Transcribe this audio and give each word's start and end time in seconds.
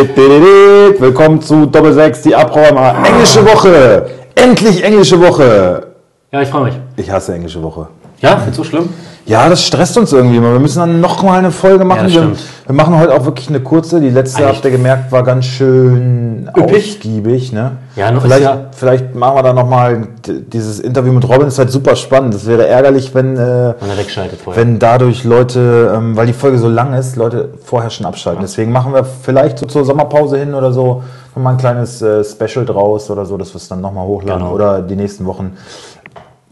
Willkommen 0.00 1.42
zu 1.42 1.66
Doppel 1.66 1.92
6, 1.92 2.22
die 2.22 2.34
Abräumer. 2.34 2.94
Englische 3.04 3.44
Woche. 3.44 4.06
Endlich 4.34 4.82
englische 4.82 5.20
Woche. 5.20 5.88
Ja, 6.32 6.40
ich 6.40 6.48
freue 6.48 6.64
mich. 6.64 6.74
Ich 6.96 7.10
hasse 7.10 7.34
englische 7.34 7.62
Woche. 7.62 7.88
Ja, 8.22 8.38
findest 8.38 8.60
du 8.60 8.64
schlimm? 8.64 8.88
Ja, 9.30 9.48
das 9.48 9.64
stresst 9.64 9.96
uns 9.96 10.12
irgendwie 10.12 10.36
immer. 10.38 10.52
Wir 10.52 10.58
müssen 10.58 10.80
dann 10.80 11.00
noch 11.00 11.22
mal 11.22 11.38
eine 11.38 11.52
Folge 11.52 11.84
machen. 11.84 12.02
das 12.04 12.14
wir, 12.14 12.32
wir 12.66 12.74
machen 12.74 12.98
heute 12.98 13.14
auch 13.14 13.24
wirklich 13.24 13.48
eine 13.48 13.60
kurze. 13.60 14.00
Die 14.00 14.10
letzte, 14.10 14.38
Eigentlich- 14.42 14.56
habt 14.56 14.64
ihr 14.64 14.70
gemerkt, 14.72 15.12
war 15.12 15.22
ganz 15.22 15.44
schön 15.46 16.50
Üppig. 16.56 16.96
ausgiebig. 16.96 17.52
Ne? 17.52 17.72
Ja, 17.94 18.10
noch 18.10 18.22
vielleicht, 18.22 18.42
ja- 18.42 18.66
vielleicht 18.72 19.14
machen 19.14 19.36
wir 19.36 19.42
da 19.44 19.52
noch 19.52 19.68
mal 19.68 20.08
d- 20.26 20.40
dieses 20.52 20.80
Interview 20.80 21.12
mit 21.12 21.28
Robin. 21.28 21.46
ist 21.46 21.58
halt 21.60 21.70
super 21.70 21.94
spannend. 21.94 22.34
Das 22.34 22.46
wäre 22.46 22.66
ärgerlich, 22.66 23.14
wenn, 23.14 23.36
äh, 23.36 23.74
Wenn 24.54 24.78
dadurch 24.80 25.22
Leute, 25.24 25.92
ähm, 25.96 26.16
weil 26.16 26.26
die 26.26 26.32
Folge 26.32 26.58
so 26.58 26.68
lang 26.68 26.92
ist, 26.94 27.14
Leute 27.16 27.50
vorher 27.64 27.90
schon 27.90 28.06
abschalten. 28.06 28.42
Deswegen 28.42 28.72
machen 28.72 28.92
wir 28.92 29.04
vielleicht 29.04 29.58
so 29.60 29.66
zur 29.66 29.84
Sommerpause 29.84 30.38
hin 30.38 30.54
oder 30.54 30.72
so 30.72 31.02
noch 31.36 31.42
mal 31.44 31.50
ein 31.52 31.56
kleines 31.58 32.02
äh, 32.02 32.24
Special 32.24 32.64
draus 32.66 33.08
oder 33.10 33.24
so, 33.24 33.36
dass 33.36 33.50
wir 33.52 33.56
es 33.58 33.68
dann 33.68 33.80
noch 33.80 33.92
mal 33.92 34.02
hochladen 34.04 34.42
Genau. 34.42 34.52
oder 34.54 34.82
die 34.82 34.96
nächsten 34.96 35.24
Wochen. 35.26 35.52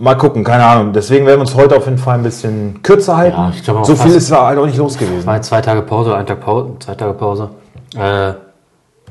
Mal 0.00 0.14
gucken, 0.16 0.44
keine 0.44 0.64
Ahnung. 0.64 0.92
Deswegen 0.92 1.26
werden 1.26 1.38
wir 1.38 1.40
uns 1.40 1.56
heute 1.56 1.76
auf 1.76 1.84
jeden 1.86 1.98
Fall 1.98 2.14
ein 2.18 2.22
bisschen 2.22 2.80
kürzer 2.84 3.16
halten. 3.16 3.36
Ja, 3.36 3.52
ich 3.52 3.64
glaube 3.64 3.84
so 3.84 3.96
viel 3.96 4.12
ist 4.14 4.30
da 4.30 4.46
halt 4.46 4.58
auch 4.58 4.66
nicht 4.66 4.78
los 4.78 4.96
gewesen. 4.96 5.26
War 5.26 5.42
zwei 5.42 5.60
Tage 5.60 5.82
Pause 5.82 6.10
oder 6.10 6.18
ein 6.20 6.26
Tag 6.26 6.40
Pause, 6.40 6.70
zwei 6.78 6.94
Tage 6.94 7.14
Pause. 7.14 7.48
Äh, 7.96 7.98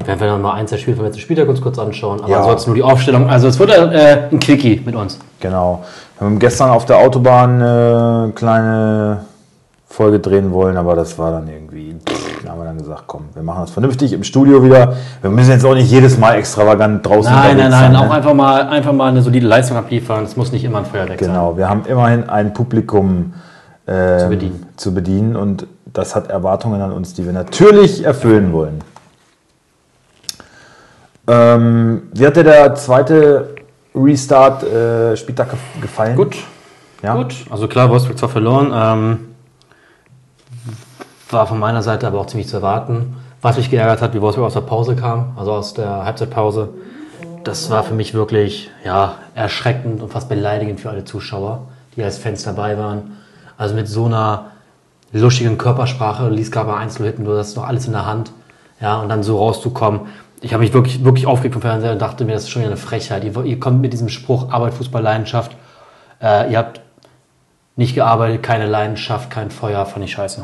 werden 0.05 0.19
wir 0.19 0.27
noch 0.31 0.39
mal 0.39 0.53
eins 0.53 0.69
der 0.69 0.77
Spiele 0.77 0.95
vom 0.95 1.05
letzten 1.05 1.19
Spieltag 1.19 1.49
uns 1.49 1.59
kurz 1.59 1.77
anschauen. 1.77 2.21
Aber 2.21 2.29
Ja. 2.31 2.39
ansonsten 2.39 2.69
nur 2.69 2.75
die 2.75 2.83
Aufstellung. 2.83 3.29
Also 3.29 3.49
es 3.49 3.59
wird 3.59 3.71
äh, 3.71 4.29
ein 4.31 4.39
Quickie 4.39 4.81
mit 4.85 4.95
uns. 4.95 5.19
Genau. 5.41 5.83
Wir 6.19 6.25
haben 6.27 6.39
gestern 6.39 6.69
auf 6.69 6.85
der 6.85 6.99
Autobahn 6.99 7.59
äh, 7.59 7.63
eine 7.65 8.31
kleine 8.33 9.25
Folge 9.89 10.19
drehen 10.21 10.53
wollen, 10.53 10.77
aber 10.77 10.95
das 10.95 11.17
war 11.19 11.31
dann 11.31 11.49
irgendwie, 11.49 11.66
haben 12.77 12.83
gesagt, 12.83 13.03
komm, 13.07 13.25
wir 13.33 13.43
machen 13.43 13.61
das 13.61 13.71
vernünftig 13.71 14.13
im 14.13 14.23
Studio 14.23 14.63
wieder. 14.63 14.93
Wir 15.21 15.29
müssen 15.29 15.51
jetzt 15.51 15.65
auch 15.65 15.73
nicht 15.73 15.89
jedes 15.89 16.17
Mal 16.17 16.35
extravagant 16.35 17.05
draußen 17.05 17.33
Nein, 17.33 17.57
nein, 17.57 17.71
nein. 17.71 17.93
sein, 17.93 17.95
Auch 17.95 18.05
ne? 18.07 18.11
einfach 18.11 18.33
mal, 18.33 18.67
einfach 18.67 18.93
mal 18.93 19.09
eine 19.09 19.21
solide 19.21 19.47
Leistung 19.47 19.77
abliefern. 19.77 20.23
Es 20.23 20.35
muss 20.35 20.51
nicht 20.51 20.63
immer 20.63 20.79
ein 20.79 20.85
Feuerwerk 20.85 21.19
sein. 21.19 21.29
Genau, 21.29 21.57
wir 21.57 21.69
haben 21.69 21.83
immerhin 21.85 22.29
ein 22.29 22.53
Publikum 22.53 23.33
ähm, 23.87 24.19
Zu 24.19 24.29
bedienen. 24.29 24.65
zu 24.75 24.93
bedienen 24.93 25.35
und 25.35 25.67
das 25.93 26.15
hat 26.15 26.29
Erwartungen 26.29 26.81
an 26.81 26.91
uns, 26.91 27.13
die 27.13 27.25
wir 27.25 27.33
natürlich 27.33 28.03
erfüllen 28.05 28.53
wollen. 28.53 28.79
Ähm, 31.27 32.03
wie 32.13 32.25
hat 32.25 32.35
dir 32.37 32.43
der 32.43 32.75
zweite 32.75 33.55
Restart 33.95 34.63
äh, 34.63 35.15
gefallen? 35.81 36.15
Gut. 36.15 36.37
Ja? 37.03 37.15
Gut, 37.15 37.35
also 37.49 37.67
klar, 37.67 37.89
Wolfsburg 37.89 38.17
zwar 38.17 38.29
verloren, 38.29 38.71
ähm, 38.73 39.19
war 41.29 41.47
von 41.47 41.59
meiner 41.59 41.83
Seite 41.83 42.07
aber 42.07 42.19
auch 42.19 42.27
ziemlich 42.27 42.47
zu 42.47 42.57
erwarten. 42.57 43.15
Was 43.41 43.57
mich 43.57 43.69
geärgert 43.69 44.01
hat, 44.01 44.13
wie 44.13 44.21
Wolfsburg 44.21 44.47
aus 44.47 44.53
der 44.53 44.61
Pause 44.61 44.95
kam, 44.95 45.33
also 45.37 45.53
aus 45.53 45.73
der 45.73 46.05
Halbzeitpause, 46.05 46.69
das 47.43 47.69
war 47.69 47.83
für 47.83 47.93
mich 47.93 48.13
wirklich 48.13 48.69
ja, 48.83 49.15
erschreckend 49.35 50.01
und 50.01 50.11
fast 50.11 50.27
beleidigend 50.27 50.79
für 50.79 50.89
alle 50.89 51.05
Zuschauer, 51.05 51.61
die 51.95 52.03
als 52.03 52.17
Fans 52.17 52.43
dabei 52.43 52.77
waren. 52.77 53.17
Also 53.57 53.75
mit 53.75 53.87
so 53.87 54.05
einer 54.05 54.47
luschigen 55.13 55.57
Körpersprache, 55.57 56.29
liest 56.29 56.51
gerade 56.51 56.67
mal 56.67 56.77
Einzel 56.77 57.05
hinten, 57.05 57.25
du 57.25 57.37
hast 57.37 57.55
noch 57.55 57.65
alles 57.65 57.85
in 57.85 57.93
der 57.93 58.05
Hand, 58.05 58.31
ja, 58.81 58.99
und 58.99 59.09
dann 59.09 59.23
so 59.23 59.37
rauszukommen. 59.37 60.01
Ich 60.41 60.53
habe 60.53 60.61
mich 60.61 60.73
wirklich, 60.73 61.03
wirklich 61.03 61.25
aufgeregt 61.25 61.53
vom 61.53 61.61
Fernseher 61.61 61.93
und 61.93 62.01
dachte 62.01 62.25
mir, 62.25 62.33
das 62.33 62.43
ist 62.43 62.49
schon 62.49 62.61
wieder 62.61 62.71
eine 62.71 62.77
Frechheit. 62.77 63.23
Ihr, 63.23 63.35
ihr 63.45 63.59
kommt 63.59 63.81
mit 63.81 63.93
diesem 63.93 64.09
Spruch 64.09 64.51
Arbeit, 64.51 64.73
Fußball, 64.73 65.01
Leidenschaft. 65.01 65.53
Äh, 66.21 66.51
ihr 66.51 66.57
habt 66.57 66.81
nicht 67.75 67.95
gearbeitet, 67.95 68.43
keine 68.43 68.67
Leidenschaft, 68.67 69.29
kein 69.29 69.51
Feuer, 69.51 69.85
fand 69.85 70.05
ich 70.05 70.11
scheiße. 70.11 70.43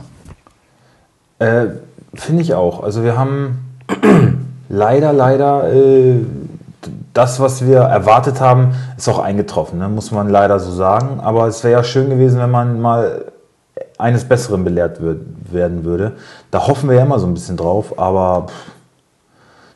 Äh, 1.43 1.67
Finde 2.15 2.41
ich 2.43 2.53
auch. 2.53 2.83
Also 2.83 3.03
wir 3.03 3.17
haben 3.17 3.59
leider, 4.69 5.13
leider 5.13 5.73
äh, 5.73 6.19
das, 7.13 7.39
was 7.39 7.65
wir 7.65 7.79
erwartet 7.79 8.39
haben, 8.39 8.75
ist 8.97 9.09
auch 9.09 9.19
eingetroffen, 9.19 9.79
ne? 9.79 9.89
muss 9.89 10.11
man 10.11 10.29
leider 10.29 10.59
so 10.59 10.71
sagen. 10.71 11.19
Aber 11.21 11.47
es 11.47 11.63
wäre 11.63 11.73
ja 11.73 11.83
schön 11.83 12.09
gewesen, 12.09 12.39
wenn 12.39 12.51
man 12.51 12.79
mal 12.81 13.25
eines 13.97 14.25
Besseren 14.25 14.63
belehrt 14.63 14.99
würd, 15.01 15.21
werden 15.51 15.85
würde. 15.85 16.13
Da 16.51 16.67
hoffen 16.67 16.89
wir 16.89 16.97
ja 16.97 17.03
immer 17.03 17.19
so 17.19 17.25
ein 17.27 17.33
bisschen 17.33 17.57
drauf, 17.57 17.97
aber 17.97 18.47
pff, 18.47 18.71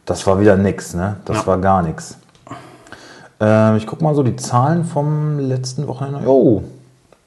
das 0.06 0.26
war 0.28 0.40
wieder 0.40 0.58
nix, 0.58 0.94
ne? 0.94 1.16
Das 1.26 1.38
Ja. 1.38 1.48
war 1.48 1.58
gar 1.58 1.82
nichts. 1.82 2.18
Ähm, 3.40 3.78
ich 3.78 3.88
gucke 3.88 4.04
mal 4.04 4.16
so 4.16 4.24
die 4.24 4.36
Zahlen 4.36 4.84
vom 4.86 5.40
letzten 5.40 5.88
Wochenende. 5.88 6.22
Jo, 6.26 6.64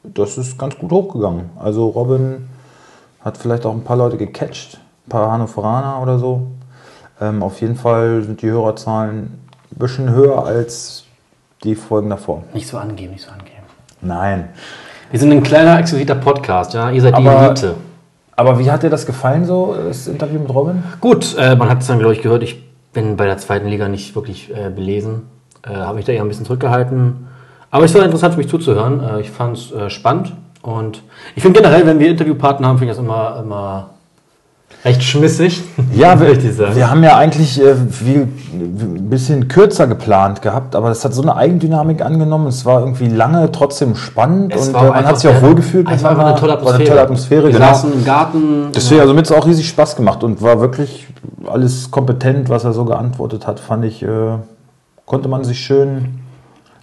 das 0.03 0.39
ist 0.39 0.59
ganz 0.59 0.77
gut 0.79 0.91
hochgegangen. 0.93 1.51
Also 1.59 1.89
Robin 1.89 2.49
hat 3.25 3.37
vielleicht 3.37 3.67
auch 3.67 3.73
ein 3.73 3.85
paar 3.85 3.97
Leute 3.97 4.17
gecatcht, 4.17 4.79
ein 5.07 5.11
paar 5.11 5.31
Hannoveraner 5.33 6.01
oder 6.03 6.19
so. 6.19 6.47
Ähm, 7.21 7.43
auf 7.43 7.61
jeden 7.61 7.77
Fall 7.77 8.23
sind 8.23 8.43
die 8.43 8.49
Hörerzahlen 8.51 9.39
ein 9.73 9.79
bisschen 9.79 10.11
höher 10.11 10.45
als 10.45 11.05
die 11.63 11.75
Folgen 11.75 12.09
davor. 12.11 12.45
Nicht 12.55 12.67
so 12.69 12.79
angeben, 12.79 13.13
nicht 13.13 13.25
so 13.25 13.31
angeben. 13.31 13.51
Nein. 14.01 14.49
Wir 15.11 15.21
sind 15.21 15.33
ein 15.33 15.43
kleiner, 15.43 15.79
exklusivter 15.79 16.15
Podcast, 16.15 16.73
ja. 16.73 16.91
Ihr 16.91 17.03
seid 17.03 17.17
die 17.19 17.27
Aber- 17.27 17.47
Elite. 17.47 17.75
Aber 18.37 18.59
wie 18.59 18.71
hat 18.71 18.83
dir 18.83 18.89
das 18.89 19.05
gefallen, 19.05 19.45
so 19.45 19.75
das 19.75 20.07
Interview 20.07 20.39
mit 20.41 20.49
Robin? 20.49 20.83
Gut, 21.01 21.37
äh, 21.39 21.57
man 21.57 21.69
hat 21.69 21.83
es 21.83 21.89
dann, 21.89 21.99
glaube 21.99 22.15
ich, 22.15 22.23
gehört, 22.23 22.43
ich 22.43 22.65
bin 22.91 23.19
bei 23.19 23.27
der 23.27 23.37
zweiten 23.37 23.69
Liga 23.69 23.87
nicht 23.89 24.15
wirklich 24.15 24.51
äh, 24.57 24.71
belesen. 24.71 25.25
Äh, 25.63 25.75
Habe 25.75 25.97
mich 25.97 26.07
da 26.07 26.13
eher 26.13 26.23
ein 26.23 26.29
bisschen 26.29 26.47
zurückgehalten. 26.47 27.27
Aber 27.71 27.85
es 27.85 27.95
war 27.95 28.03
interessant 28.03 28.33
für 28.33 28.39
mich 28.39 28.49
zuzuhören. 28.49 29.03
Äh, 29.05 29.21
ich 29.21 29.31
fand 29.31 29.59
es 29.59 29.73
äh, 29.73 29.91
spannend. 29.91 30.33
Und 30.63 31.03
ich 31.35 31.43
finde 31.43 31.61
generell, 31.61 31.87
wenn 31.87 31.99
wir 31.99 32.11
Interviewpartner 32.11 32.69
haben, 32.69 32.79
finde 32.79 32.93
ich 32.93 32.97
das 32.99 33.05
immer, 33.05 33.41
immer 33.43 33.91
recht 34.85 35.03
schmissig. 35.03 35.63
Ja, 35.95 36.21
ich 36.21 36.55
sagen. 36.55 36.77
wir 36.77 36.91
haben 36.91 37.03
ja 37.03 37.17
eigentlich 37.17 37.61
äh, 37.61 37.75
viel, 37.75 38.29
ein 38.53 39.09
bisschen 39.11 39.49
kürzer 39.49 39.87
geplant 39.87 40.43
gehabt, 40.43 40.75
aber 40.75 40.89
das 40.89 41.05
hat 41.05 41.15
so 41.15 41.23
eine 41.23 41.37
Eigendynamik 41.37 42.03
angenommen. 42.03 42.47
Es 42.47 42.65
war 42.65 42.81
irgendwie 42.81 43.09
lange 43.09 43.51
trotzdem 43.53 43.95
spannend 43.97 44.55
Es 44.55 44.69
und 44.69 44.75
äh, 44.75 44.89
man 44.89 45.05
hat 45.05 45.19
sich 45.19 45.31
auch 45.31 45.43
wohlgefühlt. 45.43 45.91
Es 45.91 46.03
war 46.03 46.13
einfach 46.13 46.27
eine 46.27 46.37
tolle 46.37 46.53
Atmosphäre. 46.55 46.81
eine 46.81 46.89
tolle 46.89 47.03
Atmosphäre, 47.03 47.45
Wir 47.45 47.53
genau. 47.53 47.67
saßen 47.67 47.93
im 47.93 48.05
Garten. 48.05 48.73
Deswegen, 48.75 49.01
also 49.01 49.13
mir 49.13 49.19
hat 49.19 49.27
es 49.27 49.33
auch 49.33 49.47
riesig 49.47 49.69
Spaß 49.69 49.97
gemacht 49.97 50.23
und 50.25 50.41
war 50.43 50.61
wirklich 50.61 51.09
alles 51.47 51.91
kompetent, 51.91 52.49
was 52.49 52.65
er 52.65 52.73
so 52.73 52.85
geantwortet 52.85 53.47
hat, 53.47 53.61
fand 53.61 53.85
ich, 53.85 54.03
äh, 54.03 54.09
konnte 55.07 55.29
man 55.29 55.45
sich 55.45 55.61
schön 55.61 56.21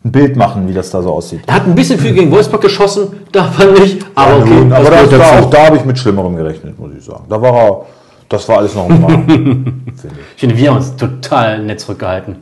ein 0.07 0.11
Bild 0.11 0.35
machen, 0.35 0.67
wie 0.67 0.73
das 0.73 0.89
da 0.89 1.01
so 1.01 1.11
aussieht. 1.13 1.41
Er 1.47 1.55
hat 1.55 1.65
ein 1.65 1.75
bisschen 1.75 1.99
viel 1.99 2.13
gegen 2.13 2.31
Wolfsburg 2.31 2.61
geschossen, 2.61 3.25
darf 3.31 3.59
er 3.59 3.71
nicht. 3.71 4.05
Aber 4.15 4.31
Ja, 4.31 4.41
okay, 4.41 4.49
nun, 4.49 4.73
aber 4.73 4.89
das 4.89 5.09
das 5.09 5.19
war, 5.19 5.39
auch 5.41 5.49
da 5.49 5.65
habe 5.67 5.77
ich 5.77 5.85
mit 5.85 5.97
Schlimmerem 5.97 6.35
gerechnet, 6.35 6.79
muss 6.79 6.91
ich 6.97 7.03
sagen. 7.03 7.25
Da 7.29 7.41
war 7.41 7.53
er, 7.53 7.85
das 8.29 8.47
war 8.47 8.59
alles 8.59 8.73
noch 8.75 8.89
im 8.89 9.03
Rahmen, 9.03 9.25
finde 9.95 10.15
ich. 10.19 10.33
Ich 10.35 10.39
finde, 10.39 10.57
wir 10.57 10.69
haben 10.69 10.77
uns 10.77 10.95
total 10.95 11.63
nett 11.63 11.79
zurückgehalten. 11.79 12.37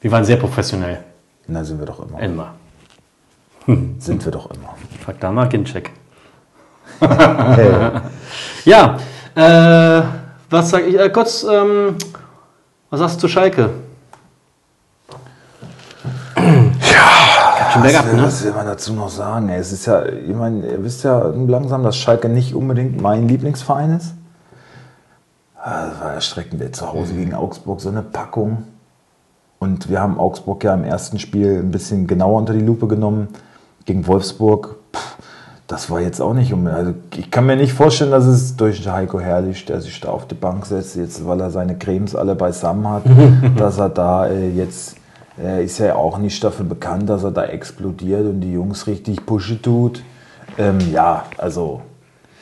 Wir 0.00 0.10
waren 0.10 0.24
sehr 0.24 0.36
professionell. 0.36 1.00
Na, 1.46 1.64
sind 1.64 1.78
wir 1.78 1.86
doch 1.86 2.00
immer. 2.08 2.20
Immer. 2.20 2.54
Sind 3.98 4.24
wir 4.24 4.32
doch 4.32 4.50
immer. 4.50 4.74
Frag 5.04 5.20
da 5.20 5.30
mal 5.30 5.48
Gincheck. 5.48 5.90
Hey. 6.98 7.70
Ja, 8.64 8.98
äh, 9.36 10.02
was 10.50 10.70
sag 10.70 10.86
ich? 10.86 10.98
Äh, 10.98 11.10
kurz, 11.10 11.44
ähm, 11.44 11.94
was 12.90 12.98
sagst 13.00 13.16
du 13.16 13.20
zu 13.20 13.28
Schalke? 13.28 13.70
Schon 17.72 17.82
Was 17.82 18.06
will, 18.06 18.14
ne? 18.14 18.22
was 18.22 18.44
will 18.44 18.52
man 18.52 18.66
dazu 18.66 18.92
noch 18.92 19.08
sagen? 19.08 19.48
ey? 19.48 19.58
Es 19.58 19.72
ist 19.72 19.86
ja, 19.86 20.04
ich 20.06 20.34
meine, 20.34 20.66
ihr 20.66 20.84
wisst 20.84 21.04
ja 21.04 21.18
langsam, 21.46 21.82
dass 21.82 21.96
Schalke 21.96 22.28
nicht 22.28 22.54
unbedingt 22.54 23.00
mein 23.00 23.28
Lieblingsverein 23.28 23.96
ist. 23.96 24.14
Ah, 25.56 25.86
Das 25.86 26.00
war 26.00 26.12
erschreckend, 26.12 26.74
zu 26.74 26.92
Hause 26.92 27.14
gegen 27.14 27.34
Augsburg 27.34 27.80
so 27.80 27.88
eine 27.88 28.02
Packung. 28.02 28.64
Und 29.58 29.88
wir 29.88 30.00
haben 30.00 30.18
Augsburg 30.18 30.64
ja 30.64 30.74
im 30.74 30.82
ersten 30.84 31.18
Spiel 31.20 31.60
ein 31.60 31.70
bisschen 31.70 32.06
genauer 32.08 32.38
unter 32.38 32.52
die 32.52 32.64
Lupe 32.64 32.88
genommen. 32.88 33.28
Gegen 33.84 34.06
Wolfsburg, 34.06 34.76
pff, 34.94 35.16
das 35.68 35.88
war 35.88 36.00
jetzt 36.00 36.20
auch 36.20 36.34
nicht. 36.34 36.52
Also 36.52 36.94
ich 37.16 37.30
kann 37.30 37.46
mir 37.46 37.56
nicht 37.56 37.72
vorstellen, 37.72 38.10
dass 38.10 38.26
es 38.26 38.56
durch 38.56 38.86
Heiko 38.86 39.20
Herrlich, 39.20 39.64
der 39.64 39.80
sich 39.80 40.00
da 40.00 40.08
auf 40.08 40.26
die 40.26 40.34
Bank 40.34 40.66
setzt, 40.66 40.96
jetzt 40.96 41.26
weil 41.26 41.40
er 41.40 41.50
seine 41.50 41.78
Cremes 41.78 42.14
alle 42.14 42.34
beisammen 42.34 42.88
hat, 42.88 43.04
dass 43.56 43.78
er 43.78 43.88
da 43.88 44.26
äh, 44.26 44.50
jetzt, 44.50 44.96
er 45.36 45.62
ist 45.62 45.78
ja 45.78 45.94
auch 45.94 46.18
nicht 46.18 46.42
dafür 46.42 46.64
bekannt, 46.64 47.08
dass 47.08 47.24
er 47.24 47.30
da 47.30 47.44
explodiert 47.44 48.26
und 48.26 48.40
die 48.40 48.52
Jungs 48.52 48.86
richtig 48.86 49.24
pushy 49.24 49.56
tut. 49.56 50.02
Ähm, 50.58 50.78
ja, 50.92 51.24
also 51.38 51.80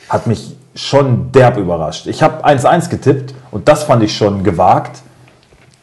hat 0.09 0.27
mich 0.27 0.55
schon 0.75 1.31
derb 1.31 1.57
überrascht. 1.57 2.07
Ich 2.07 2.21
habe 2.21 2.45
1-1 2.45 2.89
getippt 2.89 3.33
und 3.51 3.67
das 3.67 3.83
fand 3.83 4.03
ich 4.03 4.15
schon 4.15 4.43
gewagt. 4.43 5.01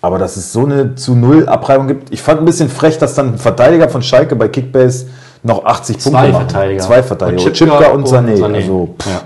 Aber 0.00 0.19
dass 0.19 0.37
es 0.37 0.52
so 0.52 0.64
eine 0.64 0.94
zu 0.94 1.16
Null 1.16 1.49
Abreibung 1.49 1.88
gibt, 1.88 2.12
ich 2.12 2.22
fand 2.22 2.40
ein 2.40 2.44
bisschen 2.44 2.69
frech, 2.69 2.99
dass 2.99 3.14
dann 3.14 3.34
ein 3.34 3.38
Verteidiger 3.38 3.88
von 3.88 4.00
Schalke 4.02 4.37
bei 4.37 4.49
Kickbase 4.49 5.08
noch 5.43 5.64
80 5.64 5.99
Zwei 5.99 6.11
Punkte 6.11 6.32
machen. 6.32 6.49
Verteidiger. 6.50 6.82
Zwei 6.82 7.02
Verteidiger. 7.02 7.44
Und 7.44 7.52
Chipka 7.52 7.88
und 7.88 8.02
und 8.02 8.08
Sané. 8.08 8.37
Sané. 8.37 8.54
Also, 8.56 8.94
pff, 8.99 9.06
Ja. 9.11 9.20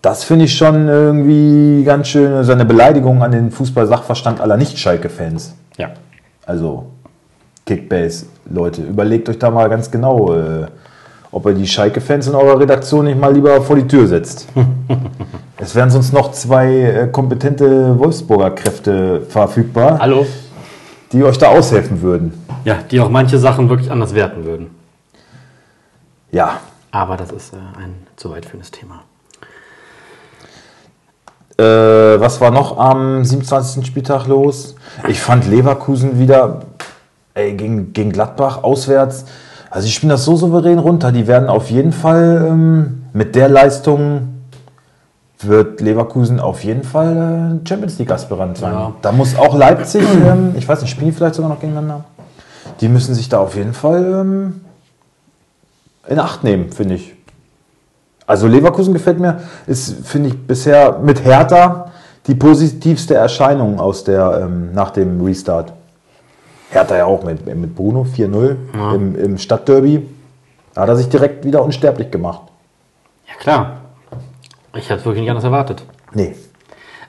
Das 0.00 0.22
finde 0.22 0.44
ich 0.44 0.56
schon 0.56 0.86
irgendwie 0.86 1.82
ganz 1.82 2.06
schön, 2.08 2.44
so 2.44 2.52
eine 2.52 2.64
Beleidigung 2.64 3.20
an 3.20 3.32
den 3.32 3.50
Fußball-Sachverstand 3.50 4.40
aller 4.40 4.56
Nicht-Schalke-Fans. 4.56 5.54
Ja. 5.76 5.88
Also, 6.46 6.86
Kickbase, 7.68 8.24
Leute, 8.50 8.80
überlegt 8.80 9.28
euch 9.28 9.38
da 9.38 9.50
mal 9.50 9.68
ganz 9.68 9.90
genau, 9.90 10.32
äh, 10.32 10.66
ob 11.30 11.44
ihr 11.44 11.52
die 11.52 11.66
Schalke-Fans 11.66 12.26
in 12.28 12.34
eurer 12.34 12.58
Redaktion 12.58 13.04
nicht 13.04 13.20
mal 13.20 13.30
lieber 13.30 13.60
vor 13.60 13.76
die 13.76 13.86
Tür 13.86 14.06
setzt. 14.06 14.48
Es 15.60 15.74
wären 15.74 15.90
sonst 15.90 16.12
noch 16.12 16.30
zwei 16.30 16.72
äh, 16.72 17.08
kompetente 17.08 17.98
Wolfsburger 17.98 18.52
Kräfte 18.52 19.22
verfügbar, 19.22 19.98
Hallo? 19.98 20.24
die 21.10 21.24
euch 21.24 21.36
da 21.36 21.48
aushelfen 21.48 22.00
würden. 22.00 22.32
Ja, 22.64 22.76
die 22.88 23.00
auch 23.00 23.08
manche 23.10 23.38
Sachen 23.38 23.68
wirklich 23.68 23.90
anders 23.90 24.14
werten 24.14 24.44
würden. 24.44 24.70
Ja, 26.30 26.60
Aber 26.92 27.16
das 27.16 27.32
ist 27.32 27.54
äh, 27.54 27.56
ein 27.56 28.06
zu 28.14 28.30
weit 28.30 28.46
führendes 28.46 28.70
Thema. 28.70 29.02
Äh, 31.58 32.20
was 32.20 32.40
war 32.40 32.52
noch 32.52 32.78
am 32.78 33.24
27. 33.24 33.84
Spieltag 33.84 34.28
los? 34.28 34.76
Ich 35.08 35.20
fand 35.20 35.44
Leverkusen 35.44 36.20
wieder 36.20 36.60
ey, 37.38 37.54
gegen, 37.54 37.92
gegen 37.92 38.12
Gladbach 38.12 38.62
auswärts. 38.62 39.24
Also, 39.70 39.86
die 39.86 39.92
spielen 39.92 40.10
das 40.10 40.24
so 40.24 40.36
souverän 40.36 40.78
runter. 40.78 41.12
Die 41.12 41.26
werden 41.26 41.48
auf 41.48 41.70
jeden 41.70 41.92
Fall 41.92 42.46
ähm, 42.50 43.04
mit 43.12 43.34
der 43.34 43.48
Leistung 43.48 44.38
wird 45.40 45.80
Leverkusen 45.80 46.40
auf 46.40 46.64
jeden 46.64 46.82
Fall 46.82 47.60
äh, 47.62 47.68
Champions 47.68 47.98
League 47.98 48.10
Aspirant 48.10 48.58
sein. 48.58 48.72
Ja. 48.72 48.92
Da 49.02 49.12
muss 49.12 49.36
auch 49.36 49.56
Leipzig, 49.56 50.02
ähm, 50.02 50.54
ich 50.56 50.66
weiß 50.66 50.82
nicht, 50.82 50.90
spielen 50.90 51.10
die 51.10 51.16
vielleicht 51.16 51.36
sogar 51.36 51.50
noch 51.50 51.60
gegeneinander? 51.60 52.04
Die 52.80 52.88
müssen 52.88 53.14
sich 53.14 53.28
da 53.28 53.38
auf 53.38 53.54
jeden 53.54 53.72
Fall 53.72 54.04
ähm, 54.20 54.60
in 56.08 56.18
Acht 56.18 56.44
nehmen, 56.44 56.72
finde 56.72 56.94
ich. 56.94 57.14
Also 58.26 58.46
Leverkusen 58.46 58.92
gefällt 58.92 59.20
mir, 59.20 59.40
ist, 59.66 60.06
finde 60.06 60.30
ich, 60.30 60.46
bisher 60.46 60.98
mit 60.98 61.24
Hertha 61.24 61.92
die 62.26 62.34
positivste 62.34 63.14
Erscheinung 63.14 63.80
aus 63.80 64.04
der, 64.04 64.40
ähm, 64.42 64.72
nach 64.74 64.90
dem 64.90 65.20
Restart. 65.24 65.72
Hertha 66.70 66.96
ja 66.96 67.06
auch 67.06 67.24
mit, 67.24 67.46
mit 67.46 67.74
Bruno 67.74 68.02
4-0 68.02 68.56
im, 68.94 69.16
im 69.18 69.38
Stadtderby. 69.38 70.06
Da 70.74 70.82
hat 70.82 70.88
er 70.88 70.96
sich 70.96 71.08
direkt 71.08 71.44
wieder 71.44 71.62
unsterblich 71.62 72.10
gemacht. 72.10 72.42
Ja, 73.26 73.34
klar. 73.38 73.80
Ich 74.74 74.90
habe 74.90 75.00
es 75.00 75.06
wirklich 75.06 75.22
nicht 75.22 75.30
anders 75.30 75.44
erwartet. 75.44 75.82
Nee. 76.12 76.34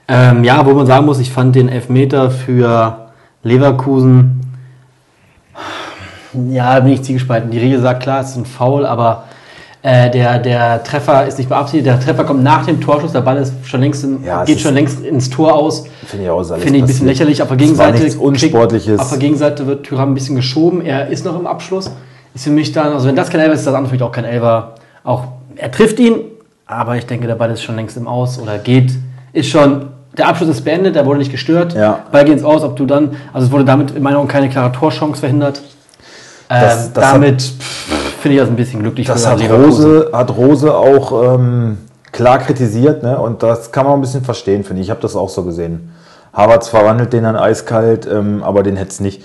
Ähm, 0.08 0.44
ja, 0.44 0.64
wo 0.66 0.72
man 0.72 0.86
sagen 0.86 1.06
muss, 1.06 1.20
ich 1.20 1.30
fand 1.30 1.54
den 1.54 1.68
Elfmeter 1.68 2.30
für 2.30 3.10
Leverkusen, 3.42 4.40
ja, 6.48 6.80
bin 6.80 6.92
ich 6.92 7.02
zielgespalten. 7.02 7.50
Die 7.50 7.58
Regel 7.58 7.80
sagt 7.80 8.02
klar, 8.02 8.20
es 8.20 8.30
ist 8.30 8.36
ein 8.36 8.46
Foul, 8.46 8.86
aber 8.86 9.24
äh, 9.82 10.10
der, 10.10 10.38
der 10.38 10.82
Treffer 10.84 11.26
ist 11.26 11.38
nicht 11.38 11.48
beabsichtigt. 11.48 11.86
Der 11.86 11.98
Treffer 11.98 12.24
kommt 12.24 12.42
nach 12.42 12.66
dem 12.66 12.80
Torschuss, 12.80 13.12
der 13.12 13.22
Ball 13.22 13.38
ist 13.38 13.52
schon 13.64 13.80
längst 13.80 14.04
in, 14.04 14.22
Ja, 14.24 14.44
geht 14.44 14.60
schon 14.60 14.74
längst 14.74 15.00
ins 15.04 15.30
Tor 15.30 15.54
aus. 15.54 15.84
Finde 16.06 16.24
ich 16.26 16.30
auch 16.30 16.44
Finde 16.44 16.58
ich 16.58 16.66
ein 16.66 16.72
bisschen 16.72 16.86
passiert. 16.86 17.06
lächerlich. 17.06 17.42
Auf 17.42 17.48
der 17.48 17.56
Gegenseite, 17.56 18.18
Unsportliches. 18.18 19.00
Auf 19.00 19.08
der 19.10 19.18
Gegenseite 19.18 19.66
wird 19.66 19.86
Thuram 19.86 20.10
ein 20.10 20.14
bisschen 20.14 20.36
geschoben. 20.36 20.82
Er 20.84 21.08
ist 21.08 21.24
noch 21.24 21.38
im 21.38 21.46
Abschluss. 21.46 21.90
Ist 22.34 22.44
für 22.44 22.50
mich 22.50 22.72
dann, 22.72 22.92
also 22.92 23.08
wenn 23.08 23.16
das 23.16 23.30
kein 23.30 23.40
Elber 23.40 23.54
ist, 23.54 23.60
ist 23.60 23.66
das 23.66 23.74
andere 23.74 23.88
für 23.90 23.94
mich 23.96 24.02
auch 24.02 24.12
kein 24.12 24.24
Elber. 24.24 24.74
Auch, 25.02 25.24
er 25.56 25.70
trifft 25.70 25.98
ihn, 25.98 26.16
aber 26.66 26.96
ich 26.96 27.06
denke, 27.06 27.26
der 27.26 27.34
Ball 27.34 27.50
ist 27.50 27.62
schon 27.62 27.74
längst 27.76 27.96
im 27.96 28.06
Aus 28.06 28.38
oder 28.38 28.58
geht, 28.58 28.92
ist 29.32 29.48
schon, 29.48 29.86
der 30.16 30.28
Abschluss 30.28 30.48
ist 30.50 30.64
beendet, 30.64 30.94
der 30.94 31.06
wurde 31.06 31.18
nicht 31.20 31.30
gestört. 31.32 31.74
Ja. 31.74 32.00
Ball 32.12 32.24
geht 32.24 32.34
ins 32.34 32.44
Aus, 32.44 32.62
ob 32.62 32.76
du 32.76 32.84
dann, 32.86 33.16
also 33.32 33.46
es 33.46 33.52
wurde 33.52 33.64
damit 33.64 33.90
in 33.92 34.02
meiner 34.02 34.16
Meinung 34.16 34.28
keine 34.28 34.48
klare 34.48 34.70
Torchance 34.72 35.20
verhindert. 35.20 35.60
Ähm, 36.52 36.60
Das- 36.62 36.92
das 36.92 37.04
hat- 37.06 37.14
damit 37.14 37.40
pff, 37.42 37.86
finde 38.20 38.36
ich 38.36 38.40
das 38.40 38.50
ein 38.50 38.56
bisschen 38.56 38.80
glücklich 38.80 39.06
Das 39.06 39.26
hat. 39.26 39.40
Rose, 39.50 40.10
hat 40.12 40.36
Rose 40.36 40.74
auch 40.74 41.34
ähm, 41.34 41.78
klar 42.12 42.38
kritisiert, 42.38 43.02
ne? 43.02 43.18
und 43.18 43.42
das 43.42 43.72
kann 43.72 43.86
man 43.86 43.94
ein 43.94 44.00
bisschen 44.00 44.24
verstehen, 44.24 44.64
finde 44.64 44.82
ich. 44.82 44.88
Ich 44.88 44.90
habe 44.90 45.00
das 45.00 45.16
auch 45.16 45.28
so 45.28 45.42
gesehen. 45.42 45.90
Havertz 46.32 46.68
verwandelt 46.68 47.12
den 47.12 47.24
dann 47.24 47.36
eiskalt, 47.36 48.06
ähm, 48.10 48.42
aber 48.42 48.62
den 48.62 48.76
hätte 48.76 48.90
es 48.90 49.00
nicht 49.00 49.22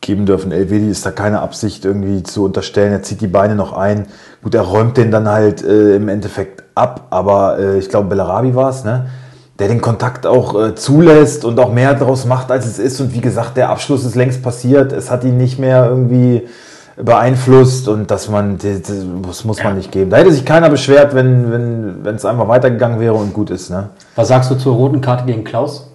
geben 0.00 0.26
dürfen. 0.26 0.52
Elvedi 0.52 0.88
ist 0.88 1.04
da 1.04 1.10
keine 1.10 1.40
Absicht 1.40 1.84
irgendwie 1.84 2.22
zu 2.22 2.44
unterstellen. 2.44 2.92
Er 2.92 3.02
zieht 3.02 3.20
die 3.20 3.26
Beine 3.26 3.54
noch 3.54 3.72
ein. 3.72 4.06
Gut, 4.42 4.54
er 4.54 4.62
räumt 4.62 4.96
den 4.96 5.10
dann 5.10 5.28
halt 5.28 5.62
äh, 5.64 5.96
im 5.96 6.08
Endeffekt 6.08 6.62
ab, 6.74 7.08
aber 7.10 7.58
äh, 7.58 7.78
ich 7.78 7.88
glaube, 7.88 8.08
Bellarabi 8.08 8.54
war 8.54 8.70
es, 8.70 8.84
ne? 8.84 9.06
der 9.58 9.66
den 9.66 9.80
Kontakt 9.80 10.24
auch 10.24 10.68
äh, 10.68 10.74
zulässt 10.76 11.44
und 11.44 11.58
auch 11.58 11.72
mehr 11.72 11.94
daraus 11.94 12.24
macht, 12.26 12.50
als 12.52 12.64
es 12.64 12.78
ist. 12.78 13.00
Und 13.00 13.12
wie 13.12 13.20
gesagt, 13.20 13.56
der 13.56 13.70
Abschluss 13.70 14.04
ist 14.04 14.14
längst 14.14 14.42
passiert. 14.42 14.92
Es 14.92 15.10
hat 15.10 15.24
ihn 15.24 15.36
nicht 15.36 15.58
mehr 15.58 15.86
irgendwie 15.86 16.46
beeinflusst 17.02 17.88
und 17.88 18.10
dass 18.10 18.28
man, 18.28 18.58
das 18.58 19.44
muss 19.44 19.62
man 19.62 19.76
nicht 19.76 19.92
geben. 19.92 20.10
Da 20.10 20.16
hätte 20.16 20.32
sich 20.32 20.44
keiner 20.44 20.68
beschwert, 20.68 21.14
wenn 21.14 21.52
wenn 21.52 22.04
wenn, 22.04 22.14
es 22.16 22.24
einfach 22.24 22.48
weitergegangen 22.48 23.00
wäre 23.00 23.14
und 23.14 23.32
gut 23.32 23.50
ist. 23.50 23.70
Ne? 23.70 23.90
Was 24.16 24.28
sagst 24.28 24.50
du 24.50 24.56
zur 24.56 24.74
roten 24.74 25.00
Karte 25.00 25.24
gegen 25.24 25.44
Klaus? 25.44 25.90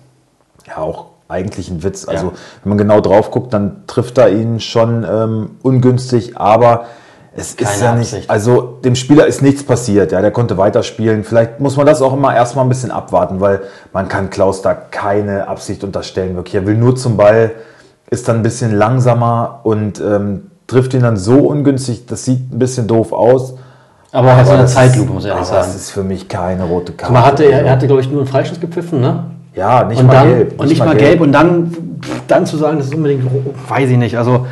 Ja, 0.68 0.78
auch 0.78 1.08
eigentlich 1.28 1.70
ein 1.70 1.84
Witz. 1.84 2.08
Also 2.08 2.34
wenn 2.64 2.70
man 2.70 2.78
genau 2.78 3.02
drauf 3.02 3.32
guckt, 3.32 3.54
dann 3.54 3.84
trifft 3.88 4.18
er 4.18 4.30
ihn 4.30 4.60
schon 4.60 5.06
ähm, 5.10 5.52
ungünstig, 5.62 6.38
aber 6.38 6.86
es 7.36 7.56
ist 7.56 7.58
Keine 7.58 7.84
ja 7.84 7.96
nicht, 7.96 8.14
Absicht. 8.14 8.30
also 8.30 8.62
dem 8.86 8.96
Spieler 8.96 9.26
ist 9.26 9.42
nichts 9.42 9.64
passiert, 9.64 10.12
ja, 10.12 10.22
der 10.22 10.30
konnte 10.30 10.58
weiterspielen. 10.58 11.24
Vielleicht 11.24 11.60
muss 11.60 11.76
man 11.76 11.88
das 11.88 12.02
auch 12.02 12.14
immer 12.14 12.36
erstmal 12.36 12.64
ein 12.64 12.70
bisschen 12.70 12.92
abwarten, 12.92 13.40
weil 13.40 13.62
man 13.92 14.08
kann 14.08 14.30
Klaus 14.30 14.62
da 14.62 14.76
keine 14.76 15.48
Absicht 15.48 15.84
unterstellen. 15.84 16.36
Wirklich, 16.36 16.54
er 16.54 16.68
will 16.68 16.76
nur 16.76 16.96
zum 16.96 17.18
Ball, 17.18 17.52
ist 18.12 18.28
dann 18.28 18.38
ein 18.38 18.44
bisschen 18.44 18.76
langsamer 18.76 19.62
und 19.64 20.00
ähm, 20.00 20.52
trifft 20.68 20.94
ihn 20.94 21.02
dann 21.02 21.18
so 21.18 21.36
ungünstig, 21.40 22.06
das 22.06 22.26
sieht 22.26 22.52
ein 22.54 22.60
bisschen 22.60 22.88
doof 22.88 23.12
aus. 23.14 23.56
Aber 24.12 24.34
auch 24.34 24.44
der 24.46 24.58
das 24.58 24.74
Zeitlupe, 24.76 25.08
ist- 25.10 25.14
muss 25.14 25.24
ich 25.26 25.32
ehrlich 25.32 25.46
sagen. 25.48 25.58
Das 25.66 25.76
ist 25.76 25.90
für 25.92 26.04
mich 26.04 26.28
keine 26.28 26.64
rote 26.66 26.94
Karte. 26.94 27.14
Man 27.14 27.26
hatte, 27.26 27.44
er, 27.46 27.64
er 27.66 27.72
hatte, 27.72 27.88
glaube 27.88 28.02
ich, 28.02 28.10
nur 28.10 28.20
einen 28.22 28.28
Freischuss 28.30 28.60
gepfiffen, 28.60 29.02
ne? 29.02 29.26
ja, 29.56 29.84
nicht 29.84 30.00
und 30.00 30.08
mal 30.08 30.14
dann, 30.14 30.28
gelb. 30.30 30.60
Und 30.60 30.68
nicht 30.68 30.80
mal 30.86 30.96
gelb. 30.96 31.22
Und 31.22 31.32
dann, 31.32 31.72
dann 32.28 32.46
zu 32.46 32.58
sagen, 32.58 32.78
das 32.78 32.88
ist 32.88 32.96
unbedingt, 32.96 33.24
weiß 33.68 33.90
ich 33.90 33.98
nicht. 33.98 34.18
Also, 34.18 34.46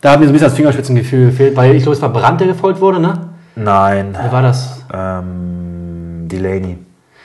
da 0.00 0.12
hat 0.12 0.20
mir 0.20 0.26
so 0.26 0.30
ein 0.30 0.32
bisschen 0.34 0.48
das 0.48 0.54
Fingerspitzengefühl 0.56 1.26
gefehlt, 1.26 1.56
weil 1.56 1.74
ich 1.74 1.82
glaube, 1.82 1.96
es 1.96 2.02
war 2.02 2.12
Brandt, 2.12 2.40
der 2.40 2.48
gefolgt 2.48 2.80
wurde, 2.80 3.00
ne? 3.00 3.14
Nein, 3.56 4.16
Wer 4.20 4.32
war 4.32 4.42
das? 4.42 4.84
ähm, 4.94 6.26
Delaney. 6.28 6.78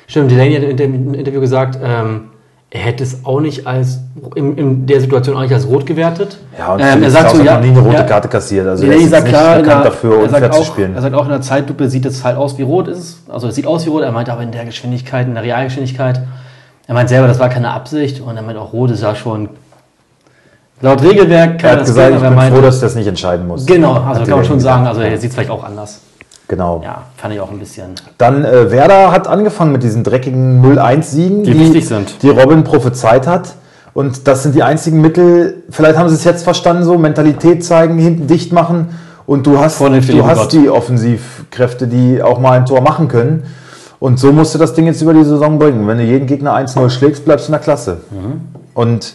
Stimmt, 0.07 0.31
Delaney 0.31 0.55
hat 0.55 0.63
in 0.63 0.77
dem 0.77 1.13
Interview 1.13 1.39
gesagt, 1.39 1.77
ähm, 1.83 2.29
er 2.73 2.79
hätte 2.79 3.03
es 3.03 3.23
auch 3.23 3.39
nicht 3.39 3.67
als, 3.67 3.99
in, 4.33 4.57
in 4.57 4.87
der 4.87 4.99
Situation 4.99 5.37
auch 5.37 5.41
nicht 5.41 5.53
als 5.53 5.67
rot 5.67 5.85
gewertet. 5.85 6.39
Ja, 6.57 6.73
und 6.73 6.79
ähm, 6.79 7.03
er 7.03 7.11
sagt 7.11 7.29
so, 7.29 7.37
hat 7.37 7.45
ja, 7.45 7.53
noch 7.53 7.61
nie 7.61 7.69
eine 7.69 7.79
rote 7.79 7.97
ja, 7.97 8.03
Karte 8.03 8.27
kassiert. 8.27 8.65
Also 8.65 8.81
Delaney 8.81 9.01
er 9.01 9.05
ist 9.05 9.11
sagt 9.11 9.27
klar, 9.27 9.43
nicht 9.43 9.57
in 9.59 9.63
bekannt 9.65 9.85
der, 9.85 9.91
dafür, 9.91 10.11
er, 10.11 10.23
unfair 10.23 10.39
sagt 10.39 10.53
zu 10.55 10.61
auch, 10.61 10.65
spielen. 10.65 10.95
er 10.95 11.01
sagt 11.03 11.15
auch, 11.15 11.23
in 11.25 11.29
der 11.29 11.41
Zeitlupe 11.41 11.87
sieht 11.87 12.05
es 12.07 12.23
halt 12.23 12.35
aus 12.35 12.57
wie 12.57 12.63
rot 12.63 12.87
ist. 12.87 13.19
Also 13.29 13.47
es 13.47 13.53
sieht 13.53 13.67
aus 13.67 13.85
wie 13.85 13.91
rot, 13.91 14.01
er 14.01 14.11
meinte 14.11 14.33
aber 14.33 14.41
in 14.41 14.51
der 14.51 14.65
Geschwindigkeit, 14.65 15.27
in 15.27 15.35
der 15.35 15.43
Realgeschwindigkeit. 15.43 16.23
Er 16.87 16.93
meint 16.95 17.09
selber, 17.09 17.27
das 17.27 17.37
war 17.37 17.49
keine 17.49 17.69
Absicht 17.69 18.21
und 18.21 18.35
er 18.35 18.41
meint 18.41 18.57
auch 18.57 18.73
rot 18.73 18.89
ist 18.89 19.03
ja 19.03 19.13
schon. 19.13 19.49
Laut 20.81 21.03
Regelwerk 21.03 21.59
kann 21.59 21.65
er 21.65 21.65
er 21.65 21.71
hat 21.73 21.81
das 21.81 21.89
gesagt, 21.89 22.07
geben, 22.07 22.17
ich 22.17 22.25
aber 22.25 22.35
bin 22.35 22.39
er 22.39 22.47
froh, 22.47 22.53
meinte, 22.53 22.65
dass 22.65 22.75
ich 22.77 22.81
das 22.81 22.95
nicht 22.95 23.07
entscheiden 23.07 23.47
muss. 23.47 23.67
Genau, 23.67 24.03
Hat 24.03 24.15
also 24.17 24.25
kann 24.25 24.39
man 24.39 24.45
schon 24.45 24.59
sagen, 24.59 24.81
gesagt. 24.81 24.97
also 24.97 25.11
er 25.11 25.17
sieht 25.19 25.29
es 25.29 25.35
vielleicht 25.35 25.51
auch 25.51 25.63
anders. 25.63 25.99
Genau. 26.47 26.81
Ja, 26.83 27.03
fand 27.17 27.33
ich 27.33 27.39
auch 27.39 27.51
ein 27.51 27.59
bisschen. 27.59 27.95
Dann 28.17 28.43
äh, 28.45 28.69
Werder 28.69 29.11
hat 29.11 29.27
angefangen 29.27 29.71
mit 29.71 29.83
diesen 29.83 30.03
dreckigen 30.03 30.63
0-1-Siegen, 30.63 31.43
Die 31.43 31.57
wichtig 31.57 31.87
sind. 31.87 32.21
die 32.21 32.29
Robin 32.29 32.63
prophezeit 32.63 33.27
hat. 33.27 33.55
Und 33.93 34.27
das 34.27 34.43
sind 34.43 34.55
die 34.55 34.63
einzigen 34.63 35.01
Mittel, 35.01 35.63
vielleicht 35.69 35.97
haben 35.97 36.09
sie 36.09 36.15
es 36.15 36.23
jetzt 36.23 36.43
verstanden, 36.43 36.83
so 36.83 36.97
Mentalität 36.97 37.63
zeigen, 37.63 37.99
hinten 37.99 38.27
dicht 38.27 38.51
machen. 38.51 38.89
Und 39.25 39.47
du 39.47 39.59
hast, 39.59 39.79
du 39.79 40.25
hast 40.25 40.51
die 40.51 40.69
Offensivkräfte, 40.69 41.87
die 41.87 42.21
auch 42.21 42.39
mal 42.39 42.53
ein 42.59 42.65
Tor 42.65 42.81
machen 42.81 43.07
können. 43.07 43.43
Und 43.99 44.19
so 44.19 44.33
musst 44.33 44.53
du 44.53 44.59
das 44.59 44.73
Ding 44.73 44.85
jetzt 44.85 45.01
über 45.01 45.13
die 45.13 45.23
Saison 45.23 45.57
bringen. 45.59 45.87
Wenn 45.87 45.97
du 45.97 46.03
jeden 46.03 46.27
Gegner 46.27 46.53
1-0 46.57 46.89
schlägst, 46.89 47.23
bleibst 47.23 47.47
du 47.47 47.51
in 47.51 47.53
der 47.53 47.61
Klasse. 47.61 48.01
Mhm. 48.11 48.41
Und 48.73 49.13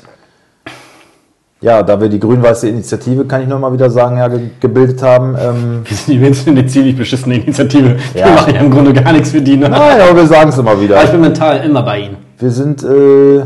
ja, 1.61 1.83
da 1.83 2.01
wir 2.01 2.09
die 2.09 2.21
grün-weiße 2.21 2.69
Initiative, 2.69 3.25
kann 3.25 3.43
ich 3.43 3.49
nur 3.49 3.59
mal 3.59 3.73
wieder 3.73 3.91
sagen, 3.91 4.17
ja, 4.19 4.29
ge 4.29 4.51
gebildet 4.61 5.03
haben. 5.03 5.35
Ähm, 5.41 5.81
Wir 5.85 5.97
sind 5.97 6.09
die 6.15 6.21
wenigsten 6.21 6.51
eine 6.51 6.67
ziemlich 6.67 6.97
beschissene 6.97 7.37
Initiative. 7.37 7.97
Ja. 8.15 8.27
Wir 8.27 8.33
machen 8.35 8.55
ja 8.55 8.61
im 8.61 8.71
Grunde 8.71 8.93
gar 8.93 9.13
nichts 9.13 9.31
für 9.31 9.41
die. 9.43 9.57
Ne? 9.57 9.69
nein, 9.69 10.01
aber 10.01 10.17
wir 10.17 10.27
sagen 10.27 10.51
es 10.51 10.59
immer 10.59 10.81
wieder. 10.81 10.97
Aber 10.97 11.05
ich 11.05 11.11
bin 11.11 11.21
mental 11.21 11.65
immer 11.65 11.83
bei 11.83 12.01
ihnen. 12.01 12.17
Wir 12.39 12.51
sind, 12.51 12.83
äh, 12.85 13.39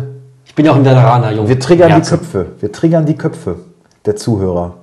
Ich 0.45 0.55
bin 0.55 0.67
ja 0.67 0.73
auch 0.73 0.77
ein 0.77 0.85
Veteraner, 0.85 1.33
Junge. 1.33 1.49
wir 1.49 1.59
triggern 1.59 1.89
die 1.89 1.95
Herzen. 1.95 2.19
Köpfe. 2.19 2.47
Wir 2.61 2.71
triggern 2.71 3.07
die 3.07 3.17
Köpfe 3.17 3.57
der 4.05 4.17
Zuhörer. 4.17 4.75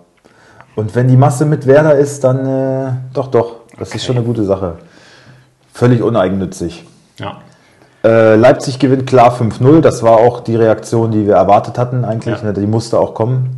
Und 0.76 0.96
wenn 0.96 1.08
die 1.08 1.18
Masse 1.18 1.46
mit 1.46 1.68
Werder 1.68 1.96
ist, 1.96 2.24
dann 2.24 2.46
äh, 2.46 2.92
doch, 3.14 3.28
doch. 3.28 3.58
Das 3.78 3.94
ist 3.94 4.06
schon 4.06 4.16
eine 4.18 4.26
gute 4.26 4.44
Sache. 4.44 4.76
Völlig 5.74 6.02
uneigennützig. 6.02 6.86
Ja. 7.20 7.38
Äh, 8.04 8.36
Leipzig 8.36 8.80
gewinnt 8.80 9.08
klar 9.08 9.36
5-0. 9.36 9.82
Das 9.82 10.04
war 10.04 10.18
auch 10.18 10.40
die 10.42 10.56
Reaktion, 10.56 11.12
die 11.12 11.28
wir 11.28 11.36
erwartet 11.36 11.78
hatten 11.78 12.06
eigentlich. 12.06 12.42
Ja. 12.42 12.52
Die 12.54 12.66
musste 12.68 12.98
auch 13.00 13.14
kommen. 13.14 13.56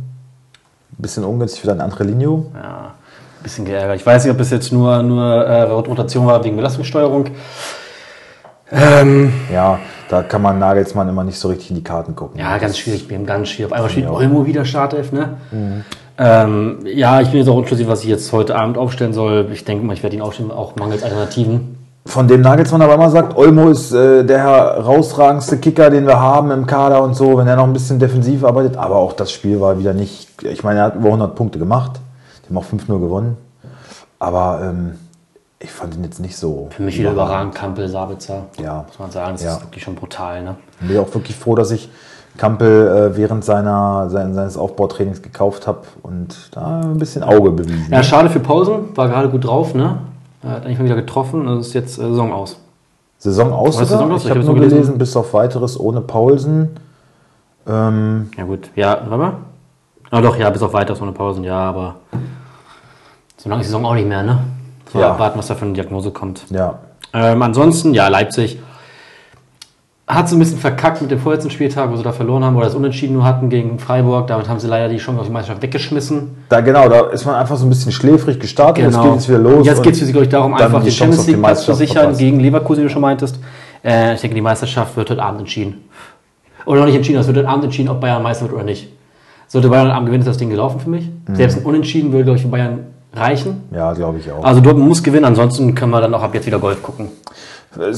Bisschen 0.98 1.24
ungünstig 1.24 1.60
für 1.60 1.68
dein 1.68 1.80
Angelino. 1.80 2.46
ja. 2.54 2.92
Bisschen 3.42 3.64
geärgert. 3.64 3.96
Ich 3.96 4.06
weiß 4.06 4.24
nicht, 4.24 4.32
ob 4.32 4.38
es 4.40 4.50
jetzt 4.50 4.72
nur, 4.72 5.02
nur 5.02 5.24
äh, 5.44 5.62
Rotation 5.62 6.26
war 6.28 6.44
wegen 6.44 6.54
Belastungssteuerung. 6.54 7.26
Ähm, 8.70 9.32
Ja, 9.52 9.80
da 10.08 10.22
kann 10.22 10.42
man 10.42 10.60
Nagelsmann 10.60 11.08
immer 11.08 11.24
nicht 11.24 11.38
so 11.38 11.48
richtig 11.48 11.70
in 11.70 11.76
die 11.76 11.82
Karten 11.82 12.14
gucken. 12.14 12.38
ja, 12.38 12.56
ganz 12.58 12.78
schwierig, 12.78 13.08
BM, 13.08 13.26
ganz 13.26 13.48
schwierig. 13.48 13.72
Auf 13.72 13.76
einmal 13.76 13.90
spielt 13.90 14.06
Ja. 14.06 14.12
Mhm. 14.12 14.16
Olmo 14.16 14.46
wieder 14.46 14.64
Startelf, 14.64 15.10
ne? 15.10 15.30
Ähm, 16.18 16.78
ja, 16.84 17.20
ich 17.20 17.30
bin 17.30 17.40
jetzt 17.40 17.48
auch 17.48 17.56
unschlüssig, 17.56 17.88
was 17.88 18.02
ich 18.04 18.08
jetzt 18.10 18.32
heute 18.32 18.54
Abend 18.54 18.78
aufstellen 18.78 19.12
soll. 19.12 19.48
Ich 19.52 19.64
denke 19.64 19.84
mal, 19.84 19.94
ich 19.94 20.04
werde 20.04 20.14
ihn 20.14 20.22
aufstellen, 20.22 20.52
auch 20.52 20.76
mangels 20.76 21.02
Alternativen. 21.02 21.78
Von 22.04 22.26
dem 22.26 22.40
Nagelsmann 22.40 22.82
aber 22.82 22.94
immer 22.94 23.10
sagt, 23.10 23.36
Olmo 23.36 23.68
ist 23.68 23.92
äh, 23.92 24.24
der 24.24 24.40
herausragendste 24.40 25.58
Kicker, 25.58 25.88
den 25.88 26.06
wir 26.06 26.18
haben 26.20 26.50
im 26.50 26.66
Kader 26.66 27.02
und 27.02 27.14
so, 27.14 27.38
wenn 27.38 27.46
er 27.46 27.54
noch 27.56 27.64
ein 27.64 27.72
bisschen 27.72 27.98
defensiv 28.00 28.44
arbeitet. 28.44 28.76
Aber 28.76 28.96
auch 28.96 29.12
das 29.12 29.30
Spiel 29.30 29.60
war 29.60 29.78
wieder 29.78 29.94
nicht, 29.94 30.42
ich 30.42 30.64
meine, 30.64 30.80
er 30.80 30.84
hat 30.86 30.96
über 30.96 31.06
100 31.06 31.34
Punkte 31.36 31.58
gemacht. 31.60 32.00
Die 32.44 32.48
haben 32.48 32.58
auch 32.58 32.64
5-0 32.64 32.98
gewonnen. 32.98 33.36
Aber 34.18 34.60
ähm, 34.64 34.94
Ich 35.60 35.70
fand 35.70 35.94
ihn 35.94 36.02
jetzt 36.02 36.18
nicht 36.18 36.36
so. 36.36 36.68
Für 36.70 36.82
mich 36.82 36.98
wieder 36.98 37.12
überragend, 37.12 37.54
Kampel, 37.54 37.86
Sabitzer. 37.88 38.46
Ja. 38.60 38.84
Muss 38.88 38.98
man 38.98 39.10
sagen, 39.12 39.34
das 39.34 39.44
Ja. 39.44 39.52
ist 39.54 39.62
wirklich 39.62 39.84
schon 39.84 39.94
brutal. 39.94 40.42
Ne? 40.42 40.56
Bin 40.80 40.98
auch 40.98 41.14
wirklich 41.14 41.36
froh, 41.36 41.54
dass 41.54 41.70
ich 41.70 41.88
Kampel 42.36 43.12
äh, 43.12 43.16
während 43.16 43.44
seiner, 43.44 44.10
sein, 44.10 44.34
seines 44.34 44.56
Aufbautrainings 44.56 45.22
gekauft 45.22 45.68
habe 45.68 45.82
und 46.02 46.34
da 46.50 46.80
ein 46.80 46.98
bisschen 46.98 47.22
Auge 47.22 47.50
bewiesen. 47.52 47.86
Ja, 47.92 48.02
schade 48.02 48.28
für 48.28 48.40
Paulsen, 48.40 48.96
war 48.96 49.06
gerade 49.08 49.28
gut 49.28 49.44
drauf, 49.44 49.72
ne? 49.74 49.98
Er 50.42 50.50
hat 50.50 50.64
eigentlich 50.66 50.78
mal 50.78 50.84
wieder 50.86 50.96
getroffen, 50.96 51.46
das 51.46 51.68
ist 51.68 51.74
jetzt 51.74 51.98
äh, 51.98 52.02
Saison 52.02 52.32
aus. 52.32 52.58
Saison 53.18 53.52
aus 53.52 53.74
sogar? 53.74 53.86
Saison 53.88 54.12
aus? 54.12 54.20
Ich 54.20 54.24
Ich 54.26 54.30
habe 54.30 54.40
hab's 54.40 54.46
nur 54.46 54.54
gelesen. 54.56 54.76
gelesen, 54.76 54.98
bis 54.98 55.16
auf 55.16 55.32
weiteres 55.34 55.78
ohne 55.78 56.00
Paulsen. 56.00 56.70
Ähm, 57.66 58.30
Ja 58.36 58.44
gut, 58.44 58.70
ja, 58.74 58.98
warte 59.06 59.16
mal. 59.16 59.32
Ah 60.10 60.20
doch, 60.20 60.36
ja, 60.36 60.50
bis 60.50 60.62
auf 60.62 60.72
weiteres 60.72 61.00
ohne 61.00 61.12
Pausen, 61.12 61.44
ja, 61.44 61.56
aber 61.58 61.94
so 63.36 63.48
lange 63.48 63.60
ist 63.62 63.68
die 63.68 63.72
Saison 63.72 63.86
auch 63.86 63.94
nicht 63.94 64.08
mehr, 64.08 64.22
ne? 64.22 64.38
So 64.92 64.98
Ja. 65.00 65.12
abwarten, 65.12 65.38
was 65.38 65.46
da 65.46 65.54
für 65.54 65.64
eine 65.64 65.74
Diagnose 65.74 66.10
kommt. 66.10 66.44
ja, 66.50 66.78
Ähm, 67.14 67.40
ansonsten, 67.42 67.94
ja, 67.94 68.08
Leipzig 68.08 68.58
hat 70.06 70.28
so 70.28 70.36
ein 70.36 70.40
bisschen 70.40 70.58
verkackt 70.58 71.00
mit 71.00 71.10
dem 71.10 71.20
vorletzten 71.20 71.50
Spieltag, 71.50 71.90
wo 71.90 71.96
sie 71.96 72.02
da 72.02 72.12
verloren 72.12 72.44
haben 72.44 72.56
oder 72.56 72.66
das 72.66 72.74
Unentschieden 72.74 73.14
nur 73.14 73.24
hatten 73.24 73.48
gegen 73.48 73.78
Freiburg. 73.78 74.26
Damit 74.26 74.48
haben 74.48 74.58
sie 74.58 74.66
leider 74.66 74.88
die 74.88 74.98
Chance 74.98 75.20
auf 75.20 75.26
die 75.26 75.32
Meisterschaft 75.32 75.62
weggeschmissen. 75.62 76.44
da 76.48 76.60
genau, 76.60 76.88
da 76.88 77.10
ist 77.10 77.24
man 77.24 77.36
einfach 77.36 77.56
so 77.56 77.64
ein 77.66 77.68
bisschen 77.68 77.92
schläfrig 77.92 78.40
gestartet. 78.40 78.84
Jetzt 78.84 79.00
geht 79.00 79.16
es 79.16 79.28
wieder 79.28 79.38
los. 79.38 79.58
Und 79.58 79.64
jetzt 79.64 79.82
geht 79.82 79.92
es 79.92 80.00
für 80.00 80.04
sie, 80.04 80.12
glaube 80.12 80.24
ich, 80.24 80.30
darum, 80.30 80.54
einfach 80.54 80.82
die 80.82 80.90
Champions 80.90 81.26
League 81.26 81.40
Platz 81.40 81.64
zu 81.64 81.74
sichern 81.74 81.96
verpasst. 81.96 82.20
gegen 82.20 82.40
Leverkusen, 82.40 82.82
wie 82.82 82.88
du 82.88 82.92
schon 82.92 83.02
meintest. 83.02 83.38
Äh, 83.84 84.14
ich 84.14 84.20
denke, 84.20 84.34
die 84.34 84.40
Meisterschaft 84.40 84.96
wird 84.96 85.10
heute 85.10 85.22
Abend 85.22 85.40
entschieden. 85.40 85.88
Oder 86.66 86.80
noch 86.80 86.86
nicht 86.86 86.96
entschieden, 86.96 87.18
es 87.18 87.26
wird 87.26 87.38
heute 87.38 87.48
Abend 87.48 87.64
entschieden, 87.64 87.88
ob 87.88 88.00
Bayern 88.00 88.22
Meister 88.22 88.44
wird 88.44 88.54
oder 88.54 88.64
nicht. 88.64 88.88
Sollte 89.48 89.68
Bayern 89.68 89.90
Abend 89.90 90.06
gewinnen, 90.06 90.22
ist 90.22 90.28
das 90.28 90.38
Ding 90.38 90.50
gelaufen 90.50 90.80
für 90.80 90.90
mich. 90.90 91.08
Mhm. 91.28 91.34
Selbst 91.36 91.58
ein 91.58 91.64
Unentschieden 91.64 92.12
würde, 92.12 92.24
glaube 92.24 92.36
ich, 92.38 92.42
für 92.42 92.48
Bayern 92.50 92.86
reichen. 93.14 93.62
Ja, 93.70 93.92
glaube 93.92 94.18
ich 94.18 94.30
auch. 94.30 94.44
Also 94.44 94.60
Dortmund 94.60 94.88
muss 94.88 95.02
gewinnen, 95.02 95.24
ansonsten 95.24 95.74
können 95.74 95.92
wir 95.92 96.00
dann 96.00 96.14
auch 96.14 96.22
ab 96.22 96.34
jetzt 96.34 96.46
wieder 96.46 96.58
Golf 96.58 96.82
gucken. 96.82 97.08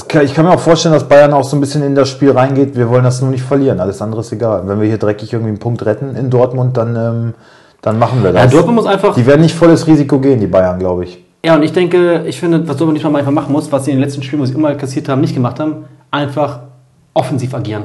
Kann- 0.09 0.25
Ich 0.25 0.35
kann 0.35 0.45
mir 0.45 0.53
auch 0.53 0.61
vorstellen, 0.61 0.95
dass 0.95 1.05
Bayern 1.09 1.33
auch 1.33 1.45
so 1.45 1.57
ein 1.57 1.61
bisschen 1.61 1.83
in 1.83 1.95
das 1.95 2.09
Spiel 2.09 2.31
reingeht. 2.31 2.77
Wir 2.77 2.89
wollen 2.89 3.05
das 3.05 3.21
nur 3.21 3.31
nicht 3.31 3.43
verlieren. 3.43 3.81
Alles 3.81 4.01
andere 4.01 4.21
ist 4.21 4.33
egal. 4.33 4.63
Wenn 4.67 4.81
wir 4.81 4.87
hier 4.87 4.99
dreckig 4.99 5.33
irgendwie 5.33 5.49
einen 5.51 5.59
Punkt 5.59 5.85
retten 5.85 6.15
in 6.17 6.31
Dortmund, 6.31 6.77
dann, 6.77 6.95
ähm, 6.97 7.35
dann 7.83 7.99
machen 7.99 8.23
wir 8.23 8.31
Ja, 8.31 8.45
das. 8.45 8.53
Dortmund 8.53 8.77
muss 8.77 8.87
einfach 8.87 9.15
die 9.15 9.27
werden 9.27 9.41
nicht 9.43 9.55
volles 9.55 9.87
Risiko 9.87 10.19
gehen, 10.21 10.39
die 10.41 10.47
Bayern, 10.47 10.79
glaube 10.79 11.05
ich. 11.05 11.25
Ja, 11.45 11.57
und 11.57 11.63
ich 11.63 11.73
denke, 11.73 12.23
ich 12.27 12.39
finde, 12.41 12.61
was 12.69 12.77
Dortmund 12.77 12.95
nicht 12.95 13.05
mal 13.11 13.19
einfach 13.19 13.33
machen 13.33 13.53
muss, 13.53 13.71
was 13.71 13.85
sie 13.85 13.91
in 13.91 13.97
den 13.99 14.05
letzten 14.05 14.23
Spielen, 14.23 14.41
wo 14.41 14.47
sie 14.47 14.55
immer 14.55 14.75
kassiert 14.75 15.09
haben, 15.09 15.21
nicht 15.21 15.35
gemacht 15.35 15.59
haben, 15.61 15.85
einfach 16.11 16.61
offensiv 17.13 17.53
agieren. 17.55 17.85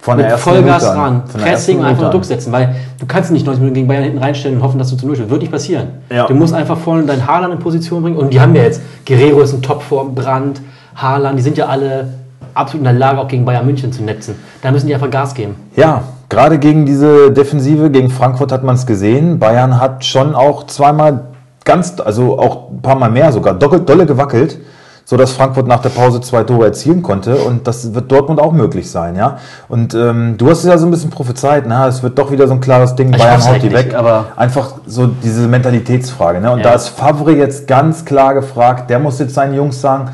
Von 0.00 0.16
Mit 0.16 0.30
Vollgas 0.30 0.82
Minute 0.84 0.90
an. 0.92 0.98
ran, 0.98 1.22
der 1.34 1.40
Pressing 1.40 1.80
und 1.80 1.84
einfach. 1.84 2.10
Druck 2.12 2.24
setzen, 2.24 2.52
weil 2.52 2.76
du 3.00 3.06
kannst 3.06 3.32
nicht 3.32 3.44
90 3.44 3.60
Minuten 3.60 3.74
gegen 3.74 3.88
Bayern 3.88 4.04
hinten 4.04 4.18
reinstellen 4.18 4.56
und 4.58 4.62
hoffen, 4.62 4.78
dass 4.78 4.88
du 4.90 4.96
zu 4.96 5.06
Null. 5.08 5.18
Wird 5.28 5.40
nicht 5.42 5.50
passieren. 5.50 5.88
Ja. 6.10 6.26
Du 6.28 6.34
musst 6.34 6.54
einfach 6.54 6.78
vorne 6.78 7.02
deinen 7.02 7.26
Haaland 7.26 7.52
in 7.54 7.58
Position 7.58 8.02
bringen 8.02 8.16
und 8.16 8.32
die 8.32 8.40
haben 8.40 8.54
ja 8.54 8.62
jetzt, 8.62 8.80
Guerrero 9.04 9.40
ist 9.40 9.52
in 9.54 9.60
Topform, 9.60 10.14
Brandt, 10.14 10.60
Haaland, 11.00 11.38
die 11.38 11.42
sind 11.42 11.56
ja 11.56 11.66
alle 11.66 12.08
absolut 12.54 12.80
in 12.80 12.84
der 12.84 12.92
Lage, 12.92 13.18
auch 13.20 13.28
gegen 13.28 13.44
Bayern 13.44 13.64
München 13.66 13.92
zu 13.92 14.02
netzen. 14.02 14.34
Da 14.62 14.70
müssen 14.70 14.86
die 14.88 14.94
einfach 14.94 15.10
Gas 15.10 15.34
geben. 15.34 15.54
Ja, 15.76 16.02
gerade 16.28 16.58
gegen 16.58 16.86
diese 16.86 17.30
Defensive, 17.30 17.90
gegen 17.90 18.10
Frankfurt 18.10 18.50
hat 18.52 18.64
man 18.64 18.74
es 18.74 18.84
gesehen. 18.86 19.38
Bayern 19.38 19.80
hat 19.80 20.04
schon 20.04 20.34
auch 20.34 20.66
zweimal 20.66 21.20
ganz, 21.64 21.94
also 22.04 22.38
auch 22.38 22.70
ein 22.70 22.82
paar 22.82 22.96
Mal 22.96 23.10
mehr 23.10 23.30
sogar, 23.32 23.54
doppelt 23.54 23.88
dolle 23.88 24.06
gewackelt, 24.06 24.58
sodass 25.04 25.32
Frankfurt 25.32 25.66
nach 25.68 25.80
der 25.80 25.90
Pause 25.90 26.20
zwei 26.20 26.42
Tore 26.42 26.66
erzielen 26.66 27.02
konnte. 27.02 27.36
Und 27.36 27.66
das 27.68 27.94
wird 27.94 28.10
Dortmund 28.10 28.40
auch 28.40 28.52
möglich 28.52 28.90
sein, 28.90 29.14
ja. 29.16 29.38
Und 29.68 29.94
ähm, 29.94 30.34
du 30.36 30.50
hast 30.50 30.58
es 30.60 30.64
ja 30.64 30.76
so 30.78 30.86
ein 30.86 30.90
bisschen 30.90 31.10
prophezeit, 31.10 31.64
na, 31.66 31.86
es 31.86 32.02
wird 32.02 32.18
doch 32.18 32.30
wieder 32.32 32.48
so 32.48 32.54
ein 32.54 32.60
klares 32.60 32.94
Ding, 32.96 33.12
Ich 33.12 33.18
Bayern 33.18 33.42
haut 33.46 33.62
die 33.62 33.72
weg. 33.72 33.94
aber- 33.94 34.26
Einfach 34.36 34.72
so 34.86 35.06
diese 35.06 35.46
Mentalitätsfrage, 35.46 36.40
ne? 36.40 36.50
Und 36.50 36.58
Ja. 36.58 36.64
da 36.64 36.72
ist 36.74 36.88
Favre 36.88 37.32
jetzt 37.32 37.66
ganz 37.68 38.04
klar 38.04 38.34
gefragt, 38.34 38.90
der 38.90 38.98
muss 38.98 39.18
jetzt 39.20 39.34
seinen 39.34 39.54
Jungs 39.54 39.80
sagen, 39.80 40.10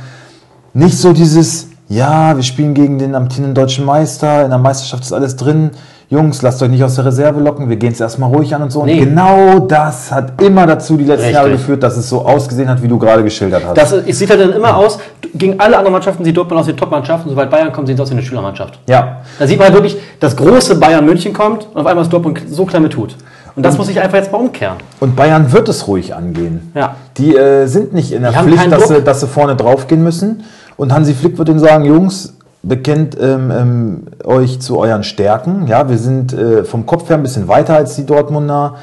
nicht 0.75 0.99
so 0.99 1.13
dieses, 1.13 1.69
ja, 1.89 2.37
wir 2.37 2.43
spielen 2.43 2.75
gegen 2.75 2.99
den 2.99 3.15
amtierenden 3.15 3.55
deutschen 3.55 3.85
Meister, 3.85 4.45
in 4.45 4.51
der 4.51 4.59
Meisterschaft 4.59 5.05
ist 5.05 5.13
alles 5.13 5.37
drin. 5.37 5.71
Jungs, 6.11 6.43
lasst 6.43 6.63
euch 6.63 6.69
nicht 6.69 6.85
aus 6.85 6.97
der 6.97 7.07
Reserve 7.07 7.41
locken, 7.41 7.69
wir 7.71 7.77
gehen 7.77 7.93
es 7.93 8.01
erstmal 8.01 8.31
ruhig 8.31 8.55
an 8.55 8.63
und 8.63 8.71
so. 8.71 8.85
Nee. 8.85 9.01
Und 9.01 9.09
genau 9.09 9.59
das 9.61 10.13
hat 10.13 10.41
immer 10.43 10.67
dazu 10.67 10.97
die 10.97 11.05
letzten 11.05 11.23
Richtig. 11.23 11.35
Jahre 11.35 11.51
geführt, 11.51 11.83
dass 11.83 11.97
es 11.97 12.09
so 12.09 12.21
ausgesehen 12.27 12.69
hat, 12.69 12.83
wie 12.83 12.89
du 12.89 12.99
gerade 12.99 13.25
geschildert 13.25 13.63
hast. 13.67 13.77
Das 13.77 13.91
es 13.93 14.19
sieht 14.19 14.29
halt 14.29 14.41
dann 14.41 14.53
immer 14.53 14.77
aus, 14.77 14.99
gegen 15.35 15.59
alle 15.59 15.77
anderen 15.79 15.93
Mannschaften 15.95 16.23
sieht 16.23 16.37
Dortmund 16.37 16.61
aus 16.61 16.67
wie 16.67 16.73
eine 16.73 16.79
Top-Mannschaft 16.79 17.25
und 17.25 17.31
sobald 17.31 17.51
Bayern 17.51 17.73
kommt, 17.73 17.87
sieht 17.89 17.97
es 17.97 18.03
aus 18.03 18.11
wie 18.11 18.15
eine 18.15 18.23
Schülermannschaft. 18.23 18.79
ja, 18.89 19.23
Da 19.39 19.47
sieht 19.47 19.59
man 19.59 19.67
halt 19.69 19.75
wirklich, 19.75 19.97
das 20.21 20.37
große 20.37 20.75
Bayern 20.77 21.05
München 21.07 21.33
kommt 21.33 21.67
und 21.73 21.81
auf 21.81 21.87
einmal 21.87 22.05
ist 22.05 22.13
Dortmund 22.13 22.39
so 22.51 22.67
klein 22.67 22.83
mit 22.83 22.93
tut. 22.93 23.17
Und 23.57 23.63
das 23.65 23.79
muss 23.79 23.87
sich 23.87 24.01
einfach 24.01 24.19
jetzt 24.19 24.31
mal 24.33 24.39
umkehren. 24.39 24.77
und 25.01 25.17
Bayern 25.17 25.53
wird 25.53 25.69
es 25.69 25.87
ruhig 25.87 26.15
angehen. 26.15 26.73
Ja. 26.75 26.97
Die 27.17 27.35
äh, 27.37 27.67
sind 27.67 27.95
nicht 27.95 28.13
in 28.13 28.23
der 28.23 28.33
Die 28.33 28.39
Pflicht, 28.39 28.71
dass 28.71 28.89
sie, 28.89 29.01
dass 29.01 29.21
sie 29.21 29.29
vorne 29.29 29.55
drauf 29.57 29.87
gehen 29.87 30.03
müssen. 30.03 30.43
Und 30.77 30.93
Hansi 30.93 31.15
Flick 31.15 31.39
wird 31.39 31.49
ihnen 31.49 31.59
sagen, 31.59 31.85
Jungs, 31.85 32.35
bekennt 32.63 33.17
ähm, 33.21 33.51
ähm, 33.51 34.03
euch 34.25 34.61
zu 34.61 34.79
euren 34.79 35.05
Stärken. 35.05 35.67
Ja, 35.67 35.89
wir 35.89 35.99
sind 35.99 36.33
äh, 36.33 36.65
vom 36.65 36.87
Kopf 36.87 37.09
her 37.09 37.17
ein 37.17 37.23
bisschen 37.23 37.49
weiter 37.49 37.77
als 37.77 37.97
die 37.97 38.07
Dortmunder. 38.07 38.77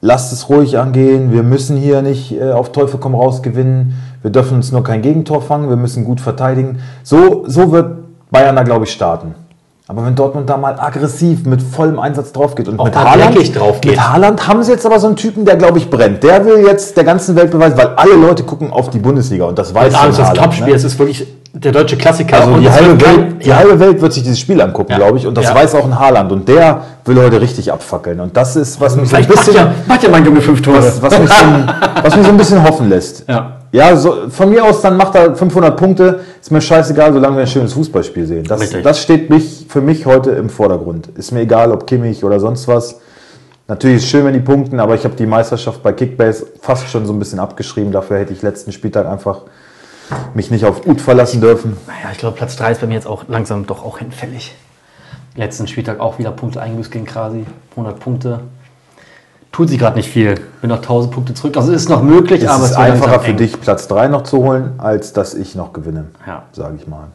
Lasst 0.00 0.32
es 0.32 0.48
ruhig 0.48 0.78
angehen. 0.78 1.32
Wir 1.32 1.42
müssen 1.42 1.76
hier 1.76 2.02
nicht 2.02 2.32
äh, 2.32 2.52
auf 2.52 2.72
Teufel 2.72 3.00
komm 3.00 3.14
raus 3.14 3.42
gewinnen. 3.42 3.94
Wir 4.20 4.30
dürfen 4.30 4.56
uns 4.56 4.72
nur 4.72 4.84
kein 4.84 5.02
Gegentor 5.02 5.42
fangen. 5.42 5.68
Wir 5.68 5.76
müssen 5.76 6.04
gut 6.04 6.20
verteidigen. 6.20 6.80
So, 7.02 7.44
so 7.46 7.72
wird 7.72 7.98
Bayern 8.30 8.56
da, 8.56 8.62
glaube 8.62 8.84
ich, 8.84 8.92
starten. 8.92 9.34
Aber 9.88 10.06
wenn 10.06 10.14
Dortmund 10.14 10.48
da 10.48 10.56
mal 10.56 10.78
aggressiv 10.78 11.44
mit 11.44 11.60
vollem 11.60 11.98
Einsatz 11.98 12.32
drauf 12.32 12.54
geht 12.54 12.68
und 12.68 12.78
Auch 12.78 12.84
mit 12.84 12.96
Haaland, 12.96 13.36
drauf 13.58 13.80
geht. 13.80 13.92
mit 13.92 14.00
Haaland 14.08 14.46
haben 14.46 14.62
sie 14.62 14.70
jetzt 14.72 14.86
aber 14.86 14.98
so 15.00 15.08
einen 15.08 15.16
Typen, 15.16 15.44
der 15.44 15.56
glaube 15.56 15.78
ich 15.78 15.90
brennt. 15.90 16.22
Der 16.22 16.44
will 16.46 16.64
jetzt 16.64 16.96
der 16.96 17.04
ganzen 17.04 17.34
Welt 17.36 17.50
beweisen, 17.50 17.76
weil 17.76 17.88
alle 17.96 18.14
Leute 18.14 18.44
gucken 18.44 18.70
auf 18.72 18.90
die 18.90 19.00
Bundesliga 19.00 19.44
und 19.44 19.58
das 19.58 19.74
weiß 19.74 19.92
Das 19.92 20.08
ist 20.10 20.18
das 20.18 20.28
Haaland, 20.28 20.44
Topspiel, 20.44 20.66
ne? 20.68 20.74
es 20.74 20.84
ist 20.84 20.98
wirklich 20.98 21.26
der 21.52 21.72
deutsche 21.72 21.96
Klassiker. 21.96 22.36
Also 22.40 22.52
Und 22.52 22.60
die 22.62 22.70
halbe, 22.70 22.90
wird 22.92 23.02
kein- 23.02 23.16
Welt, 23.32 23.44
die 23.44 23.52
halbe 23.54 23.80
Welt 23.80 24.00
wird 24.00 24.12
sich 24.12 24.22
dieses 24.22 24.38
Spiel 24.38 24.60
angucken, 24.62 24.92
Ja. 24.92 24.98
glaube 24.98 25.18
ich, 25.18 25.26
und 25.26 25.36
das 25.36 25.46
Ja. 25.46 25.54
weiß 25.54 25.74
auch 25.74 25.84
ein 25.84 25.98
Haaland 25.98 26.30
und 26.32 26.48
der 26.48 26.82
will 27.04 27.18
heute 27.20 27.40
richtig 27.40 27.70
abfackeln 27.72 28.20
und 28.20 28.36
das 28.36 28.54
ist, 28.56 28.80
was 28.80 28.96
mich 28.96 29.10
so 29.10 29.16
ein 29.16 29.24
Vielleicht 29.24 29.36
macht 29.36 29.46
bisschen, 29.46 29.66
ja, 29.66 29.74
macht 29.88 30.02
ja 30.04 30.08
mein 30.10 30.24
Junge 30.24 30.40
fünf 30.40 30.62
Tore. 30.62 30.78
was, 30.78 31.02
was, 31.02 31.18
mich 31.18 31.28
so 31.28 31.44
ein, 31.44 31.70
was 32.02 32.16
mich 32.16 32.24
so 32.24 32.30
ein 32.30 32.36
bisschen 32.38 32.62
hoffen 32.66 32.88
lässt. 32.88 33.24
Ja. 33.28 33.56
Ja, 33.72 33.96
so, 33.96 34.28
von 34.28 34.50
mir 34.50 34.62
aus 34.64 34.82
dann 34.82 34.98
macht 34.98 35.14
er 35.14 35.34
500 35.34 35.76
Punkte. 35.78 36.20
Ist 36.40 36.50
mir 36.50 36.60
scheißegal, 36.60 37.12
solange 37.14 37.36
wir 37.36 37.40
ein 37.40 37.46
schönes 37.46 37.72
Fußballspiel 37.72 38.26
sehen. 38.26 38.44
Das, 38.44 38.60
Richtig. 38.60 38.84
das 38.84 39.00
steht 39.00 39.30
mich, 39.30 39.66
für 39.66 39.80
mich 39.80 40.04
heute 40.04 40.32
im 40.32 40.50
Vordergrund. 40.50 41.08
Ist 41.16 41.32
mir 41.32 41.40
egal, 41.40 41.72
ob 41.72 41.86
Kimmich 41.86 42.22
oder 42.22 42.38
sonst 42.38 42.68
was. 42.68 43.00
Natürlich 43.68 43.96
ist 43.96 44.02
es 44.04 44.10
schön, 44.10 44.26
wenn 44.26 44.34
die 44.34 44.40
punkten, 44.40 44.78
aber 44.78 44.94
ich 44.94 45.04
habe 45.04 45.14
die 45.16 45.24
Meisterschaft 45.24 45.82
bei 45.82 45.94
Kickbase 45.94 46.46
fast 46.60 46.86
schon 46.88 47.06
so 47.06 47.14
ein 47.14 47.18
bisschen 47.18 47.38
abgeschrieben. 47.38 47.92
Dafür 47.92 48.18
hätte 48.18 48.34
ich 48.34 48.42
letzten 48.42 48.72
Spieltag 48.72 49.06
einfach 49.06 49.40
mich 50.34 50.50
nicht 50.50 50.66
auf 50.66 50.86
Ut 50.86 51.00
verlassen 51.00 51.40
dürfen. 51.40 51.78
Naja, 51.86 52.10
ich 52.12 52.18
glaube, 52.18 52.36
Platz 52.36 52.56
3 52.56 52.72
ist 52.72 52.80
bei 52.82 52.86
mir 52.86 52.94
jetzt 52.94 53.06
auch 53.06 53.24
langsam 53.28 53.66
doch 53.66 53.82
auch 53.82 53.98
hinfällig. 53.98 54.54
Letzten 55.34 55.66
Spieltag 55.66 55.98
auch 55.98 56.18
wieder 56.18 56.30
Punkte 56.32 56.60
eingebüßt 56.60 56.90
gegen 56.90 57.06
Krasi. 57.06 57.46
100 57.70 57.98
Punkte. 57.98 58.40
Tut 59.52 59.68
sich 59.68 59.78
gerade 59.78 59.96
nicht 59.96 60.08
viel. 60.08 60.34
Bin 60.62 60.70
noch 60.70 60.78
1000 60.78 61.12
Punkte 61.12 61.34
zurück. 61.34 61.56
Also 61.58 61.72
es 61.72 61.82
ist 61.82 61.88
noch 61.90 62.02
möglich, 62.02 62.42
Es 62.42 62.48
aber 62.48 62.64
ist 62.64 62.70
wird 62.70 62.80
einfacher 62.80 63.06
langsam 63.12 63.24
für 63.24 63.30
eng. 63.32 63.36
dich, 63.36 63.60
Platz 63.60 63.86
3 63.86 64.08
noch 64.08 64.22
zu 64.22 64.38
holen, 64.38 64.72
als 64.78 65.12
dass 65.12 65.34
ich 65.34 65.54
noch 65.54 65.72
gewinne, 65.74 66.06
Ja. 66.26 66.44
sage 66.52 66.76
ich 66.78 66.86
mal. 66.88 67.08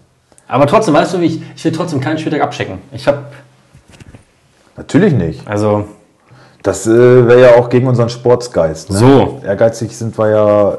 Aber 0.48 0.68
trotzdem, 0.68 0.94
weißt 0.94 1.16
du, 1.16 1.20
wie 1.20 1.26
ich, 1.26 1.42
ich 1.56 1.66
will 1.66 1.72
trotzdem 1.72 2.00
keinen 2.00 2.18
Spieltag 2.20 2.42
abchecken. 2.42 2.78
Ich 2.92 3.08
habe, 3.08 3.18
Natürlich 4.78 5.14
nicht. 5.14 5.48
also, 5.48 5.86
Das 6.64 6.86
äh, 6.86 6.92
wäre 7.28 7.42
ja 7.42 7.56
auch 7.56 7.70
gegen 7.70 7.88
unseren 7.88 8.10
Sportsgeist. 8.10 8.92
Ne? 8.92 8.98
So. 8.98 9.42
Ehrgeizig 9.44 9.96
sind 9.98 10.18
wir 10.18 10.30
ja 10.30 10.78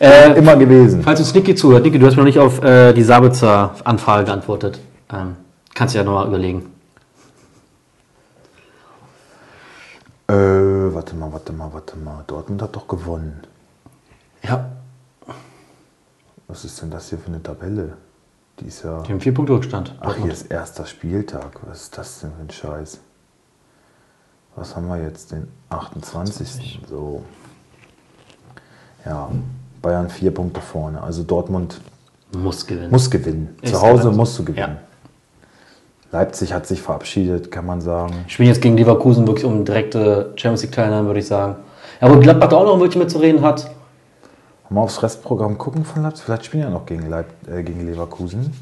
äh, 0.00 0.32
immer 0.38 0.56
gewesen. 0.56 1.02
falls 1.02 1.20
uns 1.20 1.34
Niki 1.34 1.54
zuhört, 1.54 1.84
Niki, 1.84 1.98
du 1.98 2.06
hast 2.06 2.14
mir 2.16 2.22
noch 2.22 2.26
nicht 2.26 2.38
auf 2.38 2.62
äh, 2.64 2.92
die 2.92 3.02
Sabitzer-Anfrage 3.02 4.24
geantwortet. 4.24 4.80
Ähm, 5.12 5.36
kannst 5.74 5.94
du 5.94 5.98
ja 5.98 6.04
nochmal 6.04 6.26
überlegen. 6.26 6.66
Äh, 10.32 10.94
warte 10.94 11.14
mal, 11.14 11.30
warte 11.32 11.52
mal, 11.52 11.72
warte 11.72 11.96
mal. 11.98 12.24
Dortmund 12.26 12.62
hat 12.62 12.74
doch 12.74 12.88
gewonnen. 12.88 13.42
Ja, 14.42 14.70
Was 16.48 16.64
ist 16.64 16.80
denn 16.82 16.90
das 16.90 17.08
hier 17.10 17.18
für 17.18 17.28
eine 17.28 17.42
Tabelle? 17.42 17.96
Die 18.60 18.66
ist 18.66 18.82
ja. 18.82 19.02
die 19.02 19.12
haben 19.12 19.20
vier 19.20 19.34
Punkte 19.34 19.52
Rückstand. 19.54 19.94
Ach, 20.00 20.16
hier 20.16 20.32
ist 20.32 20.50
erster 20.50 20.86
Spieltag. 20.86 21.58
Was 21.66 21.82
ist 21.82 21.98
das 21.98 22.20
denn 22.20 22.32
für 22.32 22.42
ein 22.42 22.50
Scheiß? 22.50 22.98
Was 24.56 24.74
haben 24.76 24.88
wir 24.88 25.02
jetzt? 25.02 25.32
Den 25.32 25.48
28. 25.70 26.80
So. 26.88 27.22
Ja, 29.04 29.30
Bayern 29.80 30.08
vier 30.10 30.32
Punkte 30.32 30.60
vorne. 30.60 31.02
Also 31.02 31.22
Dortmund 31.24 31.80
Muss 32.36 32.66
gewinnen. 32.66 32.90
muss 32.90 33.10
gewinnen. 33.10 33.56
Zu 33.64 33.80
Hause 33.80 34.10
musst 34.10 34.38
du 34.38 34.44
gewinnen. 34.44 34.76
Ja. 34.76 34.91
Leipzig 36.12 36.52
hat 36.52 36.66
sich 36.66 36.82
verabschiedet, 36.82 37.50
kann 37.50 37.64
man 37.64 37.80
sagen. 37.80 38.26
Spielen 38.28 38.48
jetzt 38.48 38.60
gegen 38.60 38.76
Leverkusen 38.76 39.26
wirklich 39.26 39.46
um 39.46 39.64
direkte 39.64 40.34
Champions 40.36 40.62
League 40.62 40.72
Teilnahme, 40.72 41.06
würde 41.06 41.20
ich 41.20 41.26
sagen. 41.26 41.56
Ja, 42.02 42.14
wo 42.14 42.18
Gladbach 42.20 42.50
da 42.50 42.56
auch 42.56 42.64
noch 42.64 42.74
ein 42.74 42.80
Wörtchen 42.80 43.00
mitzureden 43.00 43.40
hat. 43.40 43.70
Mal 44.68 44.82
aufs 44.82 45.02
Restprogramm 45.02 45.56
gucken 45.56 45.86
von 45.86 46.02
Leipzig. 46.02 46.24
Vielleicht 46.24 46.44
spielen 46.44 46.64
ja 46.64 46.70
noch 46.70 46.84
gegen, 46.84 47.08
Leip 47.08 47.28
äh, 47.48 47.62
gegen 47.62 47.86
Leverkusen. 47.86 48.52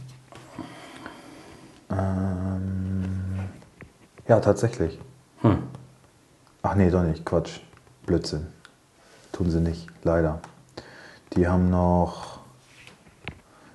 Ähm, 1.91 3.05
ja, 4.29 4.39
tatsächlich. 4.39 5.01
Hm. 5.43 5.59
Ach 6.63 6.75
nee, 6.77 6.89
doch 6.89 7.03
nicht. 7.03 7.25
Quatsch. 7.25 7.61
Blödsinn. 8.07 8.47
Tun 9.33 9.51
sie 9.51 9.61
nicht. 9.61 9.89
Leider. 10.05 10.39
Die 11.35 11.49
haben 11.49 11.69
noch 11.71 12.39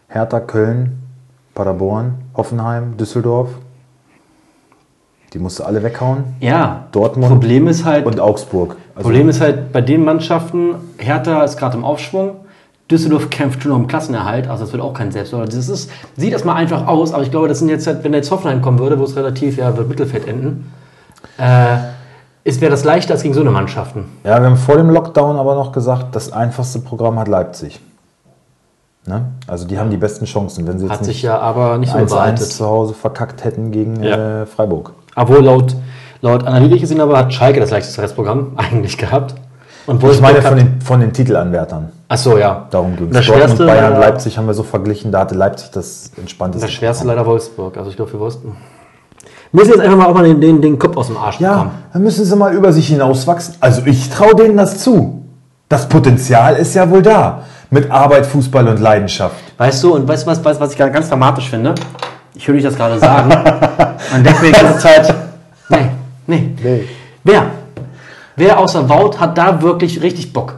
Hertha, 0.08 0.40
Köln, 0.40 1.02
Paderborn, 1.54 2.16
Hoffenheim, 2.36 2.96
Düsseldorf. 2.96 3.50
Die 5.36 5.40
musst 5.40 5.60
du 5.60 5.66
alle 5.66 5.84
weghauen. 5.84 6.24
Ja, 6.40 6.86
Dortmund 6.94 7.30
Problem 7.30 7.68
ist 7.68 7.84
halt, 7.84 8.06
und 8.06 8.22
Augsburg. 8.22 8.78
Also, 8.96 9.10
Problem 9.10 9.28
ist 9.28 9.42
halt 9.42 9.74
bei 9.74 9.82
den 9.82 10.06
Mannschaften, 10.06 10.76
Hertha 10.98 11.44
ist 11.44 11.58
gerade 11.58 11.76
im 11.76 11.84
Aufschwung, 11.84 12.38
Düsseldorf 12.90 13.30
kämpft 13.30 13.62
schon 13.64 13.74
um 13.74 13.88
Klassenerhalt, 13.88 14.48
also 14.48 14.64
das 14.64 14.72
wird 14.72 14.82
auch 14.82 14.94
kein 14.94 15.12
Selbstläufer. 15.12 15.46
Das 15.48 15.68
ist, 15.68 15.92
sieht 16.16 16.32
erstmal 16.32 16.56
einfach 16.56 16.88
aus, 16.88 17.14
aber 17.14 17.24
ich 17.24 17.32
glaube, 17.32 17.50
das 17.50 17.60
sind 17.60 17.68
jetzt 17.68 17.86
halt, 17.86 18.06
wenn 18.06 18.14
jetzt 18.14 18.32
Hoffenheim 18.32 18.62
kommen 18.62 18.80
würde, 18.80 18.98
wo 18.98 19.04
es 19.04 19.18
relativ, 19.18 19.58
ja, 19.58 19.76
wird 19.76 19.90
Mittelfeld 19.90 20.26
enden, 20.26 20.72
äh, 21.38 21.76
ist 22.46 22.62
wäre 22.62 22.72
das 22.72 22.86
leichter 22.86 23.16
als 23.16 23.24
gegen 23.24 23.34
so 23.34 23.42
eine 23.42 23.52
Mannschaften. 23.52 24.06
ja, 24.24 24.40
wir 24.40 24.46
haben 24.46 24.56
vor 24.56 24.78
dem 24.78 24.90
Lockdown 24.90 25.36
aber 25.36 25.56
noch 25.56 25.74
gesagt, 25.74 26.16
das 26.16 26.32
einfachste 26.32 26.80
Programm 26.80 27.20
hat 27.20 27.28
Leipzig. 27.28 27.82
Ne? 29.06 29.26
Also 29.48 29.68
die 29.68 29.78
haben 29.78 29.90
die 29.90 29.98
besten 29.98 30.26
Chancen, 30.26 30.66
wenn 30.66 30.80
sie 30.80 30.86
jetzt 30.86 30.94
Hat 31.00 31.06
sich 31.06 31.22
ja 31.22 31.38
aber 31.40 31.78
nicht 31.78 31.92
so 31.92 31.98
1-1 31.98 32.06
bewahrheitet. 32.06 32.48
zu 32.54 32.66
Hause 32.66 32.94
verkackt 32.94 33.44
hätten 33.44 33.72
gegen 33.72 34.02
Ja. 34.02 34.44
äh, 34.44 34.46
Freiburg. 34.46 34.94
Obwohl 35.16 35.44
laut, 35.44 35.76
laut 36.22 36.46
Analytik 36.46 36.82
gesehen 36.82 37.02
aber 37.02 37.18
hat 37.18 37.34
Schalke 37.34 37.60
das 37.60 37.72
leichteste 37.72 38.02
Restprogramm 38.02 38.54
eigentlich 38.58 38.98
gehabt. 38.98 39.36
Und 39.88 40.04
Ich 40.04 40.20
meine 40.20 40.42
von 40.42 40.58
den, 40.58 40.82
von 40.82 41.00
den 41.00 41.14
Titelanwärtern. 41.14 41.90
Ach 42.08 42.18
so, 42.18 42.38
ja. 42.38 42.66
Darum 42.72 42.96
ging 42.96 43.08
es. 43.10 43.14
Dortmund, 43.14 43.26
schwerste, 43.26 43.66
Bayern, 43.68 43.94
Leipzig 44.00 44.38
haben 44.38 44.48
wir 44.48 44.54
so 44.56 44.64
verglichen, 44.64 45.12
da 45.12 45.20
hatte 45.20 45.36
Leipzig 45.36 45.70
das 45.72 46.12
entspannteste. 46.18 46.66
Das 46.66 46.74
schwerste 46.74 47.06
leider 47.06 47.26
Wolfsburg. 47.26 47.78
Also 47.78 47.90
ich 47.92 47.96
glaube 47.96 48.10
für 48.12 48.20
Wolfsburg. 48.20 48.54
Müssen 49.52 49.70
jetzt 49.72 49.80
einfach 49.82 49.98
mal 49.98 50.08
auch 50.08 50.14
mal 50.16 50.24
den, 50.24 50.42
den, 50.42 50.62
den 50.62 50.80
Kopf 50.80 50.98
aus 50.98 51.08
dem 51.08 51.18
Arsch 51.18 51.40
Ja, 51.40 51.52
bekommen. 51.54 51.72
dann 51.94 52.04
müssen 52.04 52.26
sie 52.26 52.36
mal 52.36 52.54
über 52.54 52.74
sich 52.74 52.88
hinauswachsen. 52.88 53.56
Also 53.60 53.84
ich 53.86 54.10
traue 54.10 54.36
denen 54.36 54.58
das 54.58 54.80
zu. 54.80 55.22
Das 55.70 55.88
Potenzial 55.88 56.56
ist 56.56 56.74
ja 56.74 56.90
wohl 56.90 57.02
da. 57.02 57.44
Mit 57.70 57.90
Arbeit, 57.90 58.26
Fußball 58.26 58.68
und 58.68 58.80
Leidenschaft. 58.80 59.36
Weißt 59.58 59.84
du, 59.84 59.96
und 59.96 60.08
weißt 60.08 60.26
du, 60.26 60.32
was, 60.32 60.44
was, 60.44 60.60
was 60.60 60.72
ich 60.72 60.78
gerade 60.78 60.92
ganz 60.92 61.10
dramatisch 61.10 61.50
finde? 61.50 61.76
Ich 62.36 62.48
höre 62.48 62.56
dich 62.56 62.64
das 62.64 62.76
gerade 62.76 63.00
sagen. 63.00 63.32
und 64.14 64.24
mir 64.24 64.34
die 64.42 64.52
ganze 64.52 64.80
Zeit, 64.80 65.14
nee, 65.70 65.90
nee. 66.28 66.50
Nee. 66.62 66.88
Wer? 67.24 67.46
Wer 68.36 68.60
außer 68.60 68.88
Wout 68.90 69.18
hat 69.20 69.38
da 69.38 69.62
wirklich 69.62 70.02
richtig 70.02 70.34
Bock? 70.34 70.56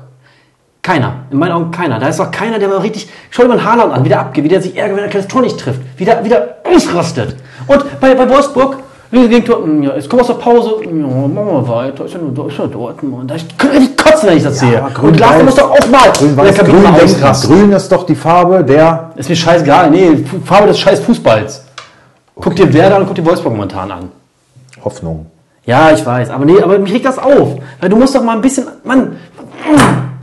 Keiner. 0.81 1.13
In 1.31 1.38
meinen 1.38 1.51
Augen 1.51 1.72
keiner. 1.72 2.00
Da 2.00 2.07
ist 2.07 2.19
doch 2.19 2.31
keiner, 2.31 2.60
der 2.60 2.69
mal 2.69 2.77
richtig. 2.79 3.10
Schau 3.29 3.43
dir 3.43 3.50
mal 3.50 3.63
Haaland 3.63 3.93
an, 3.93 4.05
wie 4.05 4.10
der 4.10 4.22
abgeht, 4.22 4.43
wie 4.43 4.48
der 4.48 4.62
sich 4.62 4.75
ärgert, 4.75 4.96
wenn 4.96 5.03
er 5.03 5.05
ein 5.05 5.10
kleines 5.12 5.27
Tor 5.27 5.41
nicht 5.41 5.60
trifft. 5.60 5.81
Wie 5.98 6.05
der 6.05 6.24
wieder 6.24 6.55
ausrastet. 6.63 7.36
Und 7.67 8.00
bei, 8.00 8.15
bei 8.15 8.27
Wolfsburg, 8.29 8.77
gegen 9.12 9.46
Dortmund, 9.46 9.86
ja, 9.86 9.96
jetzt 9.96 10.10
kommen 10.10 10.19
wir 10.19 10.22
aus 10.22 10.27
der 10.27 10.43
Pause. 10.43 10.75
Ja, 10.84 10.91
machen 10.91 11.34
wir 11.36 11.67
weiter. 11.67 12.05
Ist 12.05 12.13
ja 12.13 12.19
nur 12.19 12.48
ist 12.48 12.57
ja 12.57 12.67
Dortmund. 12.67 13.31
Ich 13.36 13.57
könnte 13.57 13.77
richtig 13.77 13.98
kotzen, 13.98 14.29
wenn 14.29 14.38
ich 14.38 14.43
das 14.43 14.60
sehe. 14.60 14.84
grün, 14.93 15.10
Und 15.10 15.19
Larsen 15.19 15.38
weiß. 15.39 15.46
muss 15.46 15.55
doch 15.55 15.72
auch 15.72 15.88
mal 15.88 16.12
grün, 16.13 16.36
mal 16.36 16.51
denken. 16.51 17.03
ausrasten. 17.03 17.50
grün 17.50 17.72
ist 17.72 17.91
doch 17.91 18.05
die 18.05 18.15
Farbe 18.15 18.63
der 18.63 19.12
Ist 19.15 19.29
mir 19.29 19.36
scheißegal. 19.36 19.91
Nee, 19.91 20.25
Farbe 20.46 20.67
des 20.67 20.79
scheiß 20.79 21.00
Fußballs. 21.01 21.66
Guck 22.41 22.56
dir 22.56 22.72
Werder 22.74 22.96
an 22.96 23.01
und 23.01 23.08
guck 23.08 23.15
dir 23.15 23.25
Wolfsburg 23.25 23.53
momentan 23.53 23.91
an. 23.91 24.12
Hoffnung. 24.84 25.25
Ja, 25.65 25.91
ich 25.91 26.06
weiß, 26.06 26.29
aber 26.29 26.46
nee, 26.46 26.62
aber 26.62 26.79
mich 26.79 26.94
regt 26.94 27.06
das 27.06 27.17
auf. 27.20 27.58
Weil 27.82 27.89
du 27.89 27.98
musst 27.98 28.15
doch 28.15 28.24
mal 28.24 28.36
ein 28.36 28.41
bisschen, 28.41 28.65
Mann, 28.86 29.17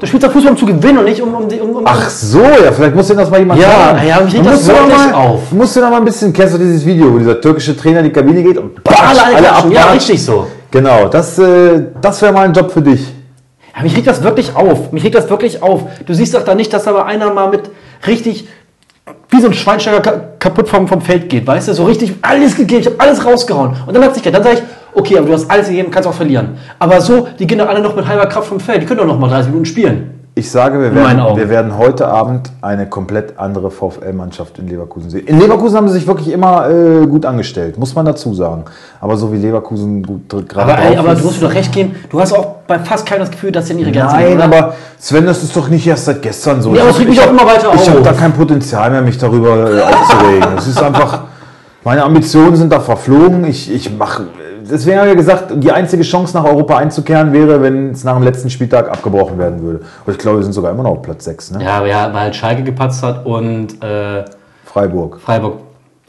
du 0.00 0.06
spielst 0.06 0.26
doch 0.26 0.32
Fußball, 0.32 0.52
um 0.52 0.58
zu 0.58 0.64
gewinnen 0.64 0.98
und 0.98 1.04
nicht 1.04 1.20
um, 1.20 1.34
um, 1.34 1.44
um, 1.44 1.76
um 1.76 1.82
Ach 1.84 2.08
so, 2.08 2.40
ja, 2.40 2.72
vielleicht 2.72 2.94
muss 2.94 3.08
dir 3.08 3.14
das 3.14 3.28
mal 3.30 3.40
jemand 3.40 3.60
Ja, 3.60 3.68
sagen. 3.68 4.06
ja, 4.08 4.20
mich 4.20 4.34
regt 4.34 4.46
das 4.46 4.66
wirklich 4.66 4.96
mal, 4.96 5.12
auf. 5.12 5.52
Musst 5.52 5.76
du 5.76 5.80
noch 5.80 5.90
mal 5.90 5.98
ein 5.98 6.04
bisschen, 6.04 6.32
kennst 6.32 6.54
du 6.54 6.58
dieses 6.58 6.86
Video, 6.86 7.12
wo 7.12 7.18
dieser 7.18 7.38
türkische 7.40 7.76
Trainer 7.76 7.98
in 7.98 8.06
die 8.06 8.12
Kabine 8.12 8.42
geht 8.42 8.56
und 8.56 8.80
alle, 8.88 8.98
alle, 9.06 9.22
alle 9.22 9.46
klatschen. 9.46 9.72
Ja, 9.72 9.90
richtig 9.90 10.24
so. 10.24 10.46
Genau, 10.70 11.08
das, 11.08 11.38
äh, 11.38 11.82
das 12.00 12.22
wäre 12.22 12.32
mal 12.32 12.46
ein 12.46 12.52
Job 12.54 12.70
für 12.70 12.80
dich. 12.82 13.12
Ja, 13.76 13.82
mich 13.82 13.94
regt 13.96 14.06
das 14.06 14.22
wirklich 14.22 14.56
auf. 14.56 14.92
Mich 14.92 15.04
regt 15.04 15.14
das 15.14 15.28
wirklich 15.28 15.62
auf. 15.62 15.82
Du 16.06 16.14
siehst 16.14 16.34
doch 16.34 16.44
da 16.44 16.54
nicht, 16.54 16.72
dass 16.72 16.88
aber 16.88 17.04
einer 17.06 17.34
mal 17.34 17.50
mit 17.50 17.70
richtig, 18.06 18.48
wie 19.34 19.40
so 19.40 19.48
ein 19.48 19.54
Schweinsteiger 19.54 20.00
ka 20.00 20.20
kaputt 20.38 20.68
vom, 20.68 20.86
vom 20.86 21.00
Feld 21.00 21.28
geht, 21.28 21.46
weißt 21.46 21.68
du? 21.68 21.74
So 21.74 21.84
richtig 21.84 22.14
alles 22.22 22.54
gegeben, 22.54 22.80
ich 22.82 22.86
habe 22.86 23.00
alles 23.00 23.24
rausgehauen. 23.24 23.72
Und 23.86 23.94
dann 23.94 24.04
hat 24.04 24.14
sich 24.14 24.22
dann 24.22 24.42
sage 24.42 24.56
ich, 24.56 24.62
okay, 24.92 25.18
aber 25.18 25.26
du 25.26 25.32
hast 25.32 25.50
alles 25.50 25.68
gegeben, 25.68 25.90
kannst 25.90 26.08
auch 26.08 26.14
verlieren. 26.14 26.56
Aber 26.78 27.00
so, 27.00 27.28
die 27.38 27.46
gehen 27.46 27.58
doch 27.58 27.68
alle 27.68 27.80
noch 27.80 27.96
mit 27.96 28.06
halber 28.06 28.26
Kraft 28.26 28.48
vom 28.48 28.60
Feld, 28.60 28.82
die 28.82 28.86
können 28.86 29.00
doch 29.00 29.06
noch 29.06 29.18
mal 29.18 29.28
30 29.28 29.48
Minuten 29.48 29.66
spielen. 29.66 30.13
Ich 30.36 30.50
sage, 30.50 30.80
wir 30.80 30.92
werden, 30.92 31.20
wir 31.36 31.48
werden 31.48 31.78
heute 31.78 32.08
Abend 32.08 32.50
eine 32.60 32.88
komplett 32.88 33.38
andere 33.38 33.70
VfL-Mannschaft 33.70 34.58
in 34.58 34.66
Leverkusen 34.66 35.08
sehen. 35.08 35.28
In 35.28 35.38
Leverkusen 35.38 35.76
haben 35.76 35.86
sie 35.86 35.94
sich 35.94 36.08
wirklich 36.08 36.32
immer 36.32 36.68
äh, 36.68 37.06
gut 37.06 37.24
angestellt, 37.24 37.78
muss 37.78 37.94
man 37.94 38.04
dazu 38.04 38.34
sagen. 38.34 38.64
Aber 39.00 39.16
so 39.16 39.32
wie 39.32 39.36
Leverkusen 39.36 40.02
gut 40.02 40.28
gerade 40.48 40.72
Aber, 40.72 40.82
ey, 40.82 40.96
aber 40.96 41.12
ist- 41.12 41.20
du 41.20 41.26
musst 41.26 41.40
mir 41.40 41.46
doch 41.46 41.54
recht 41.54 41.70
geben, 41.70 41.94
du 42.10 42.20
hast 42.20 42.32
auch 42.32 42.46
bei 42.66 42.80
fast 42.80 43.06
keinem 43.06 43.20
das 43.20 43.30
Gefühl, 43.30 43.52
dass 43.52 43.68
sie 43.68 43.74
in 43.74 43.78
ihre 43.78 43.92
Grenzen 43.92 44.16
Nein, 44.16 44.26
gehen, 44.30 44.40
aber 44.42 44.74
Sven, 44.98 45.24
das 45.24 45.40
ist 45.44 45.56
doch 45.56 45.68
nicht 45.68 45.86
erst 45.86 46.06
seit 46.06 46.20
gestern 46.20 46.60
so. 46.60 46.74
Ja, 46.74 46.82
aber 46.82 46.90
es 46.90 46.98
regt 46.98 47.10
mich 47.10 47.20
auch 47.20 47.30
immer 47.30 47.46
weiter 47.46 47.68
Ich 47.72 47.80
auf. 47.82 47.90
habe 47.90 48.02
da 48.02 48.12
kein 48.12 48.32
Potenzial 48.32 48.90
mehr, 48.90 49.02
mich 49.02 49.16
darüber 49.18 49.70
äh, 49.70 49.82
aufzuregen. 49.82 50.48
Es 50.58 50.66
ist 50.66 50.82
einfach, 50.82 51.20
meine 51.84 52.02
Ambitionen 52.02 52.56
sind 52.56 52.72
da 52.72 52.80
verflogen. 52.80 53.44
Ich, 53.44 53.72
ich 53.72 53.96
mache, 53.96 54.24
deswegen 54.70 54.98
habe 54.98 55.10
ich 55.10 55.16
gesagt, 55.16 55.52
die 55.56 55.70
einzige 55.70 56.02
Chance 56.02 56.36
nach 56.36 56.44
Europa 56.44 56.78
einzukehren 56.78 57.32
wäre, 57.32 57.62
wenn 57.62 57.90
es 57.90 58.04
nach 58.04 58.14
dem 58.14 58.22
letzten 58.22 58.48
Spieltag 58.50 58.88
abgebrochen 58.90 59.38
werden 59.38 59.60
würde. 59.62 59.80
Aber 60.02 60.12
ich 60.12 60.18
glaube, 60.18 60.38
wir 60.38 60.44
sind 60.44 60.52
sogar 60.52 60.72
immer 60.72 60.82
noch 60.82 60.92
auf 60.92 61.02
Platz 61.02 61.24
6, 61.24 61.52
ne? 61.52 61.64
Ja, 61.64 61.84
ja, 61.84 62.12
weil 62.12 62.32
Schalke 62.32 62.62
gepatzt 62.62 63.02
hat 63.02 63.24
und 63.26 63.82
äh, 63.82 64.24
Freiburg. 64.64 65.20
Freiburg 65.20 65.58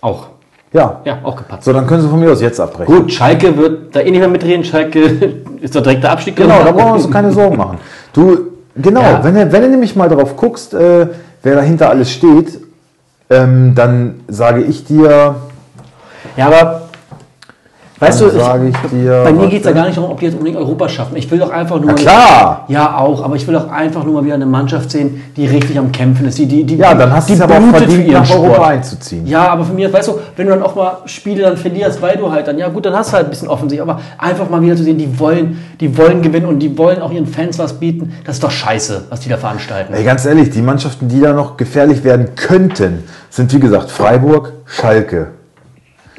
auch. 0.01 0.27
Ja. 0.71 1.01
Ja, 1.05 1.19
auch 1.23 1.35
gepatzt. 1.35 1.63
So, 1.65 1.73
dann 1.73 1.88
können 1.88 2.01
sie 2.01 2.09
von 2.09 2.19
mir 2.19 2.31
aus 2.31 2.41
jetzt 2.41 2.59
abbrechen. 2.59 2.93
Gut, 2.93 3.11
Schalke 3.11 3.55
wird 3.57 3.95
da 3.95 3.99
eh 4.01 4.11
nicht 4.11 4.19
mehr 4.19 4.27
mitreden. 4.27 4.63
Schalke 4.63 4.99
ist 5.61 5.75
doch 5.75 5.81
direkt 5.81 6.03
der 6.03 6.11
Abstieg. 6.11 6.35
Genau, 6.35 6.63
da 6.63 6.71
brauchen 6.71 6.88
wir 6.88 6.93
uns 6.95 7.11
keine 7.11 7.31
Sorgen 7.31 7.57
machen. 7.57 7.77
Du, 8.13 8.38
genau, 8.75 9.01
Ja. 9.01 9.23
wenn, 9.23 9.35
du, 9.35 9.51
wenn 9.51 9.61
du 9.61 9.69
nämlich 9.69 9.95
mal 9.95 10.09
drauf 10.09 10.35
guckst, 10.35 10.73
äh, 10.73 11.07
wer 11.43 11.55
dahinter 11.55 11.89
alles 11.89 12.11
steht, 12.11 12.59
ähm, 13.29 13.73
dann 13.75 14.21
sage 14.27 14.61
ich 14.63 14.85
dir, 14.85 15.35
Ja, 16.38 16.48
aber 16.48 16.82
weißt 17.98 18.19
du, 18.21 18.26
dann 18.28 18.39
sage 18.39 18.67
ich 18.67 18.89
dir. 18.91 19.21
bei 19.24 19.32
mir 19.32 19.48
geht 19.48 19.62
es 19.62 19.65
ja 19.65 19.71
gar 19.71 19.86
nicht 19.86 19.98
darum, 19.98 20.12
ob 20.12 20.19
die 20.19 20.26
jetzt 20.26 20.34
unbedingt 20.34 20.58
Europa 20.58 20.89
schaffen. 20.89 21.15
Ich 21.15 21.32
will 21.32 21.39
doch 21.39 21.50
einfach 21.50 21.78
nur. 21.80 21.86
Na 21.88 21.93
klar! 21.93 22.65
Ja, 22.67 22.98
auch, 22.98 23.24
aber 23.24 23.38
ich 23.38 23.48
will 23.48 23.54
doch 23.54 23.69
einfach 23.71 24.04
nur 24.04 24.15
mal 24.15 24.26
wieder 24.26 24.34
eine 24.34 24.45
Mannschaft 24.45 24.91
sehen, 24.91 25.24
die 25.38 25.48
richtig 25.48 25.80
am 25.80 25.93
Kämpfen 25.93 26.26
ist. 26.26 26.38
Die, 26.38 26.45
die, 26.45 26.65
die, 26.65 26.76
Ja, 26.76 26.93
dann 26.93 27.13
hast 27.13 27.30
du 27.30 27.34
die 27.34 27.39
es 27.39 27.41
aber 27.41 27.56
auch 27.56 27.78
verdient, 27.78 28.12
nach 28.12 28.30
Europa 28.30 28.54
Sport. 28.56 28.69
einzuziehen. 28.69 29.26
Ja, 29.26 29.48
aber 29.48 29.63
für 29.63 29.71
mich, 29.71 29.91
weißt 29.91 30.10
du, 30.10 30.19
wenn 30.36 30.48
du 30.48 30.54
dann 30.54 30.63
auch 30.63 30.76
mal 30.76 30.98
Spiele 31.06 31.43
dann 31.43 31.56
verlierst, 31.56 32.02
weil 32.02 32.17
du 32.17 32.30
halt 32.30 32.48
dann, 32.48 32.58
ja 32.58 32.67
gut, 32.67 32.86
dann 32.86 32.93
hast 32.93 33.12
du 33.12 33.13
halt 33.15 33.28
ein 33.28 33.30
bisschen 33.30 33.48
offensiv, 33.48 33.80
aber 33.82 34.02
einfach 34.17 34.50
mal 34.50 34.62
wieder 34.62 34.76
zu 34.76 34.84
sehen, 34.84 34.98
die 34.98 35.17
wollen, 35.17 35.58
die 35.80 35.98
wollen 35.98 36.21
gewinnen 36.21 36.48
und 36.48 36.60
die 36.60 36.78
wollen 36.78 37.02
auch 37.02 37.13
ihren 37.13 37.28
Fans 37.28 37.58
was 37.60 37.74
bieten, 37.80 38.13
das 38.26 38.36
ist 38.36 38.43
doch 38.43 38.52
scheiße, 38.52 39.06
was 39.10 39.21
die 39.21 39.30
da 39.30 39.38
veranstalten. 39.38 39.93
Ey, 39.93 40.04
ganz 40.04 40.26
ehrlich, 40.26 40.50
die 40.50 40.62
Mannschaften, 40.62 41.08
die 41.08 41.21
da 41.21 41.32
noch 41.32 41.56
gefährlich 41.56 42.04
werden 42.04 42.36
könnten, 42.36 43.06
sind 43.30 43.54
wie 43.54 43.60
gesagt 43.62 43.89
Freiburg, 43.89 44.52
Schalke. 44.65 45.28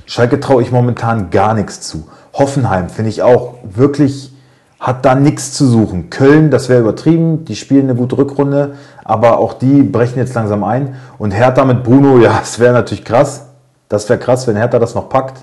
Schalke 0.07 0.41
traue 0.41 0.63
ich 0.63 0.71
momentan 0.73 1.31
gar 1.31 1.55
nichts 1.55 1.81
zu. 1.83 2.07
Hoffenheim 2.35 2.89
finde 2.89 3.11
ich 3.11 3.23
auch 3.23 3.55
wirklich, 3.65 4.33
hat 4.79 5.05
da 5.05 5.15
nichts 5.15 5.53
zu 5.53 5.67
suchen. 5.67 6.11
Köln, 6.11 6.51
das 6.51 6.69
wäre 6.69 6.81
übertrieben, 6.81 7.45
die 7.45 7.57
spielen 7.57 7.85
eine 7.85 7.95
gute 7.95 8.19
Rückrunde, 8.19 8.75
aber 9.05 9.39
auch 9.39 9.55
die 9.55 9.83
brechen 9.83 10.19
jetzt 10.19 10.35
langsam 10.35 10.63
ein. 10.65 10.97
Und 11.19 11.33
Hertha 11.33 11.65
mit 11.65 11.83
Bruno, 11.83 12.19
ja, 12.19 12.37
das 12.39 12.59
wäre 12.59 12.73
natürlich 12.75 13.05
krass. 13.05 13.47
Das 13.89 14.09
wäre 14.09 14.19
krass, 14.19 14.47
wenn 14.47 14.57
Hertha 14.57 14.79
das 14.79 14.95
noch 14.95 15.09
packt. 15.09 15.39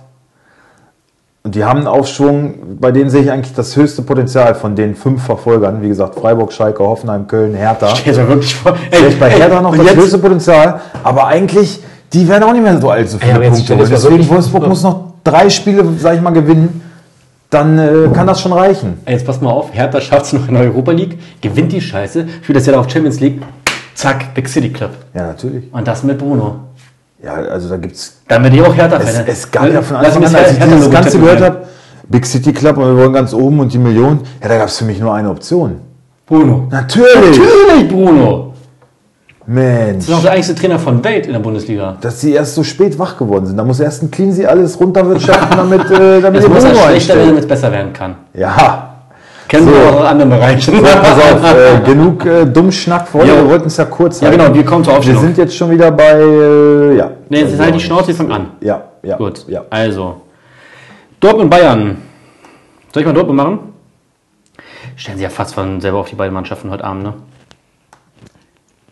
Und 1.43 1.55
die 1.55 1.65
haben 1.65 1.79
einen 1.79 1.87
Aufschwung, 1.87 2.77
bei 2.79 2.91
denen 2.91 3.09
sehe 3.09 3.21
ich 3.23 3.31
eigentlich 3.31 3.53
das 3.53 3.75
höchste 3.75 4.01
Potenzial 4.01 4.55
von 4.55 4.75
den 4.77 4.95
fünf 4.95 5.23
Verfolgern. 5.23 5.81
Wie 5.81 5.89
gesagt, 5.89 6.15
Freiburg, 6.15 6.53
Schalke, 6.53 6.83
Hoffenheim, 6.83 7.27
Köln, 7.27 7.53
Hertha. 7.53 7.93
Stell 7.95 8.13
dir 8.13 8.27
wirklich 8.29 8.55
vor, 8.55 8.75
Sehe 8.91 9.07
ich 9.09 9.19
bei 9.19 9.29
Hertha 9.29 9.59
noch 9.61 9.75
das 9.75 9.85
jetzt- 9.87 9.95
höchste 9.97 10.19
Potenzial, 10.19 10.79
aber 11.03 11.27
eigentlich, 11.27 11.83
die 12.13 12.27
werden 12.27 12.43
auch 12.43 12.53
nicht 12.53 12.63
mehr 12.63 12.79
so 12.79 12.89
allzu 12.89 13.17
viele 13.17 13.43
jetzt 13.43 13.55
Punkte. 13.55 13.75
holen. 13.77 13.89
das 13.89 14.01
Deswegen 14.01 14.29
Wolfsburg 14.29 14.67
muss 14.67 14.83
noch 14.83 15.13
drei 15.23 15.49
Spiele, 15.49 15.83
sag 15.97 16.15
ich 16.15 16.21
mal, 16.21 16.31
gewinnen. 16.31 16.81
Dann 17.49 17.77
äh, 17.77 18.09
kann 18.13 18.25
das 18.25 18.41
schon 18.41 18.51
reichen. 18.53 18.99
Jetzt 19.07 19.25
pass 19.25 19.39
mal 19.39 19.51
auf, 19.51 19.73
Hertha 19.73 20.01
schafft 20.01 20.25
es 20.25 20.33
noch 20.33 20.47
in 20.47 20.55
der 20.55 20.63
Europa 20.63 20.91
League, 20.91 21.19
gewinnt 21.39 21.71
die 21.71 21.81
Scheiße, 21.81 22.25
spielt 22.41 22.57
das 22.57 22.65
Jahr 22.65 22.79
auf 22.79 22.89
Champions 22.89 23.19
League, 23.19 23.41
zack, 23.93 24.33
Big 24.33 24.49
City 24.49 24.71
Club. 24.71 24.91
Ja, 25.13 25.27
natürlich. 25.27 25.71
Und 25.71 25.87
das 25.87 26.03
mit 26.03 26.17
Bruno. 26.17 26.55
Ja, 27.23 27.35
also 27.35 27.69
da 27.69 27.77
gibt's. 27.77 28.21
Dann 28.27 28.41
bin 28.41 28.55
ich 28.55 28.61
auch 28.61 28.75
Hertha 28.75 28.97
Es, 28.97 29.19
es 29.27 29.51
gab 29.51 29.71
ja 29.71 29.81
von 29.81 29.97
Anfang 29.97 30.25
an, 30.25 30.35
als 30.35 30.51
ich 30.53 30.59
dieses 30.59 30.79
Logo 30.81 30.89
Ganze 30.89 31.19
gehört 31.19 31.41
habe, 31.41 31.63
Big 32.09 32.25
City 32.25 32.53
Club 32.53 32.77
und 32.77 32.85
wir 32.85 32.97
wollen 32.97 33.13
ganz 33.13 33.33
oben 33.33 33.59
und 33.59 33.71
die 33.71 33.77
Million, 33.77 34.19
ja, 34.41 34.49
da 34.49 34.57
gab 34.57 34.67
es 34.67 34.77
für 34.77 34.85
mich 34.85 34.99
nur 34.99 35.13
eine 35.13 35.29
Option. 35.29 35.77
Bruno. 36.25 36.67
Natürlich! 36.71 37.37
Natürlich 37.37 37.87
Bruno. 37.87 38.52
Mensch! 39.45 40.05
Das 40.05 40.09
ist 40.09 40.13
auch 40.15 40.21
der 40.21 40.31
einzige 40.31 40.59
Trainer 40.59 40.79
von 40.79 41.03
Welt 41.03 41.25
in 41.27 41.33
der 41.33 41.39
Bundesliga. 41.39 41.97
Dass 42.01 42.21
sie 42.21 42.33
erst 42.33 42.55
so 42.55 42.63
spät 42.63 42.97
wach 42.97 43.17
geworden 43.17 43.45
sind. 43.45 43.57
Da 43.57 43.63
muss 43.63 43.79
erst 43.79 44.03
ein 44.03 44.09
Cleansy 44.11 44.45
alles 44.45 44.79
runterwirtschaften, 44.79 45.49
damit, 45.57 45.91
äh, 45.91 46.21
damit 46.21 46.39
Es 46.41 46.45
ihr 46.47 46.49
muss 46.49 46.61
schlechter 46.63 46.75
werden, 46.79 46.93
einstellt. 46.95 47.27
damit 47.27 47.39
es 47.41 47.47
besser 47.47 47.71
werden 47.71 47.93
kann. 47.93 48.15
Ja, 48.33 48.89
Kennen 49.47 49.67
So. 49.67 49.73
wir 49.73 49.89
auch 49.89 49.99
aus 50.01 50.05
anderen 50.07 50.29
Bereichen. 50.31 50.81
Pass 50.81 51.33
auf, 51.33 51.53
äh, 51.53 51.79
genug 51.85 52.25
äh, 52.25 52.45
Dummschnack 52.45 53.07
vorher. 53.07 53.35
Jo. 53.35 53.41
Wir 53.43 53.49
wollten 53.49 53.67
es 53.67 53.77
ja 53.77 53.85
kurz 53.85 54.21
Ja, 54.21 54.29
genau, 54.31 54.53
wir 54.53 54.63
kommen 54.65 54.83
zur 54.83 54.93
Wir 54.93 54.97
Aufstellung. 54.99 55.21
sind 55.21 55.37
jetzt 55.37 55.55
schon 55.55 55.69
wieder 55.69 55.91
bei, 55.91 56.13
äh, 56.13 56.97
ja. 56.97 57.11
Nee, 57.29 57.41
jetzt 57.41 57.51
ist 57.53 57.59
halt 57.59 57.75
die 57.75 57.79
Schnauze, 57.79 58.07
wir 58.07 58.15
fangen 58.15 58.31
an. 58.31 58.47
Ja, 58.61 58.81
ja. 59.03 59.17
Gut, 59.17 59.45
Ja. 59.47 59.61
also. 59.69 60.21
Dortmund, 61.19 61.49
Bayern. 61.49 61.97
Soll 62.93 63.01
ich 63.01 63.05
mal 63.07 63.13
Dortmund 63.13 63.37
machen? 63.37 63.59
Stellen 64.95 65.17
Sie 65.17 65.23
ja 65.23 65.29
fast 65.29 65.53
von 65.53 65.81
selber 65.81 65.97
auf 65.99 66.09
die 66.09 66.15
beiden 66.15 66.33
Mannschaften 66.33 66.69
heute 66.71 66.83
Abend, 66.83 67.03
ne? 67.03 67.13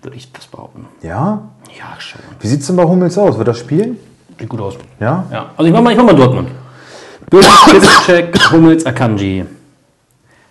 Würde 0.01 0.17
ich 0.17 0.31
das 0.31 0.47
behaupten. 0.47 0.87
Ja? 1.01 1.49
Ja, 1.77 1.99
schon. 1.99 2.21
Wie 2.39 2.47
sieht 2.47 2.61
es 2.61 2.67
denn 2.67 2.75
bei 2.75 2.83
Hummels 2.83 3.17
aus? 3.17 3.37
Wird 3.37 3.47
er 3.47 3.53
spielen? 3.53 3.97
Sieht 4.39 4.49
gut 4.49 4.61
aus. 4.61 4.75
Ja? 4.99 5.25
Ja, 5.31 5.51
also 5.55 5.67
ich 5.67 5.73
mach 5.73 5.81
mal, 5.81 5.91
ich 5.91 5.97
mach 5.97 6.05
mal 6.05 6.15
Dortmund. 6.15 6.49
Piszczek, 7.29 8.51
Hummels, 8.51 8.85
Akanji. 8.85 9.45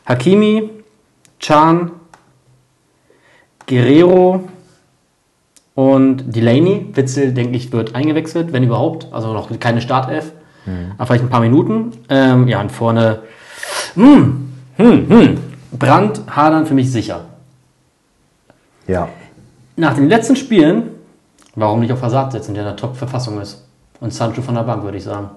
Hakimi, 0.06 0.70
Chan, 1.38 1.90
Guerrero 3.66 4.48
und 5.74 6.34
Delaney. 6.34 6.86
Witzel, 6.94 7.32
denke 7.32 7.56
ich, 7.56 7.72
wird 7.72 7.94
eingewechselt, 7.94 8.52
wenn 8.52 8.62
überhaupt. 8.62 9.08
Also 9.12 9.32
noch 9.32 9.50
keine 9.60 9.80
Startelf. 9.80 10.32
Aber 10.98 11.06
vielleicht 11.06 11.24
ein 11.24 11.30
paar 11.30 11.40
Minuten. 11.40 11.92
Ähm, 12.08 12.48
ja, 12.48 12.60
und 12.60 12.70
vorne. 12.70 13.20
Hm, 13.94 14.52
hm, 14.76 15.08
hm. 15.08 15.38
Brand, 15.72 16.22
Hadern 16.28 16.66
für 16.66 16.74
mich 16.74 16.90
sicher. 16.90 17.24
Ja. 18.86 19.08
Nach 19.76 19.94
den 19.94 20.08
letzten 20.08 20.36
Spielen, 20.36 20.90
warum 21.54 21.80
nicht 21.80 21.92
auf 21.92 22.02
Hazard 22.02 22.32
setzen, 22.32 22.54
der 22.54 22.64
in 22.64 22.68
der 22.68 22.76
Top-Verfassung 22.76 23.40
ist? 23.40 23.64
Und 24.00 24.12
Sancho 24.12 24.42
von 24.42 24.54
der 24.54 24.62
Bank, 24.62 24.82
würde 24.82 24.98
ich 24.98 25.04
sagen. 25.04 25.30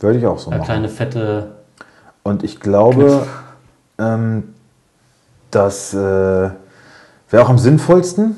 Würde 0.00 0.18
ich 0.18 0.26
auch 0.26 0.38
so 0.38 0.50
Eine 0.50 0.58
machen. 0.58 0.66
kleine 0.66 0.88
fette. 0.88 1.52
Und 2.22 2.44
ich 2.44 2.60
glaube, 2.60 3.26
ähm, 3.98 4.54
das 5.50 5.94
äh, 5.94 5.96
wäre 5.96 7.42
auch 7.42 7.48
am 7.48 7.58
sinnvollsten. 7.58 8.36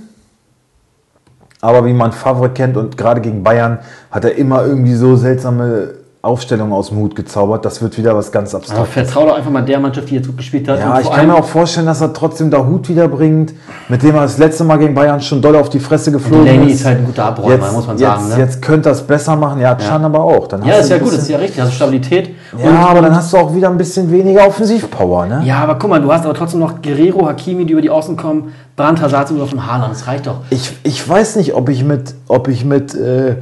Aber 1.61 1.85
wie 1.85 1.93
man 1.93 2.13
Favre 2.13 2.51
kennt 2.51 2.77
und 2.77 2.97
gerade 2.97 3.21
gegen 3.21 3.43
Bayern 3.45 3.81
hat 4.11 4.25
er 4.25 4.37
immer 4.37 4.65
irgendwie 4.65 4.95
so 4.95 5.17
seltsame 5.17 5.95
Aufstellungen 6.23 6.75
aus 6.75 6.89
dem 6.89 6.99
Hut 6.99 7.17
gezaubert. 7.17 7.65
Das 7.65 7.81
wird 7.81 7.97
wieder 7.97 8.15
was 8.15 8.31
ganz 8.31 8.55
Aber 8.55 8.63
Abstraktes. 8.63 8.93
vertrau 8.93 9.27
doch 9.27 9.37
einfach 9.37 9.51
mal 9.51 9.63
der 9.63 9.81
Mannschaft, 9.81 10.11
die 10.11 10.17
jetzt 10.17 10.27
gut 10.27 10.37
gespielt 10.37 10.69
hat. 10.69 10.79
Ja, 10.79 10.95
Und 10.95 11.01
ich 11.01 11.11
kann 11.11 11.27
mir 11.27 11.35
auch 11.35 11.47
vorstellen, 11.47 11.87
dass 11.87 12.03
er 12.03 12.13
trotzdem 12.13 12.51
da 12.51 12.67
Hut 12.67 12.91
wieder 12.91 13.09
bringt, 13.09 13.55
mit 13.89 14.03
dem 14.03 14.15
er 14.15 14.23
das 14.23 14.37
letzte 14.37 14.65
Mal 14.65 14.77
gegen 14.77 14.95
Bayern 14.95 15.23
schon 15.23 15.41
doll 15.41 15.57
auf 15.57 15.71
die 15.71 15.81
Fresse 15.81 16.13
geflogen 16.13 16.45
Delaney 16.45 16.73
ist. 16.73 16.81
ist 16.81 16.87
halt 16.87 16.99
ein 16.99 17.07
guter 17.07 17.25
Abräumer, 17.25 17.65
jetzt, 17.65 17.73
muss 17.73 17.87
man 17.87 17.97
jetzt, 17.97 18.07
sagen. 18.07 18.29
Ne? 18.29 18.39
Jetzt 18.39 18.61
könnte 18.61 18.91
er 18.91 18.93
es 18.93 19.03
besser 19.03 19.35
machen. 19.35 19.63
Ja, 19.63 19.75
Chan 19.77 20.05
aber 20.05 20.23
auch. 20.23 20.47
Dann 20.47 20.63
ja, 20.63 20.75
hast 20.75 20.81
ist 20.81 20.91
du 20.91 20.95
ja 20.97 21.01
gut, 21.01 21.13
das 21.13 21.19
ist 21.23 21.31
ja 21.31 21.39
richtig. 21.39 21.59
Also 21.59 21.73
Stabilität. 21.73 22.31
Ja, 22.63 22.71
aber 22.71 23.01
dann 23.01 23.17
hast 23.17 23.33
du 23.33 23.39
auch 23.39 23.55
wieder 23.55 23.71
ein 23.71 23.79
bisschen 23.79 24.13
weniger 24.13 24.47
Offensivpower, 24.47 25.25
ne? 25.25 25.43
Ja, 25.47 25.61
aber 25.61 25.77
guck 25.77 25.89
mal, 25.89 26.03
du 26.03 26.13
hast 26.13 26.27
aber 26.27 26.35
trotzdem 26.35 26.61
noch 26.61 26.83
Guerrero, 26.83 27.27
Hakimi, 27.27 27.65
die 27.65 27.73
über 27.73 27.83
die 27.83 27.89
Außen 27.89 28.19
kommen, 28.19 28.53
Brandt, 28.77 29.01
Hazard 29.01 29.29
sogar 29.29 29.47
von 29.47 29.67
Haaland. 29.67 29.95
Das 29.95 30.07
reicht 30.07 30.27
doch. 30.27 30.41
Ich, 30.51 30.77
ich 30.83 31.09
weiß 31.09 31.37
nicht, 31.37 31.55
ob 31.55 31.71
ich 31.71 31.83
mit, 31.83 32.15
ob 32.29 32.49
ich 32.49 32.67
mit 32.67 32.95
äh, 32.95 33.37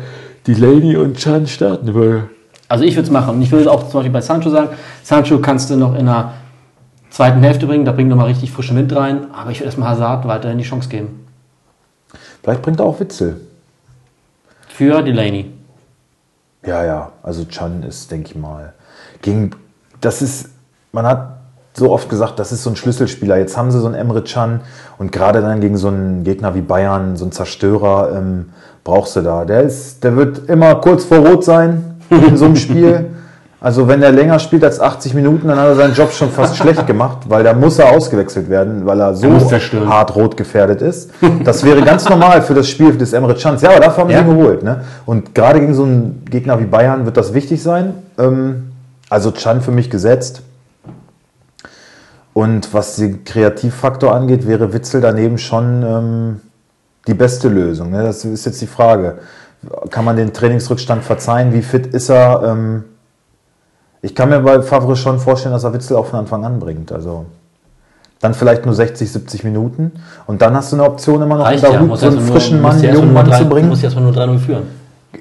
Delaney 0.47 0.97
und 0.97 1.17
Chan 1.17 1.49
starten 1.49 1.93
will. 1.95 2.31
Also 2.69 2.85
ich 2.85 2.95
würde 2.95 3.07
es 3.07 3.11
machen. 3.11 3.37
Und 3.37 3.43
ich 3.43 3.51
würde 3.51 3.71
auch 3.71 3.83
zum 3.85 3.95
Beispiel 3.95 4.13
bei 4.13 4.21
Sancho 4.21 4.51
sagen, 4.51 4.71
Sancho 5.03 5.39
kannst 5.39 5.71
du 5.71 5.77
noch 5.77 5.95
in 5.95 6.07
der 6.07 6.35
zweiten 7.11 7.43
Hälfte 7.43 7.67
bringen, 7.67 7.85
da 7.85 7.93
bringt 7.93 8.11
nochmal 8.11 8.27
richtig 8.27 8.53
frischen 8.53 8.77
Wind 8.77 8.95
rein. 8.95 9.29
Aber 9.33 9.51
ich 9.51 9.59
würde 9.59 9.67
erstmal 9.67 9.89
Hazard 9.89 10.29
weiterhin 10.29 10.59
die 10.59 10.65
Chance 10.65 10.89
geben. 10.89 11.27
Vielleicht 12.43 12.63
bringt 12.63 12.81
er 12.81 12.87
auch 12.87 13.01
Witzel. 13.01 13.41
Für 14.69 15.03
Delaney. 15.03 15.51
Ja, 16.65 16.85
ja. 16.85 17.13
Also 17.23 17.45
Chan 17.47 17.83
ist, 17.83 18.11
denke 18.11 18.31
ich 18.31 18.37
mal, 18.37 18.75
gegen. 19.23 19.51
Das 20.01 20.23
ist. 20.23 20.51
Man 20.93 21.07
hat 21.07 21.39
so 21.75 21.91
oft 21.93 22.09
gesagt, 22.09 22.39
das 22.39 22.53
ist 22.53 22.63
so 22.63 22.71
ein 22.71 22.77
Schlüsselspieler. 22.77 23.39
Jetzt 23.39 23.57
haben 23.57 23.71
sie 23.71 23.81
so 23.81 23.87
einen 23.87 23.95
Emre 23.95 24.23
Can 24.23 24.61
und 24.99 25.13
gerade 25.13 25.41
dann 25.41 25.61
gegen 25.61 25.77
so 25.77 25.89
einen 25.89 26.25
Gegner 26.25 26.55
wie 26.55 26.61
Bayern, 26.61 27.17
so 27.17 27.25
einen 27.25 27.33
Zerstörer, 27.33 28.17
ähm, 28.17 28.51
brauchst 28.85 29.17
du 29.17 29.21
da. 29.21 29.45
Der 29.45 29.63
ist, 29.63 30.03
der 30.03 30.17
wird 30.17 30.49
immer 30.49 30.75
kurz 30.77 31.05
vor 31.05 31.19
Rot 31.19 31.45
sein 31.45 31.98
in 32.11 32.37
so 32.37 32.47
einem 32.47 32.57
Spiel. 32.57 33.07
Also 33.61 33.89
wenn 33.89 34.01
er 34.03 34.13
länger 34.13 34.39
spielt 34.39 34.63
als 34.63 34.79
80 34.79 35.15
Minuten, 35.15 35.49
dann 35.49 35.59
hat 35.59 35.67
er 35.67 35.75
seinen 35.75 35.93
Job 35.95 36.13
schon 36.13 36.31
fast 36.31 36.57
schlecht 36.57 36.87
gemacht, 36.87 37.19
weil 37.29 37.43
da 37.43 37.53
muss 37.55 37.77
er 37.81 37.91
ausgewechselt 37.91 38.49
werden, 38.49 38.87
weil 38.87 39.01
er 39.01 39.15
so 39.17 39.37
zerstören. 39.41 39.89
hart 39.89 40.15
rot 40.15 40.37
gefährdet 40.37 40.81
ist. 40.81 41.11
Das 41.43 41.65
wäre 41.65 41.83
ganz 41.83 42.09
normal 42.09 42.43
für 42.43 42.55
das 42.55 42.69
Spiel 42.69 42.97
des 42.97 43.13
Emre 43.13 43.35
Chans. 43.35 43.61
Ja, 43.63 43.71
aber 43.71 43.81
dafür 43.81 44.05
haben 44.05 44.11
Ja. 44.11 44.23
sie 44.23 44.31
ihn 44.31 44.37
geholt. 44.39 44.63
Ne? 44.63 44.83
Und 45.07 45.35
gerade 45.35 45.59
gegen 45.59 45.75
so 45.75 45.83
einen 45.83 46.25
Gegner 46.31 46.61
wie 46.61 46.67
Bayern 46.67 47.05
wird 47.05 47.17
das 47.17 47.35
wichtig 47.35 47.61
sein. 47.61 47.95
Ähm, 48.17 48.71
also 49.11 49.33
Chan 49.33 49.61
für 49.61 49.73
mich 49.73 49.91
gesetzt. 49.91 50.43
Und 52.33 52.73
was 52.73 52.95
den 52.95 53.25
Kreativfaktor 53.25 54.15
angeht, 54.15 54.47
wäre 54.47 54.73
Witzel 54.73 55.01
daneben 55.01 55.39
schon 55.39 55.83
ähm, 55.83 56.41
die 57.09 57.15
beste 57.15 57.49
Lösung. 57.49 57.91
Ne? 57.91 58.05
Das 58.05 58.25
ist 58.25 58.47
jetzt 58.47 58.61
die 58.61 58.67
Frage. 58.69 59.19
Kann 59.91 60.05
man 60.05 60.17
den 60.17 60.33
Trainingsrückstand 60.33 61.03
verzeihen? 61.05 61.53
Wie 61.53 61.63
fit 61.63 61.87
ist 61.89 62.09
er? 62.11 62.43
Ähm, 62.45 62.85
ich 64.03 64.15
kann 64.15 64.29
mir 64.29 64.39
bei 64.41 64.63
Favre 64.63 64.95
schon 64.95 65.19
vorstellen, 65.19 65.53
dass 65.53 65.65
er 65.65 65.73
Witzel 65.75 65.97
auch 65.97 66.07
von 66.07 66.21
Anfang 66.21 66.45
an 66.45 66.61
bringt. 66.61 66.93
Also 66.93 67.27
dann 68.21 68.35
vielleicht 68.35 68.65
nur 68.65 68.75
60, 68.75 69.11
70 69.11 69.45
Minuten. 69.45 69.93
Und 70.27 70.43
dann 70.43 70.55
hast 70.55 70.73
du 70.73 70.77
eine 70.77 70.85
Option 70.85 71.23
immer 71.23 71.37
noch 71.37 71.45
Reicht 71.45 71.65
in 71.65 71.73
ja. 71.73 71.81
Hut, 71.81 71.99
so 71.99 72.07
einen 72.07 72.17
nur- 72.17 72.25
frischen 72.27 72.63
muss 72.63 72.75
Mann, 72.75 72.83
erst 72.85 72.95
jungen 72.97 73.13
nur 73.13 73.23
Mann 73.23 73.31
drei- 73.31 73.39
zu 73.39 73.45
bringen. 73.49 73.69
Muss 73.69 73.83
erstmal 73.83 74.05
nur 74.05 74.13
3-0 74.15 74.39
führen. 74.39 74.63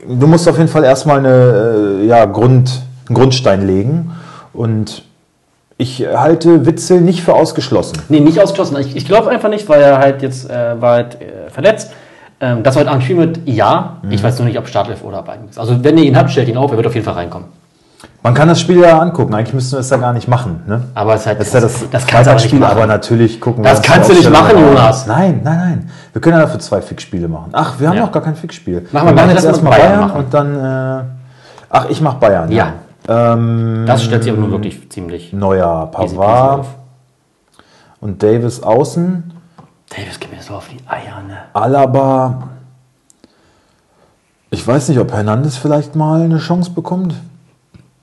Du 0.07 0.27
musst 0.27 0.47
auf 0.47 0.57
jeden 0.57 0.69
Fall 0.69 0.83
erstmal 0.83 1.19
eine, 1.19 1.99
äh, 2.01 2.05
ja, 2.05 2.25
Grund, 2.25 2.81
einen 3.07 3.15
Grundstein 3.15 3.65
legen. 3.65 4.11
Und 4.53 5.03
ich 5.77 6.05
halte 6.07 6.65
Witzel 6.65 7.01
nicht 7.01 7.21
für 7.23 7.33
ausgeschlossen. 7.33 7.97
Nee, 8.09 8.19
nicht 8.19 8.39
ausgeschlossen. 8.39 8.77
Ich, 8.79 8.95
ich 8.95 9.05
glaube 9.05 9.29
einfach 9.29 9.49
nicht, 9.49 9.67
weil 9.69 9.81
er 9.81 9.97
halt 9.99 10.21
jetzt 10.21 10.49
äh, 10.49 10.79
war 10.81 10.93
halt, 10.93 11.21
äh, 11.21 11.49
verletzt. 11.51 11.91
Ähm, 12.39 12.61
dass 12.63 12.75
er 12.75 12.81
heute 12.81 12.91
Abend 12.91 13.03
spielen 13.03 13.19
wird, 13.19 13.39
ja. 13.45 13.97
Mhm. 14.03 14.11
Ich 14.11 14.21
weiß 14.23 14.37
nur 14.39 14.47
nicht, 14.47 14.59
ob 14.59 14.67
Startelf 14.67 15.03
oder 15.03 15.23
Bayern 15.23 15.47
ist. 15.49 15.57
Also 15.59 15.83
wenn 15.83 15.97
ihr 15.97 16.03
ihn 16.03 16.15
habt, 16.15 16.29
stellt 16.29 16.47
ihn 16.47 16.57
auf, 16.57 16.69
er 16.71 16.77
wird 16.77 16.85
auf 16.87 16.93
jeden 16.93 17.05
Fall 17.05 17.15
reinkommen. 17.15 17.47
Man 18.21 18.33
kann 18.35 18.47
das 18.47 18.59
Spiel 18.59 18.79
ja 18.79 18.99
angucken. 18.99 19.33
Eigentlich 19.33 19.53
müssten 19.55 19.73
wir 19.73 19.79
es 19.79 19.89
ja 19.89 19.97
gar 19.97 20.13
nicht 20.13 20.27
machen. 20.27 20.61
Ne? 20.67 20.83
Aber 20.93 21.15
es 21.15 21.21
ist 21.21 21.27
halt, 21.27 21.39
Das 21.39 21.47
ist 21.47 21.53
ja 21.55 21.59
das, 21.61 21.89
das 21.89 22.05
kannst 22.05 22.51
du 22.51 22.55
machen. 22.57 22.71
aber 22.71 22.85
natürlich 22.85 23.39
gucken 23.41 23.63
Das 23.63 23.81
kannst 23.81 24.09
du 24.09 24.13
nicht 24.13 24.29
machen. 24.29 24.55
Jonas. 24.59 25.07
Nein, 25.07 25.41
nein, 25.43 25.57
nein. 25.57 25.89
Wir 26.13 26.21
können 26.21 26.35
ja 26.37 26.43
dafür 26.43 26.59
zwei 26.59 26.81
Fixspiele 26.81 27.27
machen. 27.27 27.49
Ach, 27.53 27.79
wir 27.79 27.87
haben 27.89 27.95
Ja. 27.97 28.03
noch 28.03 28.11
gar 28.11 28.21
kein 28.21 28.35
Fixspiel. 28.35 28.81
Machen 28.91 29.07
wir 29.07 29.13
machen 29.13 29.15
gleich, 29.15 29.33
jetzt 29.35 29.45
erstmal 29.45 29.71
Bayern, 29.79 29.87
Bayern 29.89 30.01
machen. 30.01 30.19
und 30.19 30.33
dann. 30.33 30.99
Äh, 30.99 31.03
ach, 31.69 31.85
ich 31.89 32.01
mach 32.01 32.15
Bayern. 32.15 32.51
Ja. 32.51 32.73
Ähm, 33.07 33.85
Das 33.87 34.03
stellt 34.03 34.23
sich 34.23 34.31
aber 34.31 34.41
nur 34.41 34.51
wirklich 34.51 34.89
ziemlich 34.91 35.31
Neuer 35.33 35.89
Pavard 35.91 36.65
und 38.01 38.21
Davis 38.21 38.61
außen. 38.61 39.33
Davis 39.89 40.19
geht 40.19 40.31
mir 40.33 40.41
so 40.41 40.55
auf 40.55 40.67
die 40.69 40.77
Eier, 40.87 41.21
ne? 41.27 41.37
Alaba. 41.53 42.49
Ich 44.49 44.65
weiß 44.65 44.89
nicht, 44.89 44.99
ob 44.99 45.11
Hernandez 45.11 45.57
vielleicht 45.57 45.95
mal 45.95 46.21
eine 46.21 46.37
Chance 46.37 46.71
bekommt. 46.71 47.13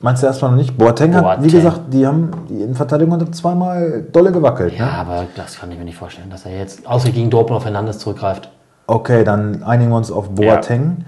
Meinst 0.01 0.23
du 0.23 0.27
erstmal 0.27 0.51
noch 0.51 0.59
nicht? 0.59 0.77
Boateng, 0.77 1.14
hat, 1.14 1.23
wie 1.23 1.47
Boateng. 1.47 1.51
gesagt, 1.51 1.81
die 1.92 2.07
haben 2.07 2.31
die 2.51 2.61
Innenverteidigung 2.62 3.18
hat 3.18 3.35
zweimal 3.35 4.05
dolle 4.12 4.33
gewackelt. 4.33 4.75
Ja, 4.77 4.85
Ne? 4.87 4.92
aber 4.92 5.27
das 5.35 5.59
kann 5.59 5.73
ich 5.73 5.79
mir 5.79 5.85
nicht 5.85 5.97
vorstellen, 5.97 6.29
dass 6.29 6.44
er 6.44 6.59
jetzt 6.59 6.87
außer 6.87 7.11
gegen 7.11 7.31
Dortmund 7.31 7.57
auf 7.59 7.62
Fernandes 7.62 7.99
zurückgreift. 8.01 8.51
Okay, 8.87 9.25
dann 9.25 9.62
einigen 9.62 9.90
wir 9.90 9.97
uns 9.97 10.11
auf 10.12 10.29
Boateng. 10.31 11.05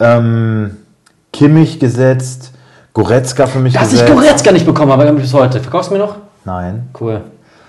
Ähm, 0.00 0.76
Kimmich 1.32 1.78
gesetzt. 1.78 2.52
Goretzka 2.92 3.46
für 3.46 3.60
mich 3.60 3.74
Dass 3.74 3.92
ich 3.92 4.00
gesetzt. 4.00 4.12
Goretzka 4.12 4.50
nicht 4.52 4.66
bekommen 4.66 4.90
habe, 4.90 5.12
bis 5.12 5.32
heute. 5.32 5.60
Verkaufst 5.60 5.90
du 5.90 5.94
mir 5.94 6.00
noch? 6.00 6.16
Nein. 6.44 6.88
Cool. 7.00 7.20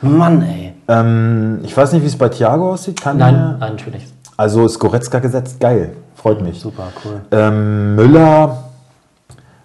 Mann, 0.02 0.42
ey. 0.42 0.65
Ähm, 0.88 1.60
ich 1.64 1.76
weiß 1.76 1.94
nicht, 1.94 2.04
wie 2.04 2.08
es 2.08 2.18
bei 2.18 2.30
Thiago 2.30 2.74
aussieht. 2.74 3.02
Kann 3.02 3.18
Nein, 3.18 3.34
der- 3.34 3.44
nein, 3.58 3.72
natürlich. 3.72 4.08
Also 4.38 4.66
ist 4.66 4.78
Goretzka 4.80 5.20
gesetzt. 5.20 5.60
Geil. 5.60 5.96
Freut 6.16 6.42
mich. 6.42 6.60
Super, 6.60 6.88
cool. 7.04 7.22
Ähm, 7.32 7.96
Müller, 7.96 8.64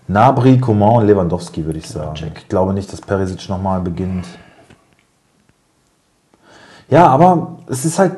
Nabri, 0.08 0.58
Coman 0.58 0.96
und 1.02 1.06
Lewandowski, 1.06 1.64
würde 1.64 1.78
ich 1.78 1.88
sagen. 1.88 2.14
check. 2.14 2.32
Ich 2.38 2.48
glaube 2.48 2.72
nicht, 2.72 2.92
dass 2.92 3.00
Perisic 3.00 3.48
nochmal 3.48 3.80
beginnt. 3.80 4.26
Ja, 6.88 7.06
aber 7.06 7.58
es 7.68 7.84
ist 7.84 7.98
halt, 7.98 8.12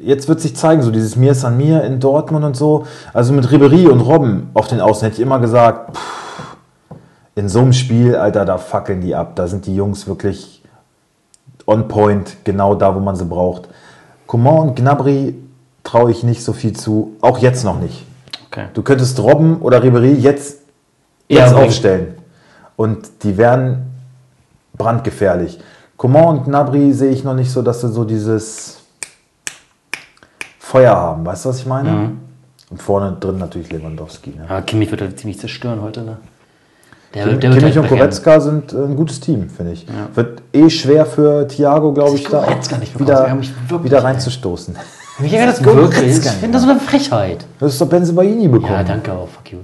jetzt 0.00 0.28
wird 0.28 0.40
sich 0.40 0.54
zeigen, 0.56 0.82
so 0.82 0.90
dieses 0.90 1.16
Mir 1.16 1.32
ist 1.32 1.44
an 1.44 1.56
mir 1.56 1.82
in 1.84 2.00
Dortmund 2.00 2.44
und 2.44 2.56
so. 2.56 2.86
Also 3.12 3.32
mit 3.32 3.50
Ribery 3.50 3.86
und 3.86 4.00
Robben 4.00 4.50
auf 4.54 4.66
den 4.68 4.80
Außen 4.80 5.02
hätte 5.06 5.16
ich 5.16 5.22
immer 5.22 5.38
gesagt, 5.38 5.96
pff, 5.96 6.56
in 7.36 7.48
so 7.48 7.60
einem 7.60 7.72
Spiel, 7.72 8.14
Alter, 8.16 8.44
da 8.44 8.58
fackeln 8.58 9.00
die 9.00 9.14
ab. 9.14 9.32
Da 9.36 9.46
sind 9.46 9.66
die 9.66 9.74
Jungs 9.74 10.06
wirklich 10.06 10.62
on 11.66 11.88
point, 11.88 12.36
genau 12.44 12.74
da, 12.74 12.94
wo 12.94 13.00
man 13.00 13.16
sie 13.16 13.24
braucht. 13.24 13.68
Coman 14.26 14.68
und 14.68 14.76
Gnabry 14.76 15.34
traue 15.82 16.10
ich 16.10 16.22
nicht 16.22 16.42
so 16.42 16.52
viel 16.52 16.74
zu, 16.74 17.16
auch 17.20 17.38
jetzt 17.38 17.64
noch 17.64 17.78
nicht. 17.80 18.04
Okay. 18.46 18.66
Du 18.74 18.82
könntest 18.82 19.18
Robben 19.20 19.60
oder 19.60 19.82
Ribery 19.82 20.12
jetzt, 20.14 20.60
Ja, 21.28 21.40
jetzt 21.40 21.52
bringen. 21.54 21.66
aufstellen. 21.66 22.14
Und 22.76 23.22
die 23.22 23.36
wären 23.36 23.86
brandgefährlich. 24.76 25.58
Coman 25.96 26.38
und 26.38 26.44
Gnabry 26.44 26.92
sehe 26.92 27.10
ich 27.10 27.22
noch 27.24 27.34
nicht 27.34 27.50
so, 27.50 27.62
dass 27.62 27.80
sie 27.80 27.88
so 27.88 28.04
dieses 28.04 28.78
Feuer 30.58 30.94
haben. 30.96 31.24
Weißt 31.24 31.44
du, 31.44 31.48
was 31.50 31.58
ich 31.58 31.66
meine? 31.66 31.90
Mhm. 31.90 32.20
Und 32.70 32.82
vorne 32.82 33.16
drin 33.20 33.38
natürlich 33.38 33.70
Lewandowski. 33.70 34.30
Ne? 34.30 34.46
Aber 34.48 34.62
Kimmich 34.62 34.90
wird 34.90 35.02
halt 35.02 35.18
ziemlich 35.18 35.38
zerstören 35.38 35.80
heute, 35.82 36.02
ne? 36.02 36.16
Der, 37.14 37.26
der 37.26 37.38
Kimmich 37.38 37.62
halt 37.62 37.76
und. 37.76 37.88
Goretzka 37.88 38.40
sind 38.40 38.72
äh, 38.72 38.76
ein 38.76 38.96
gutes 38.96 39.20
Team, 39.20 39.48
finde 39.48 39.72
ich. 39.72 39.86
Wird 40.14 40.42
eh 40.52 40.68
schwer 40.68 41.06
für 41.06 41.46
Thiago, 41.46 41.92
glaube 41.92 42.16
ich, 42.16 42.22
ich 42.22 42.28
da 42.28 42.44
das 42.44 42.98
wieder, 42.98 43.38
wieder 43.82 44.04
reinzustoßen. 44.04 44.76
Mich 45.20 45.32
ärgert 45.32 45.58
das 45.58 45.64
wirklich. 45.64 46.18
Ich 46.18 46.30
finde 46.30 46.58
das 46.58 46.68
eine 46.68 46.80
Frechheit. 46.80 47.46
Du 47.60 47.66
hast 47.66 47.80
doch 47.80 47.86
Benzebaini 47.86 48.48
bekommen. 48.48 48.72
Ja, 48.72 48.82
danke 48.82 49.12
auch. 49.12 49.28
Fuck 49.28 49.52
you. 49.52 49.58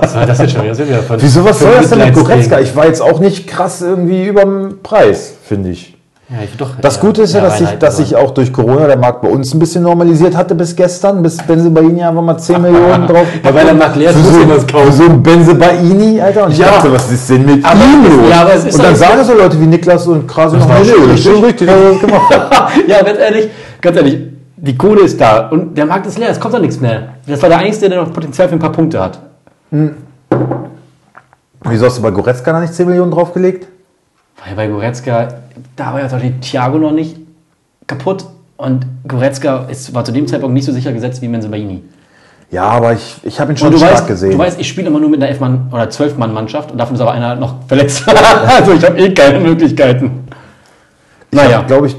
Was 0.00 0.14
war 0.16 0.26
das 0.26 0.38
jetzt 0.40 0.54
schon 0.54 0.62
wieder? 0.62 0.74
Das 0.74 0.80
ist 0.88 1.22
Wieso, 1.22 1.44
was 1.44 1.60
soll 1.60 1.74
das 1.76 1.90
denn 1.90 2.00
mit. 2.00 2.14
Goretzka? 2.14 2.58
Ich 2.58 2.74
war 2.74 2.86
jetzt 2.86 3.00
auch 3.00 3.20
nicht 3.20 3.46
krass 3.46 3.82
irgendwie 3.82 4.26
über 4.26 4.42
dem 4.42 4.82
Preis, 4.82 5.34
finde 5.44 5.70
ich. 5.70 5.95
Ja, 6.28 6.38
ich 6.42 6.56
doch, 6.56 6.70
Das 6.80 6.98
Gute 6.98 7.22
ist 7.22 7.34
ja, 7.34 7.40
dass, 7.40 7.58
sich, 7.58 7.68
dass 7.78 7.98
sich 7.98 8.16
auch 8.16 8.32
durch 8.32 8.52
Corona 8.52 8.88
der 8.88 8.96
Markt 8.98 9.22
bei 9.22 9.28
uns 9.28 9.54
ein 9.54 9.60
bisschen 9.60 9.84
normalisiert 9.84 10.36
hatte 10.36 10.56
bis 10.56 10.74
gestern, 10.74 11.22
bis 11.22 11.36
Benzebaini 11.36 12.02
einfach 12.02 12.20
mal 12.20 12.36
10 12.36 12.60
Millionen 12.62 13.06
drauf. 13.06 13.26
Ja, 13.44 13.54
weil 13.54 13.64
der 13.64 13.74
Markt 13.74 13.94
leer 13.94 14.10
ist, 14.10 14.24
so, 14.32 14.40
jemand 14.40 14.66
kaufen. 14.72 14.90
so 14.92 15.04
ein 15.04 15.22
Benzebaini, 15.22 16.20
Alter. 16.20 16.46
Und 16.46 16.50
ich 16.52 16.58
Ja. 16.58 16.66
dachte, 16.66 16.92
was 16.92 17.12
ist 17.12 17.30
denn 17.30 17.46
mit 17.46 17.64
Aber 17.64 17.76
ihm 17.78 18.02
los? 18.18 18.28
ja, 18.28 18.40
aber 18.42 18.54
es 18.54 18.64
ist 18.64 18.74
und 18.74 18.82
dann 18.84 18.92
doch- 18.94 18.98
sagen 18.98 19.22
so 19.24 19.34
Leute 19.34 19.60
wie 19.60 19.66
Niklas 19.66 20.04
und 20.08 20.26
Krase 20.26 20.56
noch, 20.56 20.66
nee, 20.66 20.74
das 20.74 21.10
richtig. 21.12 21.42
richtig, 21.44 21.68
das 21.68 22.00
gemacht 22.00 22.22
ja, 22.88 23.02
ganz 23.04 23.18
ehrlich, 23.20 23.48
ganz 23.80 23.96
ehrlich, 23.96 24.18
die 24.56 24.76
Kohle 24.76 25.02
ist 25.02 25.20
da 25.20 25.46
und 25.50 25.78
der 25.78 25.86
Markt 25.86 26.06
ist 26.06 26.18
leer, 26.18 26.30
es 26.30 26.40
kommt 26.40 26.54
doch 26.54 26.60
nichts 26.60 26.80
mehr. 26.80 27.10
Das 27.28 27.40
war 27.40 27.50
der 27.50 27.58
Einzige, 27.58 27.88
der 27.90 28.02
noch 28.02 28.12
Potenzial 28.12 28.48
für 28.48 28.56
ein 28.56 28.58
paar 28.58 28.72
Punkte 28.72 29.00
hat. 29.00 29.20
Wieso 31.62 31.86
hast 31.86 31.98
du 31.98 32.02
bei 32.02 32.10
Goretzka 32.10 32.50
da 32.52 32.58
nicht 32.60 32.74
10 32.74 32.88
Millionen 32.88 33.12
draufgelegt? 33.12 33.68
Weil 34.44 34.54
bei 34.54 34.66
Goretzka, 34.68 35.28
da 35.76 35.92
war 35.92 36.00
ja 36.00 36.08
zum 36.08 36.18
Beispiel 36.18 36.40
Thiago 36.40 36.78
noch 36.78 36.92
nicht 36.92 37.16
kaputt 37.86 38.26
und 38.56 38.86
Goretzka 39.06 39.66
ist, 39.68 39.94
war 39.94 40.04
zu 40.04 40.12
dem 40.12 40.26
Zeitpunkt 40.26 40.54
nicht 40.54 40.64
so 40.64 40.72
sicher 40.72 40.92
gesetzt 40.92 41.22
wie 41.22 41.28
Menzebaini. 41.28 41.82
Ja, 42.50 42.64
aber 42.64 42.92
ich, 42.92 43.20
ich 43.24 43.40
habe 43.40 43.52
ihn 43.52 43.56
schon 43.56 43.72
du 43.72 43.78
stark 43.78 43.92
weißt, 43.92 44.06
gesehen. 44.06 44.30
du 44.30 44.38
weißt, 44.38 44.60
ich 44.60 44.68
spiele 44.68 44.86
immer 44.86 45.00
nur 45.00 45.10
mit 45.10 45.22
einer 45.22 45.32
11-Mann- 45.34 45.68
oder 45.72 45.84
12-Mann-Mannschaft 45.84 46.70
und 46.70 46.78
davon 46.78 46.94
ist 46.94 47.00
aber 47.00 47.12
einer 47.12 47.34
noch 47.34 47.56
verletzt. 47.66 48.04
also 48.46 48.72
ich 48.72 48.84
habe 48.84 48.98
eh 48.98 49.12
keine 49.12 49.40
Möglichkeiten. 49.40 50.28
ich 51.30 51.36
naja. 51.36 51.58
habe, 51.58 51.66
glaube 51.66 51.88
ich, 51.88 51.96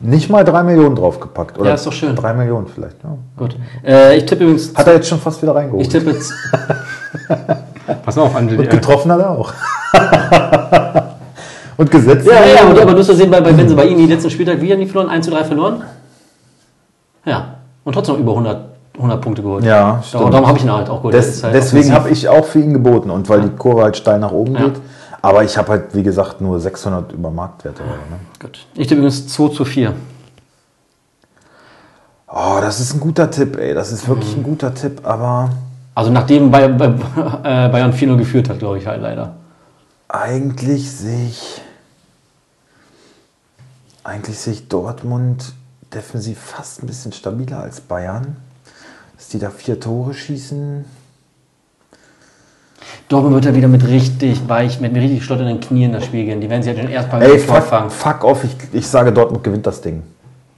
nicht 0.00 0.30
mal 0.30 0.44
3 0.44 0.62
Millionen 0.62 0.94
draufgepackt. 0.94 1.58
Oder 1.58 1.70
Ja, 1.70 1.74
ist 1.74 1.84
doch 1.84 1.92
schön. 1.92 2.14
3 2.14 2.34
Millionen 2.34 2.68
vielleicht. 2.68 3.02
Ja. 3.02 3.16
Gut. 3.36 3.56
Äh, 3.84 4.16
ich 4.16 4.26
tippe 4.26 4.44
übrigens. 4.44 4.72
Hat 4.76 4.86
er 4.86 4.94
jetzt 4.94 5.08
schon 5.08 5.18
fast 5.18 5.42
wieder 5.42 5.56
reingeholt. 5.56 5.82
Ich 5.82 5.88
tippe 5.88 6.12
jetzt. 6.12 6.32
Pass 8.04 8.14
mal 8.14 8.22
auf, 8.22 8.36
Angeli. 8.36 8.60
Und 8.60 8.70
getroffen 8.70 9.10
hat 9.10 9.20
er 9.20 9.30
auch. 9.30 9.52
und 11.78 11.90
gesetzt. 11.90 12.26
Ja, 12.26 12.44
ja, 12.44 12.62
aber, 12.68 12.82
aber 12.82 12.92
du 12.92 12.98
hast 12.98 13.06
ja 13.08 13.14
gesehen, 13.14 13.30
bei, 13.30 13.40
bei 13.40 13.52
Benzebaini, 13.52 14.04
letzten 14.04 14.30
Spieltag, 14.30 14.60
wie 14.60 14.70
haben 14.70 14.80
die 14.80 14.86
verloren? 14.86 15.10
1 15.10 15.24
zu 15.24 15.30
3 15.30 15.44
verloren? 15.44 15.82
Ja. 17.24 17.54
Und 17.84 17.92
trotzdem 17.94 18.16
noch 18.16 18.20
über 18.20 18.32
100, 18.32 18.60
100 18.96 19.20
Punkte 19.22 19.42
geholt. 19.42 19.64
Ja, 19.64 19.80
Darum, 19.84 20.02
stimmt. 20.02 20.34
darum 20.34 20.46
habe 20.48 20.58
ich 20.58 20.64
ihn 20.64 20.72
halt 20.72 20.90
auch 20.90 20.96
geholt. 20.98 21.14
Des, 21.14 21.42
halt 21.42 21.54
deswegen 21.54 21.92
habe 21.92 22.10
ich 22.10 22.28
auch 22.28 22.44
für 22.44 22.58
ihn 22.60 22.74
geboten 22.74 23.10
und 23.10 23.28
weil 23.28 23.40
die 23.40 23.48
Kurve 23.56 23.82
halt 23.84 23.96
steil 23.96 24.18
nach 24.18 24.32
oben 24.32 24.54
Ja. 24.54 24.64
geht. 24.64 24.80
Aber 25.22 25.42
ich 25.42 25.56
habe 25.58 25.68
halt, 25.70 25.94
wie 25.94 26.02
gesagt, 26.02 26.40
nur 26.40 26.60
600 26.60 27.12
über 27.12 27.30
Marktwert. 27.30 27.76
Oder, 27.76 27.86
ne? 27.86 28.20
Gut. 28.40 28.66
Ich 28.74 28.86
tippe 28.86 29.00
übrigens 29.00 29.26
2 29.28 29.48
zu 29.48 29.64
4. 29.64 29.92
Oh, 32.30 32.58
das 32.60 32.78
ist 32.80 32.94
ein 32.94 33.00
guter 33.00 33.30
Tipp, 33.30 33.56
ey. 33.58 33.72
Das 33.74 33.90
ist 33.90 34.06
wirklich 34.08 34.36
ein 34.36 34.42
guter 34.42 34.74
Tipp, 34.74 35.00
aber 35.02 35.50
Also 35.94 36.10
nachdem 36.10 36.50
Bayern, 36.50 36.76
bei, 36.76 36.86
äh, 36.86 37.68
Bayern 37.68 37.92
4-0 37.92 38.16
geführt 38.16 38.48
hat, 38.50 38.58
glaube 38.58 38.78
ich 38.78 38.86
halt 38.86 39.00
leider. 39.02 39.34
eigentlich 40.08 40.90
sehe 40.90 41.26
ich. 41.28 41.60
Eigentlich 44.04 44.38
sehe 44.38 44.54
ich 44.54 44.68
Dortmund 44.68 45.52
defensiv 45.94 46.38
fast 46.38 46.82
ein 46.82 46.86
bisschen 46.86 47.12
stabiler 47.12 47.60
als 47.60 47.80
Bayern. 47.80 48.36
Dass 49.16 49.28
die 49.28 49.38
da 49.38 49.50
vier 49.50 49.80
Tore 49.80 50.14
schießen. 50.14 50.84
Dortmund 53.08 53.34
wird 53.34 53.46
ja 53.46 53.54
wieder 53.54 53.68
mit 53.68 53.86
richtig 53.86 54.48
weich, 54.48 54.80
mit 54.80 54.94
richtig 54.94 55.24
schlotternden 55.24 55.60
Knien 55.60 55.92
das 55.92 56.04
Spiel 56.04 56.24
gehen. 56.26 56.40
Die 56.40 56.48
werden 56.48 56.62
sich 56.62 56.74
halt 56.76 56.86
den 56.86 56.92
ersten 56.92 57.20
Ey, 57.20 57.38
fuck, 57.38 57.62
fangen. 57.64 57.90
fuck 57.90 58.22
off. 58.22 58.44
Ich, 58.44 58.54
ich 58.72 58.86
sage, 58.86 59.12
Dortmund 59.12 59.42
gewinnt 59.42 59.66
das 59.66 59.80
Ding. 59.80 60.02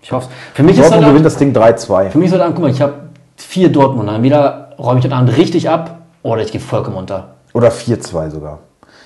Ich 0.02 0.10
hoffe 0.12 0.28
Für 0.54 0.62
mich 0.62 0.76
ist 0.76 0.82
Dortmund 0.82 1.02
heute 1.04 1.10
gewinnt 1.12 1.26
das 1.26 1.36
Ding 1.36 1.52
3-2. 1.54 2.10
für 2.10 2.18
mich 2.18 2.26
ist 2.28 2.32
heute 2.34 2.44
Abend, 2.44 2.56
guck 2.56 2.64
mal, 2.64 2.70
ich 2.70 2.80
habe 2.80 2.94
vier 3.36 3.70
Dortmunder. 3.70 4.14
Entweder 4.14 4.74
räume 4.78 4.98
ich 4.98 5.04
heute 5.04 5.14
Abend 5.14 5.36
richtig 5.36 5.68
ab 5.68 5.98
oder 6.22 6.42
ich 6.42 6.50
gehe 6.52 6.60
vollkommen 6.60 6.96
unter. 6.96 7.34
Oder 7.52 7.70
4-2 7.70 8.30
sogar. 8.30 8.58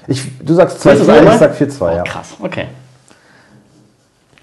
Ich, 0.07 0.23
du 0.39 0.55
sagst 0.55 0.85
Weißt 0.85 1.01
du 1.01 1.05
2-4, 1.05 1.07
das 1.07 1.17
einmal? 1.19 1.35
ich 1.35 1.41
sag 1.41 1.55
4-2, 1.55 1.81
Oh, 1.81 1.97
ja. 1.97 2.03
krass, 2.03 2.29
okay. 2.41 2.67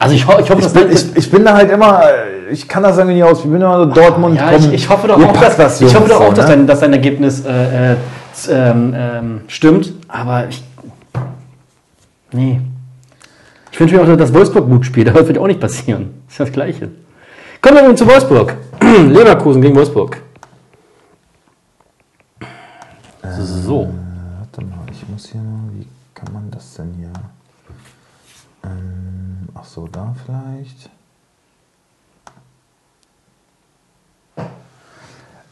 Also 0.01 0.15
ich, 0.15 0.27
ho 0.27 0.39
ich 0.39 0.49
hoffe, 0.49 0.63
Ich 0.65 0.73
bin, 0.73 0.89
das- 0.89 1.03
ich, 1.03 1.15
ich 1.15 1.29
bin 1.31 1.45
da 1.45 1.53
halt 1.53 1.69
immer, 1.69 2.01
ich 2.49 2.67
kann 2.67 2.81
das 2.81 2.97
irgendwie 2.97 3.17
nicht 3.17 3.23
aus. 3.23 3.37
Ich 3.37 3.43
bin 3.43 3.61
immer 3.61 3.77
so 3.77 3.85
Dortmund. 3.85 4.35
ja, 4.35 4.49
komm, 4.49 4.57
ich, 4.65 4.73
ich 4.73 4.89
hoffe 4.89 5.07
doch 5.07 5.23
auch, 5.23 5.39
dass, 5.39 5.57
das, 5.57 5.79
ich 5.79 5.87
hoffe 5.93 5.97
Jungs, 5.97 6.09
doch 6.09 6.21
auch, 6.21 6.29
so, 6.29 6.35
dass, 6.37 6.47
ne? 6.47 6.55
dein, 6.55 6.65
dass 6.67 6.79
dein 6.79 6.93
Ergebnis 6.93 7.45
äh, 7.45 7.91
äh, 7.91 7.95
ähm, 8.49 8.95
ähm, 8.97 9.41
stimmt. 9.47 9.93
Aber 10.07 10.47
ich. 10.49 10.63
Nee. 12.31 12.61
Ich 13.71 13.79
wünsche 13.79 13.95
mir 13.95 14.01
auch, 14.01 14.17
dass 14.17 14.33
Wolfsburg 14.33 14.67
gut 14.67 14.87
spielt, 14.87 15.07
aber 15.09 15.19
das 15.19 15.27
wird 15.27 15.37
auch 15.37 15.45
nicht 15.45 15.59
passieren. 15.59 16.15
Das 16.25 16.33
ist 16.33 16.39
das 16.39 16.51
Gleiche. 16.51 16.89
Kommen 17.61 17.75
wir 17.75 17.83
nun 17.83 17.95
zu 17.95 18.07
Wolfsburg. 18.07 18.55
Leverkusen 18.81 19.61
gegen 19.61 19.75
Wolfsburg. 19.75 20.17
So. 23.37 23.93
So, 29.81 29.87
da 29.91 30.15
vielleicht. 30.25 30.89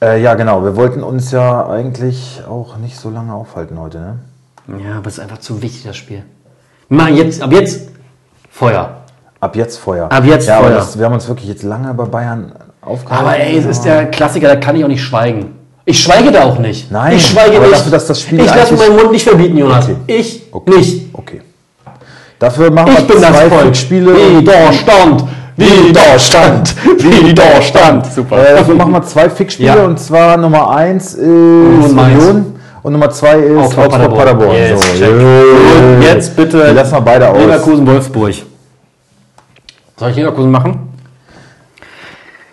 Äh, 0.01 0.21
ja, 0.21 0.35
genau. 0.35 0.63
Wir 0.63 0.75
wollten 0.75 1.03
uns 1.03 1.31
ja 1.31 1.67
eigentlich 1.67 2.41
auch 2.47 2.77
nicht 2.77 2.97
so 2.97 3.09
lange 3.09 3.33
aufhalten 3.33 3.79
heute, 3.79 3.99
ne? 3.99 4.19
Ja, 4.83 4.97
aber 4.97 5.07
es 5.07 5.13
ist 5.13 5.19
einfach 5.19 5.39
zu 5.39 5.61
wichtig, 5.61 5.83
das 5.83 5.97
Spiel. 5.97 6.23
Mach 6.89 7.07
jetzt, 7.07 7.41
ab 7.41 7.51
jetzt 7.51 7.89
Feuer. 8.51 9.01
Ab 9.39 9.55
jetzt 9.55 9.77
Feuer. 9.77 10.11
Ab 10.11 10.23
jetzt 10.25 10.47
ja, 10.47 10.57
aber 10.59 10.67
Feuer. 10.67 10.75
das, 10.77 10.97
wir 10.97 11.05
haben 11.05 11.13
uns 11.13 11.27
wirklich 11.27 11.49
jetzt 11.49 11.63
lange 11.63 11.93
bei 11.93 12.05
Bayern 12.05 12.53
aufgehalten. 12.81 13.25
Aber 13.27 13.37
ey, 13.37 13.57
es 13.57 13.65
ist 13.65 13.81
der 13.81 14.05
Klassiker, 14.11 14.47
da 14.47 14.55
kann 14.57 14.75
ich 14.75 14.83
auch 14.83 14.89
nicht 14.89 15.03
schweigen. 15.03 15.55
Ich 15.85 15.99
schweige 15.99 16.31
da 16.31 16.43
auch 16.43 16.59
nicht. 16.59 16.91
Nein, 16.91 17.17
ich 17.17 17.25
schweige 17.25 17.57
aber 17.57 17.65
nicht. 17.65 17.79
dafür, 17.79 17.91
dass 17.91 18.05
das 18.05 18.21
Spiel 18.21 18.39
ich 18.39 18.45
lasse 18.45 18.75
meinen 18.75 18.95
Mund 18.95 19.11
nicht 19.11 19.27
verbieten, 19.27 19.57
Jonas. 19.57 19.85
Okay. 19.89 19.97
Ich 20.07 20.43
Okay. 20.53 20.77
nicht. 20.77 21.09
Okay. 21.13 21.41
Dafür 22.39 22.71
machen 22.71 22.91
Ich 22.93 22.99
wir 23.07 23.13
bin 23.15 23.21
das 23.21 23.31
zwei 23.31 23.49
Volk. 23.49 23.75
Spiele. 23.75 24.15
Widerstand. 24.15 25.25
Widerstand. 25.57 26.73
Widerstand. 27.03 28.05
Super. 28.13 28.37
Äh, 28.49 28.55
dafür 28.55 28.75
machen 28.75 28.93
wir 28.93 29.03
zwei 29.03 29.29
Fixspiele 29.29 29.75
Ja. 29.75 29.83
und 29.83 29.99
zwar 29.99 30.37
Nummer 30.37 30.69
eins 30.71 31.15
ist 31.15 31.93
Mainz. 31.93 32.23
Union 32.23 32.55
und 32.81 32.93
Nummer 32.93 33.09
zwei 33.09 33.39
ist 33.39 33.57
Augsburg, 33.57 33.89
Paderborn. 33.91 34.17
Paderborn. 34.19 34.55
Yes, 34.55 34.81
so, 34.97 35.03
yeah. 35.05 35.99
Jetzt 36.13 36.33
bitte 36.35 36.65
Die 36.69 36.75
lassen 36.75 36.93
wir 36.93 37.01
beide 37.01 37.27
aus. 37.29 37.37
Leverkusen, 37.37 37.85
Wolfsburg. 37.85 38.35
Soll 39.97 40.09
ich 40.11 40.15
Leverkusen 40.15 40.49
machen? 40.51 40.79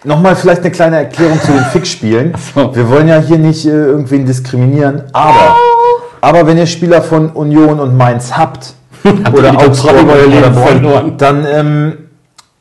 Nochmal 0.02 0.34
vielleicht 0.36 0.62
eine 0.62 0.70
kleine 0.72 0.96
Erklärung 0.98 1.40
zu 1.40 1.52
den 1.52 1.64
Fixspielen. 1.72 2.34
so. 2.54 2.74
Wir 2.74 2.88
wollen 2.90 3.06
ja 3.08 3.18
hier 3.20 3.38
nicht 3.38 3.66
äh, 3.66 3.70
irgendwen 3.70 4.24
diskriminieren, 4.26 5.02
aber, 5.12 5.54
aber 6.20 6.46
wenn 6.48 6.58
ihr 6.58 6.66
Spieler 6.66 7.02
von 7.02 7.30
Union 7.30 7.78
und 7.80 7.96
Mainz 7.96 8.36
habt 8.36 8.74
oder 9.32 9.58
Augsburg 9.58 10.04
oder 10.04 10.52
verloren. 10.52 11.14
dann 11.18 11.46
ähm, 11.46 11.92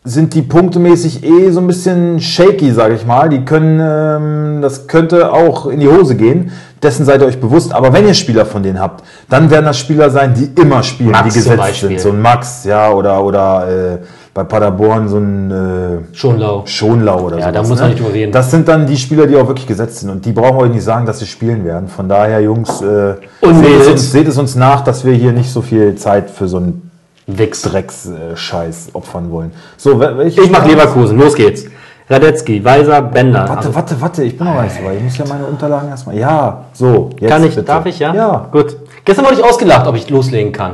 sind 0.04 0.36
die 0.36 0.44
punktemäßig 0.44 1.24
eh 1.24 1.50
so 1.50 1.60
ein 1.60 1.68
bisschen 1.68 2.20
shaky, 2.20 2.72
sage 2.72 2.94
ich 2.94 3.06
mal. 3.06 3.28
Die 3.28 3.44
können, 3.44 3.80
ähm, 3.82 4.62
das 4.62 4.88
könnte 4.88 5.34
auch 5.34 5.66
in 5.66 5.80
die 5.80 5.88
Hose 5.88 6.16
gehen. 6.16 6.52
Dessen 6.84 7.06
seid 7.06 7.22
ihr 7.22 7.28
euch 7.28 7.42
bewusst. 7.42 7.74
Aber 7.74 7.92
wenn 7.92 8.06
ihr 8.06 8.14
Spieler 8.14 8.46
von 8.46 8.62
denen 8.62 8.80
habt, 8.80 9.04
dann 9.30 9.50
werden 9.50 9.66
das 9.66 9.80
Spieler 9.80 10.12
sein, 10.12 10.36
die 10.36 10.62
immer 10.62 10.84
spielen, 10.84 11.12
Max 11.12 11.24
die 11.24 11.32
zum 11.32 11.42
gesetzt 11.42 11.58
Beispiel. 11.58 11.90
sind. 11.90 12.02
So 12.02 12.10
ein 12.10 12.22
Max, 12.22 12.64
ja, 12.66 12.92
oder 12.92 13.24
oder 13.24 13.68
äh, 13.68 13.98
bei 14.36 14.44
Paderborn 14.44 15.08
so 15.08 15.18
ein 15.18 15.50
äh, 15.50 16.16
Schon 16.16 16.38
lau. 16.38 16.64
Schonlau 16.66 17.22
oder 17.22 17.38
Ja, 17.40 17.44
sowas, 17.46 17.54
da 17.54 17.64
muss 17.70 17.80
man 17.80 17.90
nicht 17.90 18.00
drüber 18.02 18.14
reden. 18.14 18.32
Das 18.34 18.52
sind 18.52 18.68
dann 18.68 18.86
die 18.86 18.98
Spieler, 18.98 19.28
die 19.28 19.36
auch 19.38 19.48
wirklich 19.48 19.66
gesetzt 19.66 20.00
sind. 20.00 20.10
Und 20.10 20.26
die 20.26 20.34
brauchen 20.34 20.58
euch 20.58 20.72
nicht 20.72 20.84
sagen, 20.84 21.06
dass 21.06 21.20
sie 21.20 21.26
spielen 21.26 21.64
werden. 21.64 21.88
Von 21.88 22.10
daher, 22.10 22.42
Jungs, 22.42 22.82
äh, 22.82 23.16
seht, 23.42 23.80
es 23.82 23.88
uns, 23.88 24.12
seht 24.12 24.28
es 24.28 24.38
uns 24.38 24.56
nach, 24.56 24.82
dass 24.82 25.06
wir 25.06 25.14
hier 25.14 25.32
nicht 25.32 25.50
so 25.50 25.62
viel 25.62 25.96
Zeit 25.96 26.30
für 26.30 26.48
so 26.48 26.58
einen. 26.58 26.82
Drecks-Scheiß 27.28 28.90
opfern 28.94 29.32
wollen. 29.32 29.52
So, 29.78 30.00
wel- 30.00 30.16
welche 30.18 30.42
Ich 30.44 30.52
mach 30.52 30.64
Leverkusen. 30.64 31.18
Los 31.18 31.34
geht's. 31.34 31.66
Radetzky, 32.08 32.64
Weiser, 32.64 33.02
Bender. 33.02 33.40
Warte, 33.40 33.58
Also, 33.58 33.74
warte, 33.74 34.00
warte, 34.02 34.24
ich 34.24 34.38
bin 34.38 34.46
noch 34.46 34.54
so 34.70 34.86
weit. 34.86 34.98
Ich 34.98 35.04
muss 35.04 35.18
ja 35.18 35.26
meine 35.28 35.46
Unterlagen 35.46 35.90
erstmal. 35.90 36.16
Ja, 36.16 36.66
so, 36.74 37.10
jetzt. 37.20 37.32
kann 37.32 37.44
ich, 37.44 37.50
bitte. 37.56 37.64
darf 37.64 37.84
ich, 37.88 37.98
ja? 37.98 38.14
Ja. 38.14 38.48
Gut. 38.52 38.76
Gestern 39.04 39.26
wurde 39.26 39.36
ich 39.36 39.44
ausgelacht, 39.44 39.88
ob 39.88 39.96
ich 39.96 40.08
loslegen 40.08 40.52
kann. 40.52 40.74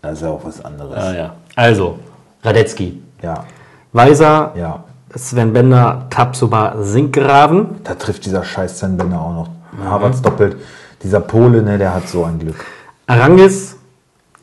Das 0.00 0.12
ist 0.14 0.22
ja 0.22 0.30
auch 0.30 0.40
was 0.42 0.64
anderes. 0.64 0.96
Ja, 0.96 1.12
ja. 1.14 1.30
Also, 1.54 1.98
Radetzky, 2.46 3.02
Ja, 3.22 3.44
Weiser, 3.92 4.52
ja. 4.56 4.84
Sven 5.14 5.52
Bender, 5.52 6.06
Tapsoba, 6.10 6.76
Sinkgraven. 6.82 7.82
Da 7.82 7.94
trifft 7.94 8.24
dieser 8.26 8.44
scheiß 8.44 8.78
Sven-Bender 8.78 9.20
auch 9.20 9.32
noch. 9.32 9.48
Havertz 9.84 10.20
doppelt. 10.22 10.56
Dieser 11.02 11.20
Pole, 11.20 11.62
ne, 11.62 11.78
der 11.78 11.94
hat 11.94 12.08
so 12.08 12.24
ein 12.24 12.38
Glück. 12.38 12.64
Arangis, 13.06 13.76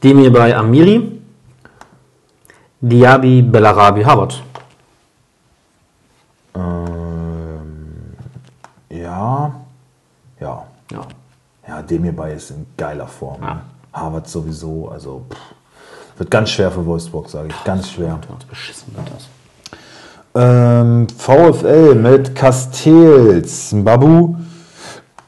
Demir 0.03 0.31
bei 0.33 0.55
Amiri, 0.55 1.21
Diaby, 2.81 3.41
Bellarabi, 3.43 4.03
Harvard. 4.03 4.43
Ähm, 6.55 8.15
ja, 8.89 9.51
ja. 10.39 10.63
Ja. 10.91 11.01
Ja, 11.67 11.81
Demirbay 11.81 12.35
ist 12.35 12.51
in 12.51 12.65
geiler 12.77 13.07
Form. 13.07 13.41
Ja. 13.41 13.53
Ne? 13.55 13.61
Harvard 13.93 14.27
sowieso, 14.27 14.89
also 14.89 15.25
pff, 15.29 15.37
wird 16.17 16.31
ganz 16.31 16.49
schwer 16.51 16.71
für 16.71 16.85
Wolfsburg, 16.85 17.29
sage 17.29 17.49
ich. 17.49 17.63
Ganz 17.63 17.91
schwer. 17.91 18.19
Beschissen 18.49 18.93
wird 18.95 19.07
das. 19.13 19.27
Ähm, 20.35 21.07
VfL 21.15 21.95
mit 21.95 22.33
Castells, 22.33 23.71
Babu, 23.73 24.35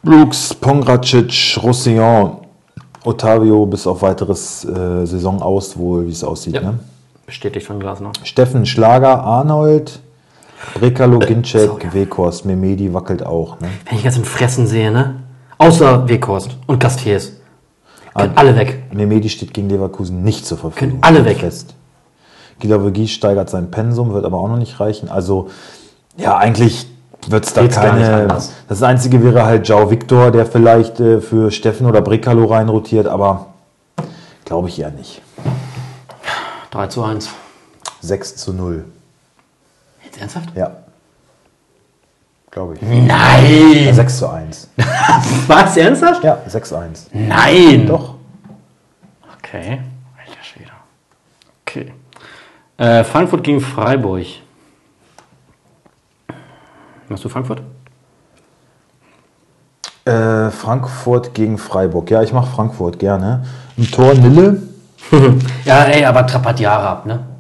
Brooks, 0.02 0.54
Pongracic, 0.54 1.60
Roussillon, 1.62 2.38
Otavio 3.04 3.66
bis 3.68 3.86
auf 3.86 4.02
weiteres 4.02 4.66
äh, 4.66 5.06
Saison 5.06 5.42
aus, 5.42 5.78
wohl, 5.78 6.08
wie 6.08 6.12
es 6.12 6.24
aussieht. 6.24 6.56
Ja. 6.56 6.62
Ne? 6.62 6.80
Bestätigt 7.26 7.68
von 7.68 7.80
Glasner. 7.80 8.12
Steffen 8.24 8.66
Schlager, 8.66 9.24
Arnold, 9.24 10.00
Brekalo, 10.74 11.20
Ginczek, 11.20 11.70
so, 11.70 11.80
ja. 11.82 11.94
Weghorst, 11.94 12.46
Memedi 12.46 12.94
wackelt 12.94 13.24
auch. 13.24 13.60
Ne? 13.60 13.68
Wenn 13.88 13.98
ich 13.98 14.04
jetzt 14.04 14.18
in 14.18 14.26
Fressen 14.26 14.66
sehe, 14.66 14.92
ne? 14.92 15.16
Außer 15.58 16.08
Weghorst 16.10 16.58
und 16.68 16.80
Gastiers. 16.80 17.34
Können 18.16 18.34
Ah. 18.36 18.40
alle 18.40 18.56
weg. 18.56 18.84
Memedi 18.94 19.30
steht 19.30 19.54
gegen 19.54 19.70
Leverkusen 19.70 20.24
nicht 20.24 20.46
zur 20.46 20.58
Verfügung. 20.58 21.02
Können 21.02 21.04
alle 21.04 21.26
weg. 21.26 21.40
Fest. 21.40 21.76
Gilavegie 22.60 23.08
steigert 23.10 23.50
sein 23.50 23.70
Pensum, 23.70 24.14
wird 24.14 24.24
aber 24.24 24.38
auch 24.38 24.48
noch 24.48 24.58
nicht 24.58 24.80
reichen. 24.80 25.10
Also, 25.10 25.50
ja, 26.16 26.38
eigentlich 26.38 26.88
wird 27.28 27.46
es 27.46 27.54
da 27.54 27.62
Geht's 27.64 27.76
keine. 27.76 28.28
Das 28.70 28.84
Einzige 28.84 29.22
wäre 29.22 29.44
halt 29.44 29.68
Jao 29.68 29.92
Victor, 29.92 30.32
der 30.32 30.46
vielleicht 30.46 31.00
äh, 31.02 31.20
für 31.20 31.52
Steffen 31.52 31.86
oder 31.88 32.02
Brekalo 32.02 32.46
reinrotiert, 32.46 33.08
aber 33.08 33.48
glaube 34.46 34.70
ich 34.70 34.80
eher 34.80 34.92
nicht. 34.92 35.22
3 36.72 36.88
zu 36.88 37.04
1. 37.04 37.30
6 38.00 38.36
zu 38.38 38.54
0. 38.54 38.86
Jetzt 40.06 40.22
ernsthaft? 40.22 40.50
Ja. 40.56 40.72
Glaube 42.56 42.76
ich. 42.76 42.82
Nein! 42.82 43.94
6 43.94 44.18
zu 44.18 44.30
1. 44.30 44.70
Was? 45.48 45.76
Ernsthaft? 45.76 46.24
Ja, 46.24 46.38
6 46.48 46.70
zu 46.70 46.78
1. 46.78 47.10
Nein! 47.12 47.86
Doch. 47.86 48.16
Okay. 49.38 49.82
Alter 50.18 50.42
Schwede. 50.42 50.72
Okay. 51.66 51.94
Äh, 52.78 53.04
Frankfurt 53.04 53.44
gegen 53.44 53.60
Freiburg. 53.60 54.26
Machst 57.10 57.26
du 57.26 57.28
Frankfurt? 57.28 57.62
Äh, 60.06 60.50
Frankfurt 60.50 61.34
gegen 61.34 61.58
Freiburg. 61.58 62.10
Ja, 62.10 62.24
ich 62.24 62.32
mache 62.32 62.56
Frankfurt 62.56 63.00
gerne. 63.00 63.46
Im 63.76 63.92
Tor 63.92 64.14
Nille. 64.14 64.64
Ja, 65.66 65.84
ey, 65.84 66.06
aber 66.06 66.26
Haare 66.26 66.88
ab, 66.88 67.06
ne? 67.06 67.35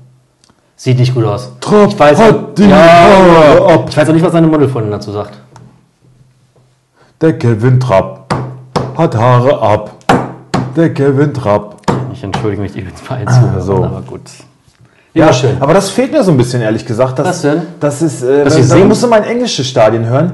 Sieht 0.77 0.99
nicht 0.99 1.13
gut 1.13 1.23
aus. 1.23 1.51
Trapp 1.61 1.89
ich 1.89 1.99
weiß, 1.99 2.19
hat 2.19 2.57
die 2.57 2.67
ja, 2.69 3.57
ab. 3.67 3.85
Ich 3.89 3.95
weiß 3.97 4.09
auch 4.09 4.13
nicht, 4.13 4.25
was 4.25 4.33
seine 4.33 4.47
Modelfreundin 4.47 4.91
dazu 4.91 5.11
sagt. 5.11 5.39
Der 7.21 7.37
Kevin 7.37 7.79
Trapp 7.79 8.33
hat 8.97 9.15
Haare 9.15 9.61
ab. 9.61 9.91
Der 10.75 10.93
Kevin 10.93 11.33
Trapp. 11.33 11.77
Ich 12.11 12.23
entschuldige 12.23 12.61
mich 12.61 12.75
übrigens 12.75 13.01
bei 13.01 13.15
allen 13.15 13.27
Zuhörern, 13.27 13.61
so. 13.61 13.83
aber 13.83 14.01
gut. 14.01 14.21
Ja, 15.13 15.31
schön. 15.31 15.55
Aber 15.61 15.73
das 15.73 15.89
fehlt 15.89 16.11
mir 16.11 16.23
so 16.23 16.31
ein 16.31 16.37
bisschen, 16.37 16.61
ehrlich 16.61 16.85
gesagt. 16.85 17.17
Das, 17.19 17.27
Was 17.27 17.41
denn? 17.41 17.61
Das 17.79 18.01
ist, 18.01 18.21
äh, 18.21 18.43
Dass 18.43 18.55
wenn- 18.55 18.63
sie 18.63 18.69
da 18.69 18.75
singen? 18.75 18.87
musst 18.89 19.01
du 19.01 19.07
mal 19.07 19.17
in 19.19 19.23
englische 19.23 19.63
Stadien 19.63 20.05
hören. 20.05 20.33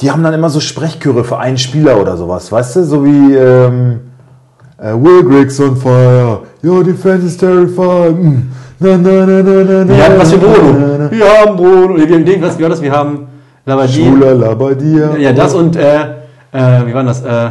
Die 0.00 0.10
haben 0.10 0.22
dann 0.22 0.32
immer 0.32 0.48
so 0.48 0.60
Sprechchöre 0.60 1.24
für 1.24 1.38
einen 1.38 1.58
Spieler 1.58 2.00
oder 2.00 2.16
sowas, 2.16 2.50
weißt 2.50 2.76
du? 2.76 2.84
So 2.84 3.04
wie 3.04 3.34
ähm, 3.34 4.00
äh, 4.78 4.92
Will 4.94 5.24
Griggs 5.24 5.60
on 5.60 5.76
fire, 5.76 6.40
your 6.64 6.82
defense 6.84 7.26
is 7.26 7.36
terrified. 7.36 8.16
Mm. 8.18 8.50
Na, 8.80 8.96
na, 8.96 9.26
na, 9.26 9.88
Wir 9.88 10.04
haben 10.04 10.18
was 10.18 10.30
für 10.30 10.38
Bruno. 10.38 11.10
Wir 11.10 11.26
haben 11.26 11.56
Bruno. 11.56 11.96
Wir 11.96 12.14
haben 12.14 12.24
Ding, 12.24 12.40
was 12.40 12.56
wie 12.58 12.62
war 12.62 12.70
das? 12.70 12.80
Wir 12.80 12.92
haben 12.92 13.26
Labadie. 13.66 14.04
Schula 14.04 14.32
Labadia. 14.32 15.16
Ja, 15.18 15.32
das 15.32 15.52
und, 15.54 15.74
äh, 15.76 16.00
äh, 16.52 16.86
wie 16.86 16.94
war 16.94 17.02
das? 17.02 17.22
Äh, 17.22 17.50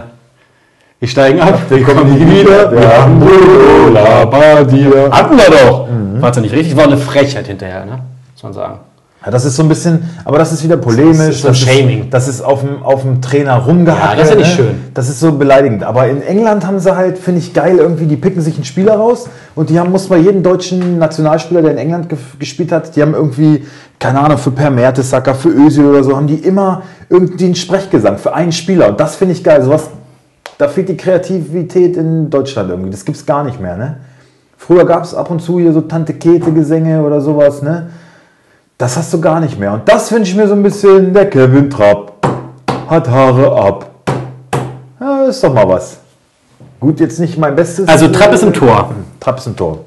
wir 1.00 1.08
steigen 1.08 1.40
ab, 1.42 1.60
wir 1.70 1.84
kommen 1.84 2.14
nie 2.14 2.26
wieder. 2.26 2.72
Wir 2.72 3.02
haben 3.02 3.20
Bruno 3.20 3.90
Labadia. 3.94 5.12
Hatten 5.12 5.38
wir 5.38 5.50
doch. 5.52 5.88
Mhm. 5.90 6.22
War 6.22 6.30
es 6.30 6.36
ja 6.38 6.42
nicht 6.42 6.54
richtig? 6.54 6.78
War 6.78 6.86
eine 6.86 6.98
Frechheit 6.98 7.46
hinterher, 7.46 7.86
ne? 7.86 8.00
Muss 8.34 8.44
man 8.44 8.54
sagen. 8.54 8.80
Ja, 9.28 9.32
das 9.32 9.44
ist 9.44 9.58
so 9.58 9.64
ein 9.64 9.68
bisschen, 9.68 10.10
aber 10.24 10.38
das 10.38 10.54
ist 10.54 10.64
wieder 10.64 10.78
polemisch. 10.78 11.42
Das 11.42 11.58
ist 11.58 11.66
so 11.66 11.70
Shaming. 11.70 12.10
Das 12.10 12.30
ist 12.30 12.42
auf 12.42 12.62
dem, 12.62 12.82
auf 12.82 13.02
dem 13.02 13.22
Trainer 13.22 13.58
rumgehackt. 13.58 14.14
Ja, 14.14 14.16
das 14.16 14.30
ist 14.30 14.34
ja 14.34 14.40
nicht 14.40 14.56
schön. 14.56 14.76
Das 14.94 15.10
ist 15.10 15.20
so 15.20 15.34
beleidigend. 15.34 15.84
Aber 15.84 16.08
in 16.08 16.22
England 16.22 16.66
haben 16.66 16.80
sie 16.80 16.96
halt, 16.96 17.18
finde 17.18 17.42
ich 17.42 17.54
geil, 17.54 17.76
irgendwie, 17.78 18.06
die 18.06 18.16
picken 18.16 18.42
sich 18.42 18.56
einen 18.56 18.64
Spieler 18.64 18.96
raus 18.96 19.28
und 19.54 19.70
die 19.70 19.78
haben, 19.82 19.92
muss 19.92 20.08
bei 20.08 20.16
jedem 20.16 20.44
deutschen 20.44 20.98
Nationalspieler, 20.98 21.62
der 21.62 21.72
in 21.72 21.78
England 21.78 22.08
ge 22.08 22.18
gespielt 22.40 22.72
hat, 22.72 22.96
die 22.96 23.02
haben 23.02 23.14
irgendwie, 23.14 23.66
keine 24.00 24.22
Ahnung, 24.22 24.38
für 24.38 24.52
Per 24.52 24.70
Mertesacker, 24.70 25.36
für 25.36 25.50
Özil 25.50 25.88
oder 25.88 26.06
so, 26.06 26.16
haben 26.16 26.28
die 26.28 26.36
immer 26.36 26.84
irgendwie 27.10 27.44
einen 27.44 27.56
Sprechgesang 27.56 28.20
für 28.20 28.34
einen 28.34 28.54
Spieler. 28.54 28.88
Und 28.88 28.98
das 29.02 29.18
finde 29.18 29.34
ich 29.34 29.44
geil. 29.44 29.62
Sowas, 29.62 29.90
da 30.58 30.70
fehlt 30.70 30.88
die 30.88 30.96
Kreativität 30.96 31.98
in 31.98 32.30
Deutschland 32.30 32.70
irgendwie. 32.70 32.92
Das 32.92 33.04
gibt 33.04 33.18
es 33.18 33.26
gar 33.26 33.44
nicht 33.44 33.60
mehr, 33.60 33.76
ne? 33.76 33.98
Früher 34.56 34.86
gab 34.86 35.04
es 35.04 35.14
ab 35.14 35.30
und 35.30 35.42
zu 35.42 35.60
hier 35.60 35.74
so 35.74 35.82
Tante 35.82 36.14
Kete-Gesänge 36.14 37.04
oder 37.04 37.20
sowas, 37.20 37.62
ne? 37.62 37.88
Das 38.78 38.96
hast 38.96 39.12
du 39.14 39.20
gar 39.20 39.40
nicht 39.40 39.60
mehr. 39.60 39.74
Und 39.74 39.90
das 39.90 40.12
wünsche 40.12 40.32
ich 40.32 40.38
mir 40.38 40.48
so 40.48 40.54
ein 40.54 40.62
bisschen. 40.62 41.14
Der 41.14 41.30
Kevin 41.30 41.70
Trapp 41.70 42.14
hat 42.88 43.10
Haare 43.10 43.60
ab. 43.60 43.92
Ja, 45.00 45.24
ist 45.26 45.44
doch 45.44 45.54
mal 45.54 45.68
was. 45.68 45.98
Gut, 46.80 47.00
jetzt 47.00 47.20
nicht 47.20 47.38
mein 47.38 47.56
Bestes. 47.56 47.88
Also 47.88 48.08
Trapp 48.10 48.34
ist 48.34 48.44
im 48.44 48.54
Tor. 48.54 48.94
Trapp 49.20 49.38
ist 49.40 49.48
im 49.48 49.56
Tor. 49.56 49.84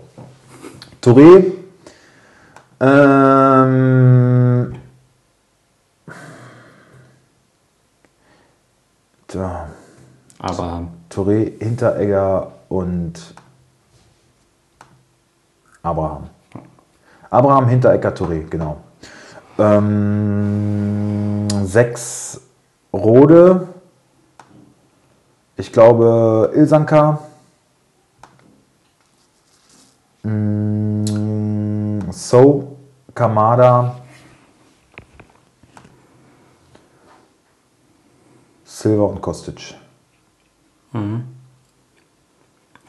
Touré. 1.00 1.52
Ähm, 2.80 4.74
tja, 9.28 9.68
Aber 10.38 10.88
Touré, 11.10 11.52
Hinteregger 11.62 12.50
und 12.68 13.34
Abraham. 15.82 16.28
Abraham, 17.30 17.68
Hinteregger, 17.68 18.12
Touré, 18.14 18.40
genau. 18.48 18.78
Ähm, 19.58 21.46
sechs 21.64 22.40
Rode. 22.92 23.68
Ich 25.56 25.72
glaube 25.72 26.50
Ilsanka. 26.54 27.20
Mm, 30.22 32.00
So, 32.10 32.76
Kamada. 33.14 33.96
Silva 38.64 39.04
und 39.04 39.20
Kostic. 39.20 39.74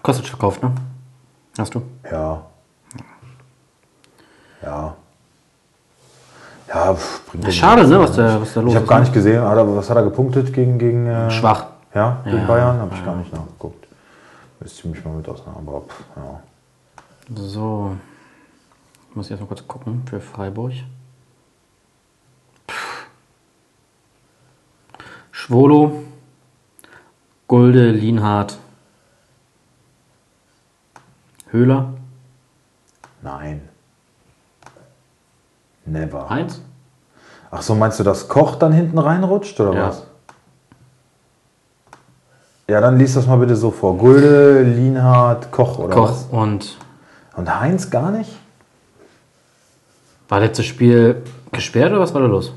Kostic 0.02 0.28
verkauft, 0.28 0.64
ne? 0.64 0.74
Hast 1.58 1.76
du? 1.76 1.82
Ja. 2.10 2.51
Ja. 4.62 4.96
Ja, 6.68 6.96
bringt 7.28 7.44
mir 7.46 7.52
Schade, 7.52 7.88
ne, 7.88 8.00
was 8.00 8.16
da, 8.16 8.40
was 8.42 8.54
da 8.54 8.62
los 8.62 8.70
Ich 8.72 8.76
habe 8.76 8.86
ist. 8.86 8.90
gar 8.90 9.00
ne? 9.00 9.04
nicht 9.04 9.14
gesehen, 9.14 9.42
hat 9.44 9.58
er, 9.58 9.76
was 9.76 9.90
hat 9.90 9.98
er 9.98 10.04
gepunktet 10.04 10.54
gegen. 10.54 10.78
gegen 10.80 11.06
äh, 11.08 11.30
Schwach. 11.30 11.66
Ja, 11.94 12.22
gegen 12.24 12.38
Ja, 12.38 12.46
Bayern? 12.46 12.80
Habe 12.80 12.96
ich 12.96 13.04
gar 13.04 13.16
nicht 13.16 13.34
nachgeguckt. 13.34 13.86
Müsste 14.62 14.80
ich 14.80 14.86
mich 14.96 15.04
mal 15.04 15.14
mit 15.16 15.28
ausnehmen, 15.28 15.68
aber 15.68 15.82
pff, 15.82 16.04
ja. 16.16 16.40
So. 17.36 17.98
Muss 19.14 19.26
ich 19.26 19.32
erstmal 19.32 19.50
kurz 19.50 19.68
gucken 19.68 20.04
für 20.10 20.22
Freiburg. 20.22 20.72
Schwolo, 25.32 26.04
Gulde, 27.48 27.90
Lienhardt, 27.92 28.58
Höhler, 31.50 31.94
Nein. 33.24 33.68
Never. 35.86 36.30
Heinz. 36.30 36.62
Ach 37.50 37.62
so, 37.62 37.76
meinst 37.76 38.00
du, 38.00 38.04
dass 38.04 38.28
Koch 38.28 38.56
dann 38.56 38.72
hinten 38.72 38.98
reinrutscht 38.98 39.60
oder 39.60 39.74
Ja. 39.74 39.88
was? 39.90 40.04
Ja, 42.68 42.80
dann 42.80 42.98
liest 42.98 43.18
das 43.18 43.28
mal 43.28 43.38
bitte 43.38 43.56
so 43.56 43.72
vor. 43.72 43.98
Gulde, 43.98 44.62
Lienhardt, 44.64 45.52
Koch 45.52 45.78
oder 45.80 45.96
was? 45.98 46.30
Koch 46.30 46.38
und 46.38 46.78
Und 47.36 47.60
Heinz 47.60 47.90
gar 47.90 48.12
nicht? 48.12 48.32
war 50.30 50.40
letztes 50.40 50.66
Spiel 50.66 51.24
gesperrt 51.52 51.92
oder 51.92 52.00
was 52.00 52.14
war 52.14 52.22
da 52.22 52.28
los? 52.28 52.54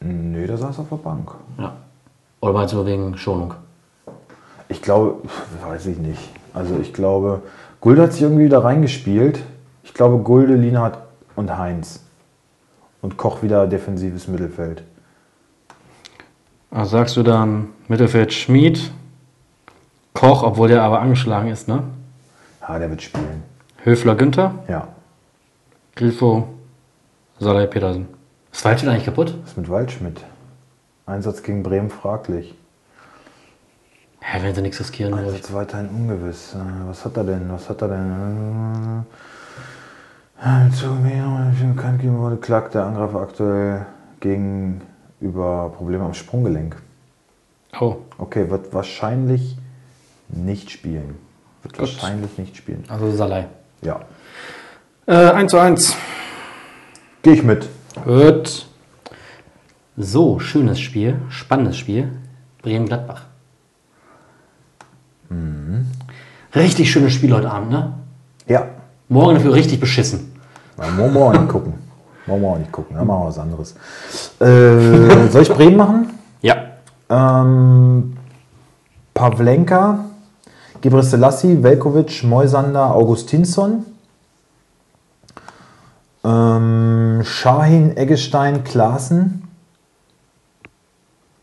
Nö, 0.00 0.46
der 0.46 0.56
saß 0.58 0.78
auf 0.78 0.88
der 0.88 0.96
Bank. 0.96 1.32
Ja. 1.58 1.72
Oder 2.40 2.52
meinst 2.52 2.72
du 2.72 2.76
nur 2.76 2.86
wegen 2.86 3.16
Schonung? 3.16 3.54
Ich 4.68 4.80
glaube, 4.80 5.16
weiß 5.68 5.86
ich 5.86 5.98
nicht. 5.98 6.20
Also 6.52 6.76
ich 6.80 6.92
glaube, 6.92 7.42
Gulde 7.80 8.02
hat 8.02 8.12
sich 8.12 8.22
irgendwie 8.22 8.48
da 8.48 8.60
reingespielt. 8.60 9.40
Ich 9.82 9.92
glaube, 9.94 10.18
Gulde, 10.22 10.54
Lienhardt 10.54 10.98
und 11.36 11.56
Heinz. 11.56 12.00
Und 13.02 13.16
Koch 13.16 13.42
wieder 13.42 13.66
defensives 13.66 14.28
Mittelfeld. 14.28 14.82
Also 16.70 16.90
sagst 16.92 17.16
du 17.16 17.22
dann 17.22 17.68
Mittelfeld 17.88 18.32
Schmied, 18.32 18.90
Koch, 20.14 20.42
obwohl 20.42 20.68
der 20.68 20.82
aber 20.82 21.00
angeschlagen 21.00 21.48
ist, 21.50 21.68
ne? 21.68 21.82
Ja, 22.62 22.78
der 22.78 22.88
wird 22.90 23.02
spielen. 23.02 23.42
Höfler 23.82 24.14
Günther, 24.14 24.54
Ja. 24.68 24.88
Grifo, 25.96 26.48
Salai 27.38 27.66
Petersen. 27.66 28.08
Ist 28.50 28.64
Waldschmidt 28.64 28.92
eigentlich 28.92 29.04
kaputt? 29.04 29.34
Was 29.42 29.50
ist 29.50 29.56
mit 29.58 29.68
Waldschmidt? 29.68 30.24
Einsatz 31.06 31.42
gegen 31.42 31.62
Bremen 31.62 31.90
fraglich. 31.90 32.54
Ja, 34.22 34.42
wenn 34.42 34.54
sie 34.54 34.62
nichts 34.62 34.80
riskieren. 34.80 35.12
Einsatz 35.14 35.52
weiterhin 35.52 35.88
ungewiss. 35.88 36.54
Äh, 36.54 36.88
Was 36.88 37.04
hat 37.04 37.16
er 37.18 37.24
denn? 37.24 37.50
Was 37.52 37.68
hat 37.68 37.82
er 37.82 37.88
denn? 37.88 39.04
Äh, 40.42 40.70
Zu 40.72 40.88
mir 40.88 41.52
bekannt 41.74 42.00
gegeben 42.00 42.18
wurde, 42.18 42.36
klagt 42.36 42.74
der 42.74 42.84
Angreifer 42.84 43.20
aktuell 43.20 43.86
gegen 44.20 44.80
über 45.20 45.70
Probleme 45.70 46.04
am 46.04 46.14
Sprunggelenk. 46.14 46.76
Oh, 47.80 47.96
Okay, 48.18 48.50
wird 48.50 48.72
wahrscheinlich 48.72 49.56
nicht 50.28 50.70
spielen. 50.70 51.16
Wird 51.62 51.76
Gut. 51.76 51.80
wahrscheinlich 51.80 52.36
nicht 52.38 52.56
spielen. 52.56 52.84
also 52.88 53.10
Salai. 53.10 53.46
Ja. 53.82 54.00
Äh, 55.06 55.30
1 55.30 55.50
zu 55.50 55.58
1. 55.58 55.96
Gehe 57.22 57.34
ich 57.34 57.42
mit. 57.42 57.68
Gut. 58.04 58.66
So, 59.96 60.38
schönes 60.40 60.80
Spiel, 60.80 61.20
spannendes 61.28 61.76
Spiel. 61.78 62.10
Bremen-Gladbach. 62.62 63.22
Richtig 66.54 66.92
schönes 66.92 67.12
Spiel 67.12 67.34
heute 67.34 67.50
Abend, 67.50 67.70
ne? 67.70 67.94
Ja. 68.46 68.66
Morgen 69.08 69.34
dafür 69.34 69.54
richtig 69.54 69.80
beschissen. 69.80 70.32
Na, 70.76 70.84
wir 70.96 71.22
auch 71.22 71.32
nicht 71.32 71.48
gucken. 71.48 71.74
Wir 72.26 72.34
auch 72.34 72.58
nicht 72.58 72.72
gucken. 72.72 72.96
Dann 72.96 73.06
machen 73.06 73.22
wir 73.22 73.28
was 73.28 73.38
anderes. 73.38 73.74
Äh, 74.40 75.28
soll 75.30 75.42
ich 75.42 75.50
Bremen 75.50 75.76
machen? 75.76 76.10
Ja. 76.40 76.56
Ähm, 77.08 78.16
Pavlenka, 79.12 80.06
Gebre 80.80 81.02
Selassie, 81.02 81.62
Velkovic, 81.62 82.24
Moisander, 82.24 82.94
Augustinsson. 82.94 83.84
Ähm, 86.24 87.20
Shahin, 87.24 87.96
Eggestein, 87.96 88.64
Klaassen. 88.64 89.42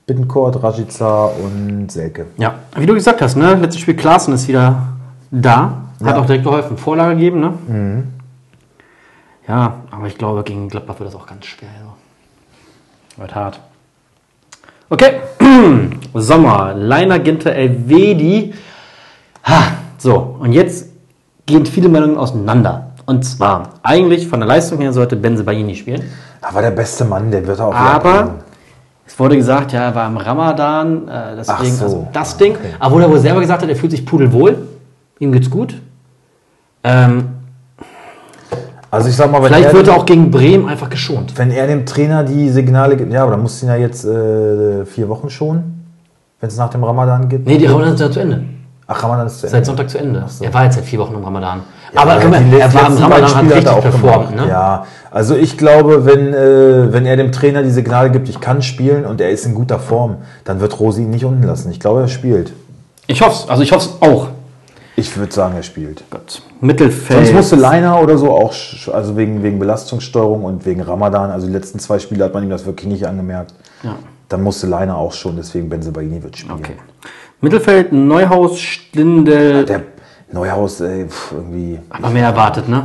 Bittencourt, 0.07 0.61
Rajica 0.61 1.25
und 1.25 1.91
Selke. 1.91 2.25
Ja, 2.37 2.55
wie 2.75 2.85
du 2.85 2.93
gesagt 2.93 3.21
hast, 3.21 3.37
ne? 3.37 3.53
Letztes 3.55 3.81
Spiel 3.81 3.95
Klaassen 3.95 4.33
ist 4.33 4.47
wieder 4.47 4.87
da. 5.29 5.90
Hat 6.03 6.15
Ja. 6.15 6.21
auch 6.21 6.25
direkt 6.25 6.43
geholfen. 6.43 6.77
Vorlage 6.77 7.15
gegeben, 7.15 7.39
ne? 7.39 8.03
Ja, 9.47 9.75
aber 9.91 10.07
ich 10.07 10.17
glaube, 10.17 10.43
gegen 10.43 10.69
Gladbach 10.69 10.99
wird 10.99 11.07
das 11.09 11.15
auch 11.19 11.25
ganz 11.25 11.45
schwer. 11.45 11.69
Also. 11.79 11.91
Wird 13.21 13.35
hart. 13.35 13.59
Okay. 14.89 15.13
Sommer, 16.13 16.73
Leiner, 16.73 17.19
Ginter, 17.19 17.53
Elvedi. 17.53 18.53
Ha, 19.43 19.63
so, 19.97 20.37
und 20.39 20.53
jetzt 20.53 20.89
gehen 21.45 21.65
viele 21.65 21.89
Meinungen 21.89 22.17
auseinander. 22.17 22.91
Und 23.05 23.23
zwar, 23.23 23.69
eigentlich 23.83 24.27
von 24.27 24.39
der 24.39 24.47
Leistung 24.47 24.79
her 24.79 24.93
sollte 24.93 25.15
Benze 25.15 25.43
Baini 25.43 25.75
spielen. 25.75 26.03
Aber 26.41 26.61
der 26.61 26.71
beste 26.71 27.03
Mann, 27.05 27.31
der 27.31 27.45
wird 27.45 27.59
auch 27.59 27.73
Aber 27.73 28.35
es 29.05 29.17
wurde 29.19 29.35
gesagt, 29.35 29.73
ja, 29.73 29.83
er 29.85 29.95
war 29.95 30.07
im 30.07 30.17
Ramadan, 30.17 31.07
äh, 31.07 31.35
deswegen, 31.37 31.57
Ach 31.59 31.63
so. 31.65 31.83
also 31.85 32.07
das 32.13 32.37
Ding. 32.37 32.55
Obwohl 32.79 33.01
er 33.01 33.09
wohl 33.09 33.19
selber 33.19 33.41
gesagt 33.41 33.63
hat, 33.63 33.69
er 33.69 33.75
fühlt 33.75 33.91
sich 33.91 34.05
pudelwohl, 34.05 34.67
ihm 35.19 35.31
geht's 35.31 35.49
gut. 35.49 35.75
Ähm, 36.83 37.25
Also 38.89 39.07
ich 39.09 39.15
sag 39.15 39.31
mal, 39.31 39.41
wenn 39.41 39.47
vielleicht 39.53 39.69
er, 39.69 39.73
wird 39.73 39.87
er 39.87 39.95
auch 39.95 40.05
gegen 40.05 40.29
Bremen 40.31 40.67
einfach 40.67 40.89
geschont. 40.89 41.37
wenn 41.37 41.51
er 41.51 41.65
dem 41.67 41.85
Trainer 41.85 42.23
die 42.23 42.49
Signale 42.49 42.97
gibt, 42.97 43.11
ja, 43.13 43.21
aber 43.23 43.31
dann 43.31 43.41
muss 43.41 43.61
ihn 43.63 43.69
ja 43.69 43.75
jetzt 43.77 44.03
äh, 44.03 44.85
vier 44.85 45.07
Wochen 45.07 45.29
schon, 45.29 45.63
wenn 46.41 46.49
es 46.49 46.57
nach 46.57 46.69
dem 46.69 46.83
Ramadan 46.83 47.29
geht. 47.29 47.45
Nee, 47.45 47.57
die 47.57 47.67
Ramadan 47.67 47.93
ist 47.93 47.99
ja 48.01 48.11
zu 48.11 48.19
Ende. 48.19 48.43
Ach, 48.87 49.01
Ramadan 49.03 49.27
ist 49.27 49.39
zu 49.39 49.47
Seit 49.47 49.53
Ende. 49.53 49.65
Sonntag 49.65 49.89
zu 49.89 49.97
Ende. 49.97 50.25
so. 50.27 50.43
Er 50.43 50.53
war 50.53 50.65
jetzt 50.65 50.75
seit 50.75 50.83
vier 50.83 50.99
Wochen 50.99 51.13
im 51.13 51.23
Ramadan. 51.23 51.61
Ja, 51.93 52.01
aber 52.01 52.17
guck 52.19 52.31
mal, 52.31 52.43
die 52.43 52.59
er 52.59 52.73
war 52.73 52.87
im 52.87 52.97
Ramadan, 52.97 53.35
hat 53.35 53.43
richtig 53.45 53.65
er 53.65 53.73
auch 53.73 53.81
performt. 53.81 54.35
Ne? 54.35 54.47
Ja, 54.49 54.85
also 55.09 55.35
ich 55.35 55.57
glaube, 55.57 56.05
wenn, 56.05 56.33
äh, 56.33 56.91
wenn 56.91 57.05
er 57.05 57.15
dem 57.15 57.31
Trainer 57.31 57.63
die 57.63 57.69
Signale 57.71 58.09
gibt, 58.11 58.27
ich 58.27 58.41
kann 58.41 58.61
spielen 58.61 59.05
und 59.05 59.21
er 59.21 59.29
ist 59.29 59.45
in 59.45 59.55
guter 59.55 59.79
Form, 59.79 60.17
dann 60.43 60.59
wird 60.59 60.77
Rosi 60.79 61.03
ihn 61.03 61.11
nicht 61.11 61.23
unten 61.23 61.43
lassen. 61.43 61.71
Ich 61.71 61.79
glaube, 61.79 62.01
er 62.01 62.07
spielt. 62.09 62.51
Ich 63.07 63.21
hoffe 63.21 63.43
es, 63.45 63.49
also 63.49 63.63
ich 63.63 63.71
hoffe 63.71 63.89
es 63.89 64.01
auch. 64.09 64.27
Ich 64.95 65.15
würde 65.17 65.33
sagen, 65.33 65.55
er 65.55 65.63
spielt. 65.63 66.03
Gott. 66.09 66.41
Mittelfeld. 66.59 67.25
Sonst 67.25 67.33
musste 67.33 67.55
Leiner 67.55 68.01
oder 68.01 68.17
so 68.17 68.31
auch, 68.31 68.53
also 68.93 69.17
wegen, 69.17 69.41
wegen 69.41 69.57
Belastungssteuerung 69.57 70.43
und 70.43 70.65
wegen 70.65 70.81
Ramadan, 70.81 71.31
also 71.31 71.47
die 71.47 71.53
letzten 71.53 71.79
zwei 71.79 71.97
Spiele 71.99 72.25
hat 72.25 72.33
man 72.33 72.43
ihm 72.43 72.49
das 72.49 72.65
wirklich 72.65 72.87
nicht 72.87 73.05
angemerkt. 73.07 73.53
Ja. 73.83 73.95
Dann 74.29 74.43
musste 74.43 74.67
Leiner 74.67 74.97
auch 74.97 75.13
schon, 75.13 75.35
deswegen 75.37 75.69
Benzebaini 75.69 76.21
wird 76.21 76.37
spielen. 76.37 76.57
Okay. 76.59 76.73
Mittelfeld, 77.39 77.91
Neuhaus, 77.91 78.59
Stindel. 78.59 79.65
Der 79.65 79.81
Neuhaus, 80.31 80.79
ey, 80.81 81.07
pf, 81.07 81.31
irgendwie. 81.33 81.79
aber 81.89 82.09
mehr 82.09 82.25
erwartet, 82.25 82.69
ne? 82.69 82.83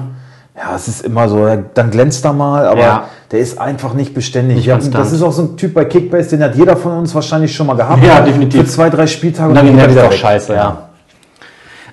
Ja, 0.56 0.74
es 0.74 0.88
ist 0.88 1.04
immer 1.04 1.28
so, 1.28 1.46
dann 1.74 1.90
glänzt 1.90 2.24
er 2.24 2.32
mal, 2.32 2.66
aber 2.66 2.80
Ja. 2.80 3.04
der 3.30 3.40
ist 3.40 3.58
einfach 3.60 3.92
nicht 3.92 4.14
beständig. 4.14 4.56
Nicht 4.56 4.70
konstant. 4.70 4.94
das 4.94 5.12
ist 5.12 5.22
auch 5.22 5.32
so 5.32 5.42
ein 5.42 5.56
Typ 5.56 5.74
bei 5.74 5.84
Kickbase, 5.84 6.30
den 6.30 6.42
hat 6.42 6.54
jeder 6.56 6.76
von 6.76 6.92
uns 6.92 7.14
wahrscheinlich 7.14 7.54
schon 7.54 7.66
mal 7.66 7.74
gehabt. 7.76 8.02
Ja, 8.02 8.20
definitiv. 8.22 8.62
Für 8.62 8.66
zwei, 8.66 8.88
drei 8.88 9.06
Spieltage 9.06 9.50
Und 9.50 9.54
dann 9.56 9.66
geht 9.66 9.74
er 9.74 9.86
merkt 9.88 9.96
er 9.96 10.08
auch 10.08 10.12
scheiße, 10.12 10.54
ja. 10.54 10.85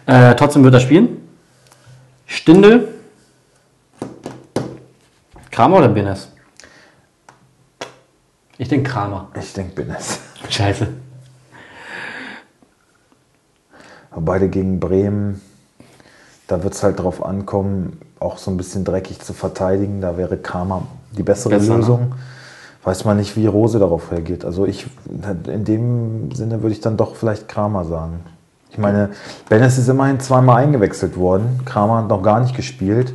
Äh, 0.05 0.35
trotzdem 0.35 0.63
wird 0.63 0.73
er 0.73 0.79
spielen. 0.79 1.29
Stindel. 2.25 2.93
Kramer 5.51 5.77
oder 5.77 5.89
Benes? 5.89 6.29
Ich 8.57 8.67
denke 8.67 8.89
Kramer. 8.89 9.29
Ich 9.39 9.53
denke, 9.53 9.75
bin 9.75 9.89
es. 9.89 10.19
Scheiße. 10.49 10.87
Beide 14.15 14.49
gegen 14.49 14.79
Bremen. 14.79 15.41
Da 16.47 16.63
wird 16.63 16.73
es 16.73 16.83
halt 16.83 16.99
drauf 16.99 17.25
ankommen, 17.25 17.99
auch 18.19 18.37
so 18.37 18.51
ein 18.51 18.57
bisschen 18.57 18.83
dreckig 18.83 19.19
zu 19.19 19.33
verteidigen. 19.33 20.01
Da 20.01 20.17
wäre 20.17 20.37
Kramer 20.37 20.87
die 21.17 21.23
bessere 21.23 21.55
Besser, 21.55 21.73
ne? 21.73 21.77
Lösung. 21.77 22.15
Weiß 22.83 23.05
man 23.05 23.17
nicht, 23.17 23.35
wie 23.37 23.47
Rose 23.47 23.79
darauf 23.79 24.11
reagiert. 24.11 24.43
Also 24.43 24.65
ich, 24.65 24.87
in 25.47 25.65
dem 25.65 26.31
Sinne 26.33 26.61
würde 26.61 26.73
ich 26.73 26.81
dann 26.81 26.97
doch 26.97 27.15
vielleicht 27.15 27.47
Kramer 27.47 27.85
sagen. 27.85 28.19
Ich 28.73 28.79
meine, 28.79 29.11
Bennis 29.49 29.77
ist 29.77 29.87
immerhin 29.87 30.19
zweimal 30.19 30.63
eingewechselt 30.63 31.15
worden. 31.15 31.59
Kramer 31.63 31.97
hat 31.97 32.07
noch 32.07 32.23
gar 32.23 32.39
nicht 32.39 32.55
gespielt. 32.55 33.13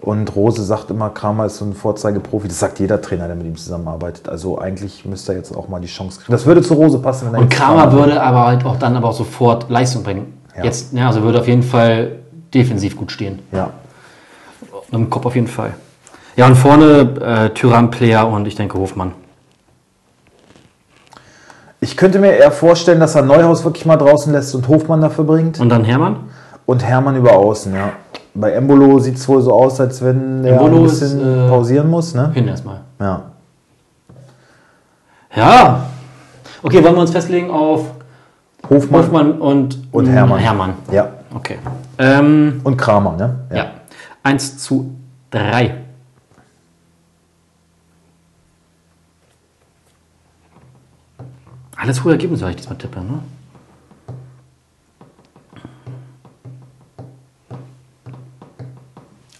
Und 0.00 0.34
Rose 0.36 0.62
sagt 0.62 0.90
immer, 0.90 1.10
Kramer 1.10 1.46
ist 1.46 1.58
so 1.58 1.64
ein 1.64 1.74
Vorzeigeprofi. 1.74 2.46
Das 2.46 2.60
sagt 2.60 2.78
jeder 2.78 3.02
Trainer, 3.02 3.26
der 3.26 3.34
mit 3.34 3.46
ihm 3.46 3.56
zusammenarbeitet. 3.56 4.28
Also 4.28 4.60
eigentlich 4.60 5.04
müsste 5.04 5.32
er 5.32 5.38
jetzt 5.38 5.56
auch 5.56 5.68
mal 5.68 5.80
die 5.80 5.88
Chance 5.88 6.20
kriegen. 6.20 6.30
Das 6.30 6.46
würde 6.46 6.62
zu 6.62 6.74
Rose 6.74 7.00
passen. 7.00 7.26
Wenn 7.26 7.34
er 7.34 7.40
Und 7.40 7.52
jetzt 7.52 7.60
Kramer 7.60 7.92
würde 7.92 8.22
aber 8.22 8.46
halt 8.46 8.64
auch 8.64 8.78
dann 8.78 8.94
aber 8.94 9.08
auch 9.08 9.16
sofort 9.16 9.68
Leistung 9.70 10.04
bringen. 10.04 10.34
Ja. 10.56 10.64
Jetzt, 10.64 10.92
ja, 10.92 11.08
also 11.08 11.22
würde 11.22 11.40
auf 11.40 11.48
jeden 11.48 11.64
Fall 11.64 12.20
defensiv 12.54 12.96
gut 12.96 13.10
stehen. 13.10 13.40
Ja, 13.50 13.70
Im 14.92 15.10
Kopf 15.10 15.26
auf 15.26 15.34
jeden 15.34 15.48
Fall. 15.48 15.74
Ja, 16.36 16.46
und 16.46 16.54
vorne 16.54 17.00
äh, 17.20 17.50
Tyram, 17.50 17.90
Player 17.90 18.28
und 18.28 18.46
ich 18.46 18.54
denke 18.54 18.78
Hofmann. 18.78 19.12
Ich 21.82 21.96
könnte 21.96 22.20
mir 22.20 22.30
eher 22.30 22.52
vorstellen, 22.52 23.00
dass 23.00 23.16
er 23.16 23.22
Neuhaus 23.22 23.64
wirklich 23.64 23.84
mal 23.86 23.96
draußen 23.96 24.32
lässt 24.32 24.54
und 24.54 24.68
Hofmann 24.68 25.00
dafür 25.00 25.24
bringt. 25.24 25.58
Und 25.58 25.68
dann 25.68 25.82
Hermann? 25.82 26.16
Und 26.64 26.84
Hermann 26.84 27.16
über 27.16 27.32
außen, 27.32 27.74
ja. 27.74 27.90
Bei 28.34 28.52
Embolo 28.52 29.00
sieht 29.00 29.16
es 29.16 29.28
wohl 29.28 29.42
so 29.42 29.52
aus, 29.52 29.80
als 29.80 30.00
wenn 30.00 30.44
er 30.44 30.52
Embolo 30.52 30.78
ein 30.78 30.84
ist, 30.84 31.00
bisschen 31.00 31.46
äh, 31.46 31.48
pausieren 31.48 31.90
muss, 31.90 32.14
ne? 32.14 32.30
Hin 32.34 32.46
erstmal. 32.46 32.82
Ja. 33.00 33.22
Ja. 35.34 35.86
Okay, 36.62 36.84
wollen 36.84 36.94
wir 36.94 37.00
uns 37.00 37.10
festlegen 37.10 37.50
auf 37.50 37.84
Hofmann, 38.70 39.02
Hofmann 39.02 39.32
und, 39.40 39.78
und 39.90 40.06
Hermann. 40.06 40.38
Hermann. 40.38 40.74
Ja. 40.92 41.08
Okay. 41.34 41.58
Ähm, 41.98 42.60
Und 42.62 42.76
Kramer, 42.76 43.16
ne? 43.16 43.34
ja. 43.52 43.66
1 44.22 44.58
zu 44.58 44.94
3. 45.32 45.81
Alles 51.82 52.04
hohe 52.04 52.12
Ergebnisse, 52.12 52.44
weil 52.44 52.50
ich 52.50 52.58
diesmal 52.58 52.78
tippe, 52.78 53.00
ne? 53.00 53.18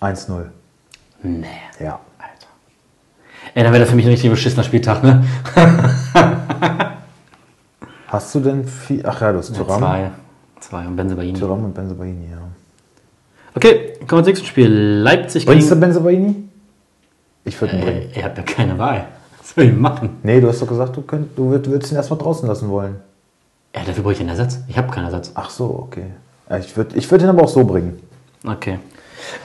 Ja. 0.01 0.09
1-0. 0.09 0.47
Nee. 1.22 1.47
Ja. 1.78 2.01
Alter. 2.18 2.49
Ey, 3.55 3.62
dann 3.62 3.72
wäre 3.72 3.82
das 3.82 3.90
für 3.90 3.95
mich 3.95 4.07
ein 4.07 4.11
richtig 4.11 4.28
beschissener 4.28 4.64
Spieltag, 4.64 5.05
ne? 5.05 5.24
Hast 8.09 8.34
du 8.34 8.40
denn 8.40 8.66
viel. 8.66 9.07
Ach 9.07 9.20
ja, 9.20 9.30
du 9.30 9.38
hast 9.38 9.55
Thuram. 9.55 9.78
Zwei. 9.78 10.11
Zwei 10.59 10.86
und 10.88 10.97
Benzebaini. 10.97 11.38
Thuram 11.38 11.64
und 11.64 11.74
Benzebaini, 11.74 12.28
ja. 12.28 12.38
Okay, 13.55 13.93
kommen 14.01 14.18
wir 14.18 14.24
zum 14.24 14.32
nächsten 14.32 14.47
Spiel. 14.47 14.68
Leipzig 14.68 15.47
Bringst 15.47 15.70
du 15.70 15.76
gegen... 15.76 15.80
Benzebaini? 15.80 16.49
Ich 17.45 17.61
würde 17.61 17.76
ihn 17.76 17.84
bringen. 17.84 18.11
Äh, 18.11 18.18
ihr 18.18 18.24
habt 18.24 18.36
ja 18.36 18.43
keine 18.43 18.76
Wahl. 18.78 19.07
Soll 19.55 19.64
ich 19.64 19.76
machen? 19.76 20.18
Nee, 20.22 20.40
du 20.40 20.48
hast 20.48 20.62
doch 20.62 20.68
gesagt, 20.68 20.96
du, 20.96 21.03
könnt, 21.03 21.36
du 21.36 21.50
würd- 21.53 21.66
würdest 21.68 21.92
ihn 21.92 21.96
erstmal 21.96 22.18
draußen 22.18 22.48
lassen 22.48 22.70
wollen. 22.70 22.96
Ja, 23.74 23.82
dafür 23.86 24.03
brauche 24.03 24.14
ich 24.14 24.20
einen 24.20 24.30
Ersatz. 24.30 24.59
Ich 24.68 24.76
habe 24.78 24.90
keinen 24.92 25.05
Ersatz. 25.07 25.32
Ach 25.34 25.50
so, 25.50 25.66
okay. 25.88 26.07
Ja, 26.48 26.59
ich 26.59 26.74
würde 26.76 26.96
ich 26.96 27.11
würd 27.11 27.22
ihn 27.22 27.28
aber 27.28 27.42
auch 27.42 27.48
so 27.48 27.64
bringen. 27.64 28.00
Okay. 28.46 28.78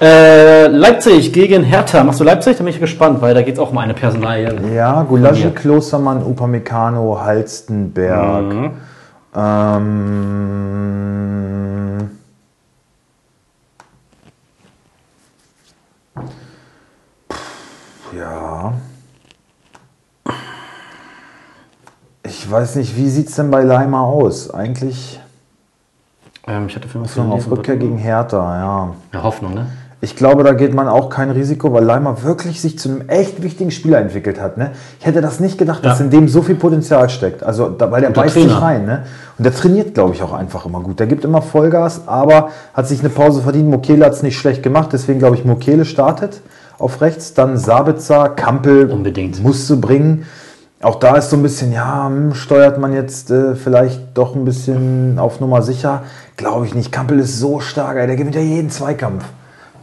Äh, 0.01 0.67
Leipzig 0.67 1.31
gegen 1.33 1.63
Hertha. 1.63 2.03
Machst 2.03 2.19
du 2.19 2.23
Leipzig? 2.23 2.57
Da 2.57 2.63
bin 2.63 2.73
ich 2.73 2.79
gespannt, 2.79 3.21
weil 3.21 3.33
da 3.35 3.41
geht 3.41 3.55
es 3.55 3.59
auch 3.59 3.71
um 3.71 3.77
eine 3.77 3.93
Personalie. 3.93 4.73
Ja, 4.73 5.03
Gulagi, 5.03 5.45
mir. 5.45 5.51
Klostermann, 5.53 6.23
Upamecano, 6.23 7.19
Halstenberg. 7.21 8.53
Mhm. 8.53 8.71
Ähm, 9.35 10.77
Pff, 17.31 18.13
ja. 18.17 18.73
Ich 22.47 22.53
weiß 22.53 22.75
nicht, 22.77 22.95
wie 22.95 23.09
sieht 23.09 23.27
es 23.27 23.35
denn 23.35 23.51
bei 23.51 23.61
Leimer 23.61 23.99
aus? 24.03 24.49
Eigentlich 24.51 25.19
Ähm, 26.47 26.67
ich 26.69 26.77
hatte 26.77 26.87
für 26.87 26.97
mich 26.97 27.09
Hoffnung 27.09 27.33
auf 27.33 27.51
Rückkehr 27.51 27.75
gegen 27.75 27.97
Hertha, 27.97 28.37
ja. 28.37 28.93
Ja, 29.13 29.23
Hoffnung, 29.23 29.53
ne? 29.53 29.65
Ich 29.99 30.15
glaube, 30.15 30.45
da 30.45 30.53
geht 30.53 30.73
man 30.73 30.87
auch 30.87 31.09
kein 31.09 31.29
Risiko, 31.29 31.73
weil 31.73 31.83
Leimer 31.83 32.23
wirklich 32.23 32.61
sich 32.61 32.79
zu 32.79 32.87
einem 32.87 33.09
echt 33.09 33.43
wichtigen 33.43 33.69
Spieler 33.69 33.99
entwickelt 33.99 34.39
hat. 34.39 34.55
Ne? 34.57 34.71
Ich 34.97 35.05
hätte 35.05 35.19
das 35.19 35.41
nicht 35.41 35.57
gedacht, 35.57 35.83
dass 35.83 35.99
Ja. 35.99 36.05
in 36.05 36.09
dem 36.09 36.29
so 36.29 36.41
viel 36.41 36.55
Potenzial 36.55 37.09
steckt. 37.09 37.43
Also, 37.43 37.67
da, 37.67 37.91
weil 37.91 37.99
der 37.99 38.11
Guter 38.11 38.21
beißt 38.21 38.35
sich 38.35 38.45
Trainer. 38.45 38.61
rein. 38.61 38.85
Ne? 38.85 39.03
Und 39.37 39.43
der 39.43 39.53
trainiert, 39.53 39.93
glaube 39.93 40.13
ich, 40.13 40.23
auch 40.23 40.31
einfach 40.31 40.65
immer 40.65 40.79
gut. 40.79 41.01
Der 41.01 41.07
gibt 41.07 41.25
immer 41.25 41.41
Vollgas, 41.41 42.03
aber 42.07 42.51
hat 42.73 42.87
sich 42.87 43.01
eine 43.01 43.09
Pause 43.09 43.41
verdient. 43.41 43.69
Mokele 43.69 44.05
hat 44.05 44.13
es 44.13 44.23
nicht 44.23 44.37
schlecht 44.37 44.63
gemacht, 44.63 44.91
deswegen 44.93 45.19
glaube 45.19 45.35
ich, 45.35 45.43
Mokele 45.43 45.83
startet 45.83 46.39
auf 46.79 47.01
rechts. 47.01 47.33
Dann 47.33 47.57
Sabitzer, 47.57 48.29
Kampel 48.29 48.89
Unbedingt. 48.89 49.43
musst 49.43 49.69
du 49.69 49.81
bringen. 49.81 50.25
Auch 50.81 50.95
da 50.95 51.15
ist 51.15 51.31
so 51.31 51.37
ein 51.37 51.43
bisschen, 51.43 51.71
ja, 51.73 52.05
hm, 52.05 52.35
steuert 52.35 52.77
man 52.79 52.93
jetzt 52.93 53.31
äh, 53.31 53.55
vielleicht 53.55 53.99
doch 54.13 54.35
ein 54.35 54.45
bisschen 54.45 55.17
auf 55.17 55.39
Nummer 55.39 55.61
sicher. 55.63 56.03
Glaube 56.35 56.67
ich 56.67 56.75
nicht. 56.75 56.91
Kampel 56.91 57.19
ist 57.19 57.39
so 57.39 57.59
stark, 57.59 57.97
ey. 57.97 58.05
der 58.05 58.15
gewinnt 58.15 58.35
ja 58.35 58.41
jeden 58.41 58.69
Zweikampf. 58.69 59.25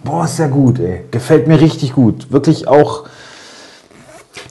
Boah, 0.05 0.25
ist 0.25 0.39
ja 0.39 0.47
gut, 0.47 0.79
ey. 0.79 1.05
Gefällt 1.11 1.49
mir 1.49 1.61
richtig 1.61 1.95
gut. 1.95 2.31
Wirklich 2.31 2.69
auch. 2.69 3.05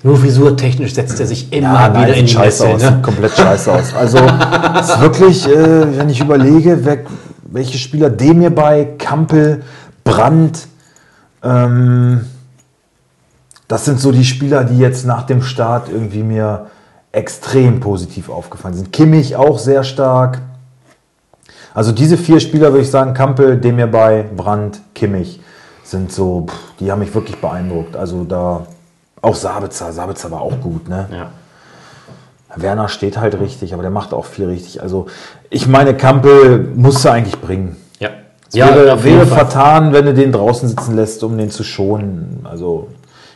Nur 0.01 0.17
frisurtechnisch 0.17 0.93
setzt 0.93 1.17
er 1.21 1.27
sich 1.27 1.53
immer 1.53 1.73
Ja, 1.73 1.89
nein, 1.89 2.03
wieder 2.07 2.15
in 2.17 2.25
die 2.25 2.31
scheiße 2.33 2.67
Messe. 2.67 2.75
aus. 2.87 2.91
Ne? 2.91 2.99
Komplett 3.01 3.31
scheiße 3.31 3.71
aus. 3.71 3.93
Also, 3.95 4.17
ist 4.17 5.01
wirklich, 5.01 5.47
äh, 5.47 5.97
wenn 5.97 6.09
ich 6.09 6.19
überlege, 6.19 6.79
wer, 6.83 6.99
welche 7.43 7.77
Spieler 7.77 8.09
Demir 8.09 8.49
bei, 8.49 8.95
Kampel, 8.97 9.63
Brandt, 10.03 10.67
ähm, 11.41 12.25
das 13.73 13.85
sind 13.85 13.99
so 13.99 14.11
die 14.11 14.23
Spieler, 14.23 14.65
die 14.65 14.77
jetzt 14.77 15.03
nach 15.03 15.23
dem 15.23 15.41
Start 15.41 15.89
irgendwie 15.89 16.21
mir 16.21 16.67
extrem 17.11 17.79
positiv 17.79 18.29
aufgefallen 18.29 18.75
sind. 18.75 18.93
Kimmich 18.93 19.35
auch 19.35 19.57
sehr 19.57 19.83
stark. 19.83 20.41
Also 21.73 21.91
diese 21.91 22.15
vier 22.17 22.39
Spieler 22.39 22.71
würde 22.71 22.83
ich 22.83 22.91
sagen, 22.91 23.15
Kampel, 23.15 23.57
Demir 23.57 23.87
bei, 23.87 24.25
Brandt, 24.37 24.79
Kimmich 24.93 25.41
sind 25.83 26.11
so, 26.11 26.45
pff, 26.47 26.75
die 26.79 26.91
haben 26.91 26.99
mich 26.99 27.15
wirklich 27.15 27.41
beeindruckt. 27.41 27.95
Also 27.95 28.25
da 28.25 28.67
auch 29.23 29.33
Sabitzer, 29.33 29.91
Sabitzer 29.91 30.29
war 30.29 30.41
auch 30.41 30.61
gut, 30.61 30.87
ne? 30.87 31.07
Ja. 31.11 31.31
Werner 32.55 32.89
steht 32.89 33.17
halt 33.17 33.39
richtig, 33.39 33.73
aber 33.73 33.81
der 33.81 33.89
macht 33.89 34.13
auch 34.13 34.25
viel 34.25 34.45
richtig. 34.45 34.83
Also 34.83 35.07
ich 35.49 35.65
meine, 35.65 35.97
Kampel 35.97 36.69
musst 36.75 37.03
du 37.03 37.09
eigentlich 37.09 37.41
bringen. 37.41 37.77
Ja. 37.97 38.09
Es 38.47 38.53
wäre, 38.53 38.95
jeden 38.97 39.03
wäre 39.03 39.25
Fall. 39.25 39.37
vertan, 39.39 39.93
wenn 39.93 40.05
du 40.05 40.13
den 40.13 40.31
draußen 40.31 40.69
sitzen 40.69 40.95
lässt, 40.95 41.23
um 41.23 41.35
den 41.39 41.49
zu 41.49 41.63
schonen. 41.63 42.45
Also 42.47 42.89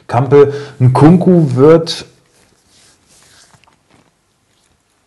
Kampel, 0.08 0.54
ein 0.80 0.94
Kunku 0.94 1.56
wird. 1.56 2.06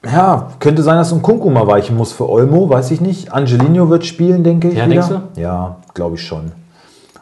Ja, 0.04 0.52
könnte 0.60 0.82
sein, 0.82 0.96
dass 0.96 1.12
ein 1.12 1.20
Kunku 1.20 1.50
mal 1.50 1.66
weichen 1.66 1.96
muss 1.96 2.12
für 2.12 2.28
Olmo, 2.28 2.68
weiß 2.70 2.90
ich 2.90 3.00
nicht. 3.00 3.32
Angelino 3.32 3.90
wird 3.90 4.06
spielen, 4.06 4.44
denke 4.44 4.68
ich. 4.68 4.78
Ja, 4.78 4.88
wieder. 4.88 5.06
denkst 5.08 5.24
Ja, 5.36 5.76
glaube 5.94 6.16
ich 6.16 6.22
schon. 6.26 6.52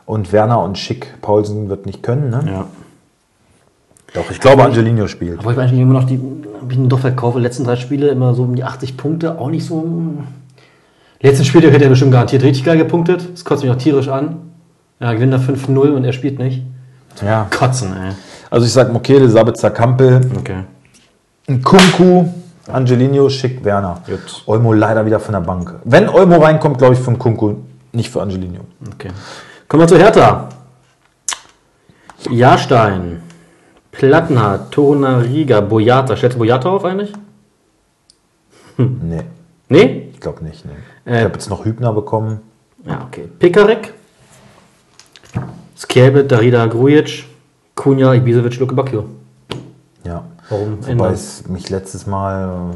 Und 0.07 0.33
Werner 0.33 0.63
und 0.63 0.79
Schick, 0.79 1.21
Paulsen 1.21 1.69
wird 1.69 1.87
nicht 1.87 2.03
können, 2.03 2.31
ne? 2.31 2.43
Ja. 2.47 2.67
Doch, 4.15 4.31
ich 4.31 4.41
glaube, 4.41 4.65
Angelino 4.65 5.07
spielt. 5.07 5.41
Aber 5.41 5.51
ich 5.51 5.57
meine 5.57 5.73
immer 5.81 5.93
noch 5.93 6.05
die, 6.05 6.19
hab 6.61 6.73
ich 6.73 6.79
doch 6.89 6.99
verkauft, 6.99 7.37
die 7.37 7.43
letzten 7.43 7.65
drei 7.65 7.77
Spiele 7.77 8.09
immer 8.09 8.33
so 8.35 8.45
um 8.45 8.55
die 8.55 8.65
80 8.65 8.97
Punkte, 8.97 9.39
auch 9.39 9.51
nicht 9.51 9.67
so. 9.67 9.83
mm. 9.83 10.27
Letzten 11.21 11.45
Spiel 11.45 11.71
hätte 11.71 11.85
er 11.85 11.91
bestimmt 11.91 12.13
garantiert 12.13 12.43
richtig 12.43 12.65
geil 12.65 12.79
gepunktet. 12.79 13.29
Das 13.33 13.45
kotzt 13.45 13.65
mich 13.65 13.73
auch 13.73 13.77
tierisch 13.77 14.09
an. 14.09 14.37
Ja, 15.01 15.13
gewinnt 15.13 15.33
er 15.33 15.41
5-0 15.41 15.91
und 15.91 16.05
er 16.05 16.13
spielt 16.13 16.39
nicht. 16.39 16.63
Ja. 17.23 17.47
Kotzen, 17.57 17.97
ey. 17.97 18.13
Also 18.51 18.67
ich 18.67 18.73
sage 18.73 18.93
Mokele, 18.93 19.29
Sabitzer, 19.29 19.71
Kampel, 19.71 20.21
Okay. 20.39 20.65
Ein 21.49 21.63
Kunku, 21.63 22.27
Angelino, 22.71 23.29
Schick, 23.31 23.65
Werner. 23.65 24.03
Gut. 24.07 24.43
Olmo 24.47 24.73
leider 24.75 25.05
wieder 25.07 25.19
von 25.19 25.33
der 25.33 25.41
Bank. 25.41 25.75
Wenn 25.85 26.09
Olmo 26.09 26.37
reinkommt, 26.37 26.77
glaube 26.79 26.95
ich 26.95 27.01
für 27.01 27.09
einen 27.09 27.19
Kunku, 27.19 27.55
nicht 27.93 28.11
für 28.11 28.21
Angelino. 28.21 28.61
Okay. 28.95 29.09
Kommen 29.67 29.83
wir 29.83 29.89
zu 29.89 29.97
Hertha. 29.99 30.49
Jahrstein, 32.31 33.23
Plattenhardt, 33.93 34.71
Torunariga, 34.73 35.61
Boyata. 35.61 36.17
Stellst 36.17 36.35
du 36.35 36.39
Boyata 36.41 36.69
auf 36.69 36.85
eigentlich? 36.85 37.13
Nee, 38.77 39.23
Nee? 39.69 40.11
ich 40.13 40.21
glaube 40.21 40.45
nicht. 40.45 40.65
Nee. 40.65 40.73
Äh, 41.11 41.19
ich 41.19 41.25
habe 41.25 41.35
jetzt 41.35 41.51
noch 41.51 41.65
Hübner 41.65 41.93
bekommen. 41.93 42.41
Ja, 42.85 43.05
okay. 43.07 43.29
Pikarek, 43.39 43.95
Skelbe, 45.79 46.25
Darida 46.25 46.67
Grujic, 46.67 47.25
Kunja, 47.75 48.15
Ibisevic, 48.15 48.59
Luke 48.59 48.75
Bacchio. 48.75 49.05
Ja. 50.05 50.25
Warum 50.49 50.79
Wobei 50.87 51.11
es 51.11 51.47
mich 51.47 51.69
letztes 51.69 52.07
Mal 52.07 52.73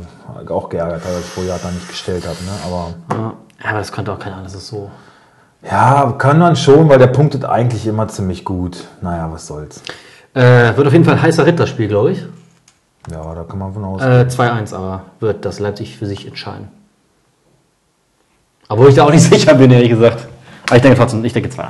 äh, 0.47 0.51
auch 0.51 0.69
geärgert 0.69 1.05
hat, 1.05 1.11
dass 1.11 1.21
ich 1.21 1.35
Boyata 1.35 1.71
nicht 1.71 1.89
gestellt 1.89 2.25
habe. 2.27 2.37
Ne? 2.45 2.51
Aber 2.67 2.95
Ja, 3.11 3.71
aber 3.71 3.79
das 3.79 3.91
könnte 3.91 4.13
auch 4.13 4.19
keiner 4.19 4.43
das 4.43 4.55
ist 4.55 4.69
so. 4.69 4.91
ja, 5.63 6.13
kann 6.19 6.39
man 6.39 6.55
schon, 6.55 6.89
weil 6.89 6.99
der 6.99 7.07
punktet 7.07 7.45
eigentlich 7.45 7.87
immer 7.87 8.09
ziemlich 8.09 8.45
gut. 8.45 8.85
Naja, 9.01 9.31
was 9.33 9.47
soll's. 9.47 9.83
Äh, 10.35 10.77
wird 10.77 10.87
auf 10.87 10.93
jeden 10.93 11.05
Fall 11.05 11.15
ein 11.15 11.23
heißer 11.23 11.47
Ritterspiel, 11.47 11.89
glaube 11.89 12.13
ich. 12.13 12.25
Ja, 13.11 13.35
da 13.35 13.43
kann 13.43 13.59
man 13.59 13.73
von 13.73 13.85
aus. 13.85 14.03
Äh, 14.03 14.27
2-1 14.29 14.75
aber 14.75 15.05
wird 15.21 15.45
das 15.45 15.59
Leipzig 15.59 15.97
für 15.97 16.07
sich 16.07 16.27
entscheiden. 16.27 16.69
Obwohl 18.69 18.91
ich 18.91 18.95
da 18.95 19.05
auch 19.05 19.11
nicht 19.11 19.23
sicher 19.31 19.55
bin, 19.55 19.71
ehrlich 19.71 19.91
gesagt. 19.91 20.27
Aber 20.67 20.77
ich 20.77 20.83
denke 20.83 20.99
trotzdem, 20.99 21.25
ich 21.25 21.33
denke 21.33 21.49
2-1. 21.49 21.69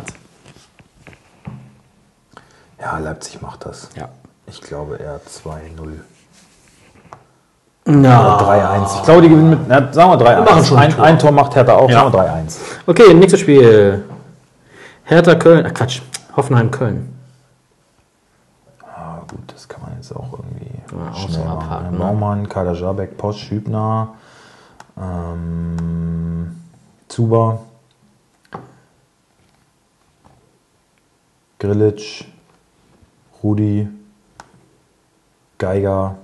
Ja, 2.83 2.99
Leipzig 2.99 3.41
macht 3.41 3.65
das. 3.65 3.89
Ja. 3.95 4.09
Ich 4.47 4.61
glaube 4.61 4.97
eher 4.97 5.21
2-0. 5.21 6.01
Ja. 8.03 8.39
3-1. 8.39 8.97
Ich 8.97 9.03
glaube, 9.05 9.23
die 9.23 9.29
gewinnen 9.29 9.51
mit, 9.51 9.69
na, 9.69 9.93
sagen 9.93 10.11
wir 10.21 10.27
3-1. 10.27 10.37
Wir 10.37 10.43
machen 10.43 10.65
schon 10.65 10.79
ein 10.79 10.85
ein, 10.91 10.97
Tor. 10.97 11.05
ein 11.05 11.19
Tor 11.19 11.33
macht 11.33 11.55
Hertha 11.55 11.75
auch, 11.75 11.89
Ja. 11.89 12.01
sagen 12.01 12.13
wir 12.13 12.21
3-1. 12.21 12.59
Okay, 12.87 13.15
nächstes 13.15 13.41
Spiel. 13.41 14.05
Hertha 15.05 15.35
Köln. 15.37 15.65
Ach 15.69 15.75
Quatsch. 15.75 16.01
Hoffenheim 16.37 16.71
Köln. 16.71 17.17
Ah, 18.85 19.21
gut, 19.29 19.41
das 19.53 19.69
kann 19.69 19.83
man 19.83 19.95
jetzt 19.97 20.15
auch 20.15 20.33
irgendwie 20.33 20.71
auch 21.11 21.17
schnell 21.17 21.33
so 21.33 21.45
machen. 21.45 21.59
abhaken, 21.59 21.85
ne? 21.87 21.93
ne? 21.93 21.99
Baumann, 21.99 22.49
Kader 22.49 22.73
Jabek, 22.75 23.17
Posch, 23.17 23.51
Hübner, 23.51 24.09
ähm, 25.01 26.57
Zuba, 27.09 27.59
Grilic, 31.59 32.25
Rudi, 33.43 33.89
Geiger, 35.59 36.17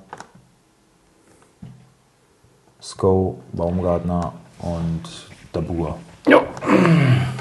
Sko, 2.81 3.39
Baumgartner 3.53 4.33
und 4.61 5.03
Dabur. 5.53 5.97
Jo. 6.29 6.43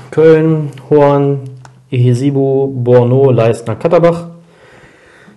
Köln, 0.10 0.72
Horn, 0.90 1.50
Ehesibu, 1.92 2.68
Borno, 2.68 3.32
Leistner, 3.32 3.76
Katterbach. 3.76 4.30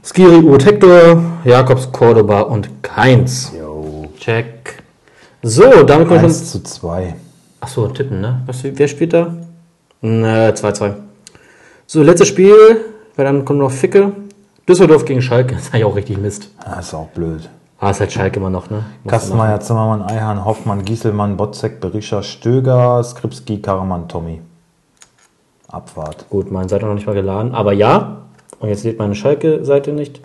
Skiri, 0.02 0.38
Uth, 0.38 0.64
Hector, 0.64 1.22
Jakobs, 1.44 1.92
Cordoba 1.92 2.40
und 2.40 2.82
Keins. 2.82 3.52
Jo. 3.56 4.10
Check. 4.18 4.82
So, 5.42 5.82
damit 5.82 6.08
kommen 6.08 6.20
wir 6.20 6.28
1 6.28 6.38
schon. 6.38 6.46
zu 6.46 6.62
2. 6.62 7.14
Achso, 7.60 7.88
tippen, 7.88 8.20
ne? 8.20 8.42
Was, 8.46 8.64
wer 8.64 8.88
spielt 8.88 9.12
da? 9.12 9.34
Ne, 10.00 10.54
2-2. 10.54 10.94
So, 11.86 12.02
letztes 12.02 12.28
Spiel. 12.28 12.84
Weil 13.16 13.24
dann 13.26 13.44
kommt 13.44 13.58
noch 13.58 13.70
Ficke. 13.70 14.12
Düsseldorf 14.70 15.04
gegen 15.04 15.20
Schalke. 15.20 15.54
Das 15.56 15.64
ist 15.64 15.74
eigentlich 15.74 15.84
auch 15.84 15.96
richtig 15.96 16.18
Mist. 16.18 16.50
Das 16.64 16.86
ist 16.86 16.94
auch 16.94 17.08
blöd. 17.08 17.48
Ah, 17.80 17.90
ist 17.90 17.98
halt 17.98 18.12
Schalke 18.12 18.38
immer 18.38 18.50
noch, 18.50 18.70
ne? 18.70 18.84
Kastenmeier, 19.06 19.58
Zimmermann, 19.58 20.02
Eihahn, 20.02 20.44
Hoffmann, 20.44 20.84
Gieselmann, 20.84 21.36
Botzek, 21.36 21.80
Berischer, 21.80 22.22
Stöger, 22.22 23.02
Skripski, 23.02 23.60
Karaman, 23.60 24.06
Tommy. 24.06 24.40
Abfahrt. 25.66 26.28
Gut, 26.30 26.52
meine 26.52 26.68
Seite 26.68 26.86
noch 26.86 26.94
nicht 26.94 27.06
mal 27.06 27.14
geladen. 27.14 27.52
Aber 27.52 27.72
ja. 27.72 28.18
Und 28.60 28.68
jetzt 28.68 28.84
lädt 28.84 28.98
meine 28.98 29.14
Schalke-Seite 29.14 29.92
nicht. 29.92 30.20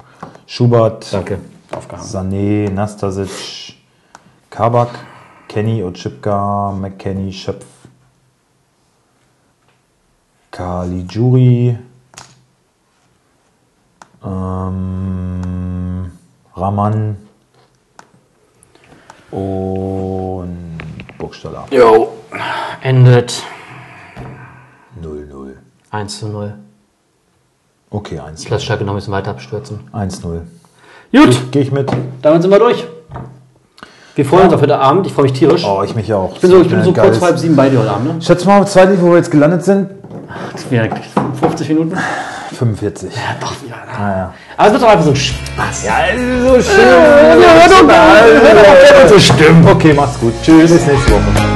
Schubert, 0.45 1.11
Danke. 1.11 1.39
Aufgehangen. 1.75 2.07
Sané, 2.07 2.69
Nastasic, 2.69 3.75
Kabak, 4.51 4.89
Kenny, 5.47 5.83
Otschipka, 5.83 6.71
McKenny, 6.71 7.31
Schöpf, 7.31 7.65
Caligiuri, 10.51 11.77
ähm, 14.25 16.11
Raman 16.55 17.17
und 19.31 20.77
Burgstaller. 21.17 21.65
Jo. 21.71 22.09
Endet 22.81 23.43
0-0. 25.01 25.53
1 25.91 26.19
zu 26.19 26.27
0. 26.29 26.53
Okay, 27.89 28.15
Ich 28.35 28.45
1-0. 28.45 28.49
lasse 28.51 28.65
Schalke 28.65 28.83
noch 28.83 28.93
ein 28.93 28.97
bisschen 28.97 29.13
weiter 29.13 29.31
abstürzen. 29.31 29.79
1-0. 29.93 30.41
Gut, 31.11 31.51
Gehe 31.51 31.61
ich 31.61 31.71
mit. 31.71 31.89
damit 32.21 32.41
sind 32.41 32.51
wir 32.51 32.59
durch. 32.59 32.85
Wir 34.15 34.25
freuen 34.25 34.45
uns 34.45 34.53
auf 34.53 34.61
heute 34.61 34.79
Abend. 34.79 35.05
Ich 35.07 35.13
freue 35.13 35.23
mich 35.23 35.33
tierisch. 35.33 35.65
Oh, 35.65 35.83
ich 35.83 35.93
mich 35.93 36.13
auch. 36.13 36.33
Ich 36.35 36.41
bin 36.41 36.49
so, 36.49 36.61
ich 36.61 36.69
bin 36.69 36.81
so 36.83 36.93
kurz 36.93 37.17
vor 37.17 37.27
halb 37.27 37.37
sieben 37.37 37.55
bei 37.55 37.69
dir 37.69 37.79
heute 37.79 37.91
Abend, 37.91 38.15
ne? 38.15 38.21
Schätz 38.21 38.45
mal, 38.45 38.65
zweite, 38.65 39.01
wo 39.01 39.09
wir 39.11 39.17
jetzt 39.17 39.29
gelandet 39.31 39.63
sind. 39.63 39.89
Ja, 40.71 40.83
50 41.41 41.67
Minuten. 41.69 41.97
45. 42.53 43.13
Ja, 43.13 43.21
doch 43.39 43.53
wieder. 43.63 43.75
Ne? 43.75 43.81
Naja. 43.97 44.33
Aber 44.57 44.67
es 44.67 44.73
wird 44.73 44.83
doch 44.83 44.89
einfach 44.89 45.05
so 45.05 45.11
ein 45.11 45.15
Spaß. 45.15 45.83
Ja, 45.85 45.93
so 46.15 46.61
schön. 46.61 47.41
ja, 47.41 47.61
hör 47.61 47.69
doch 47.69 47.83
mal, 47.83 48.23
hör 48.23 48.55
doch 48.55 48.99
mal, 48.99 49.09
so 49.09 49.19
stimmt. 49.19 49.69
Okay, 49.69 49.93
macht's 49.93 50.19
gut. 50.19 50.33
Tschüss. 50.43 50.71
Bis 50.71 50.85
nächste 50.85 51.11
Woche. 51.11 51.54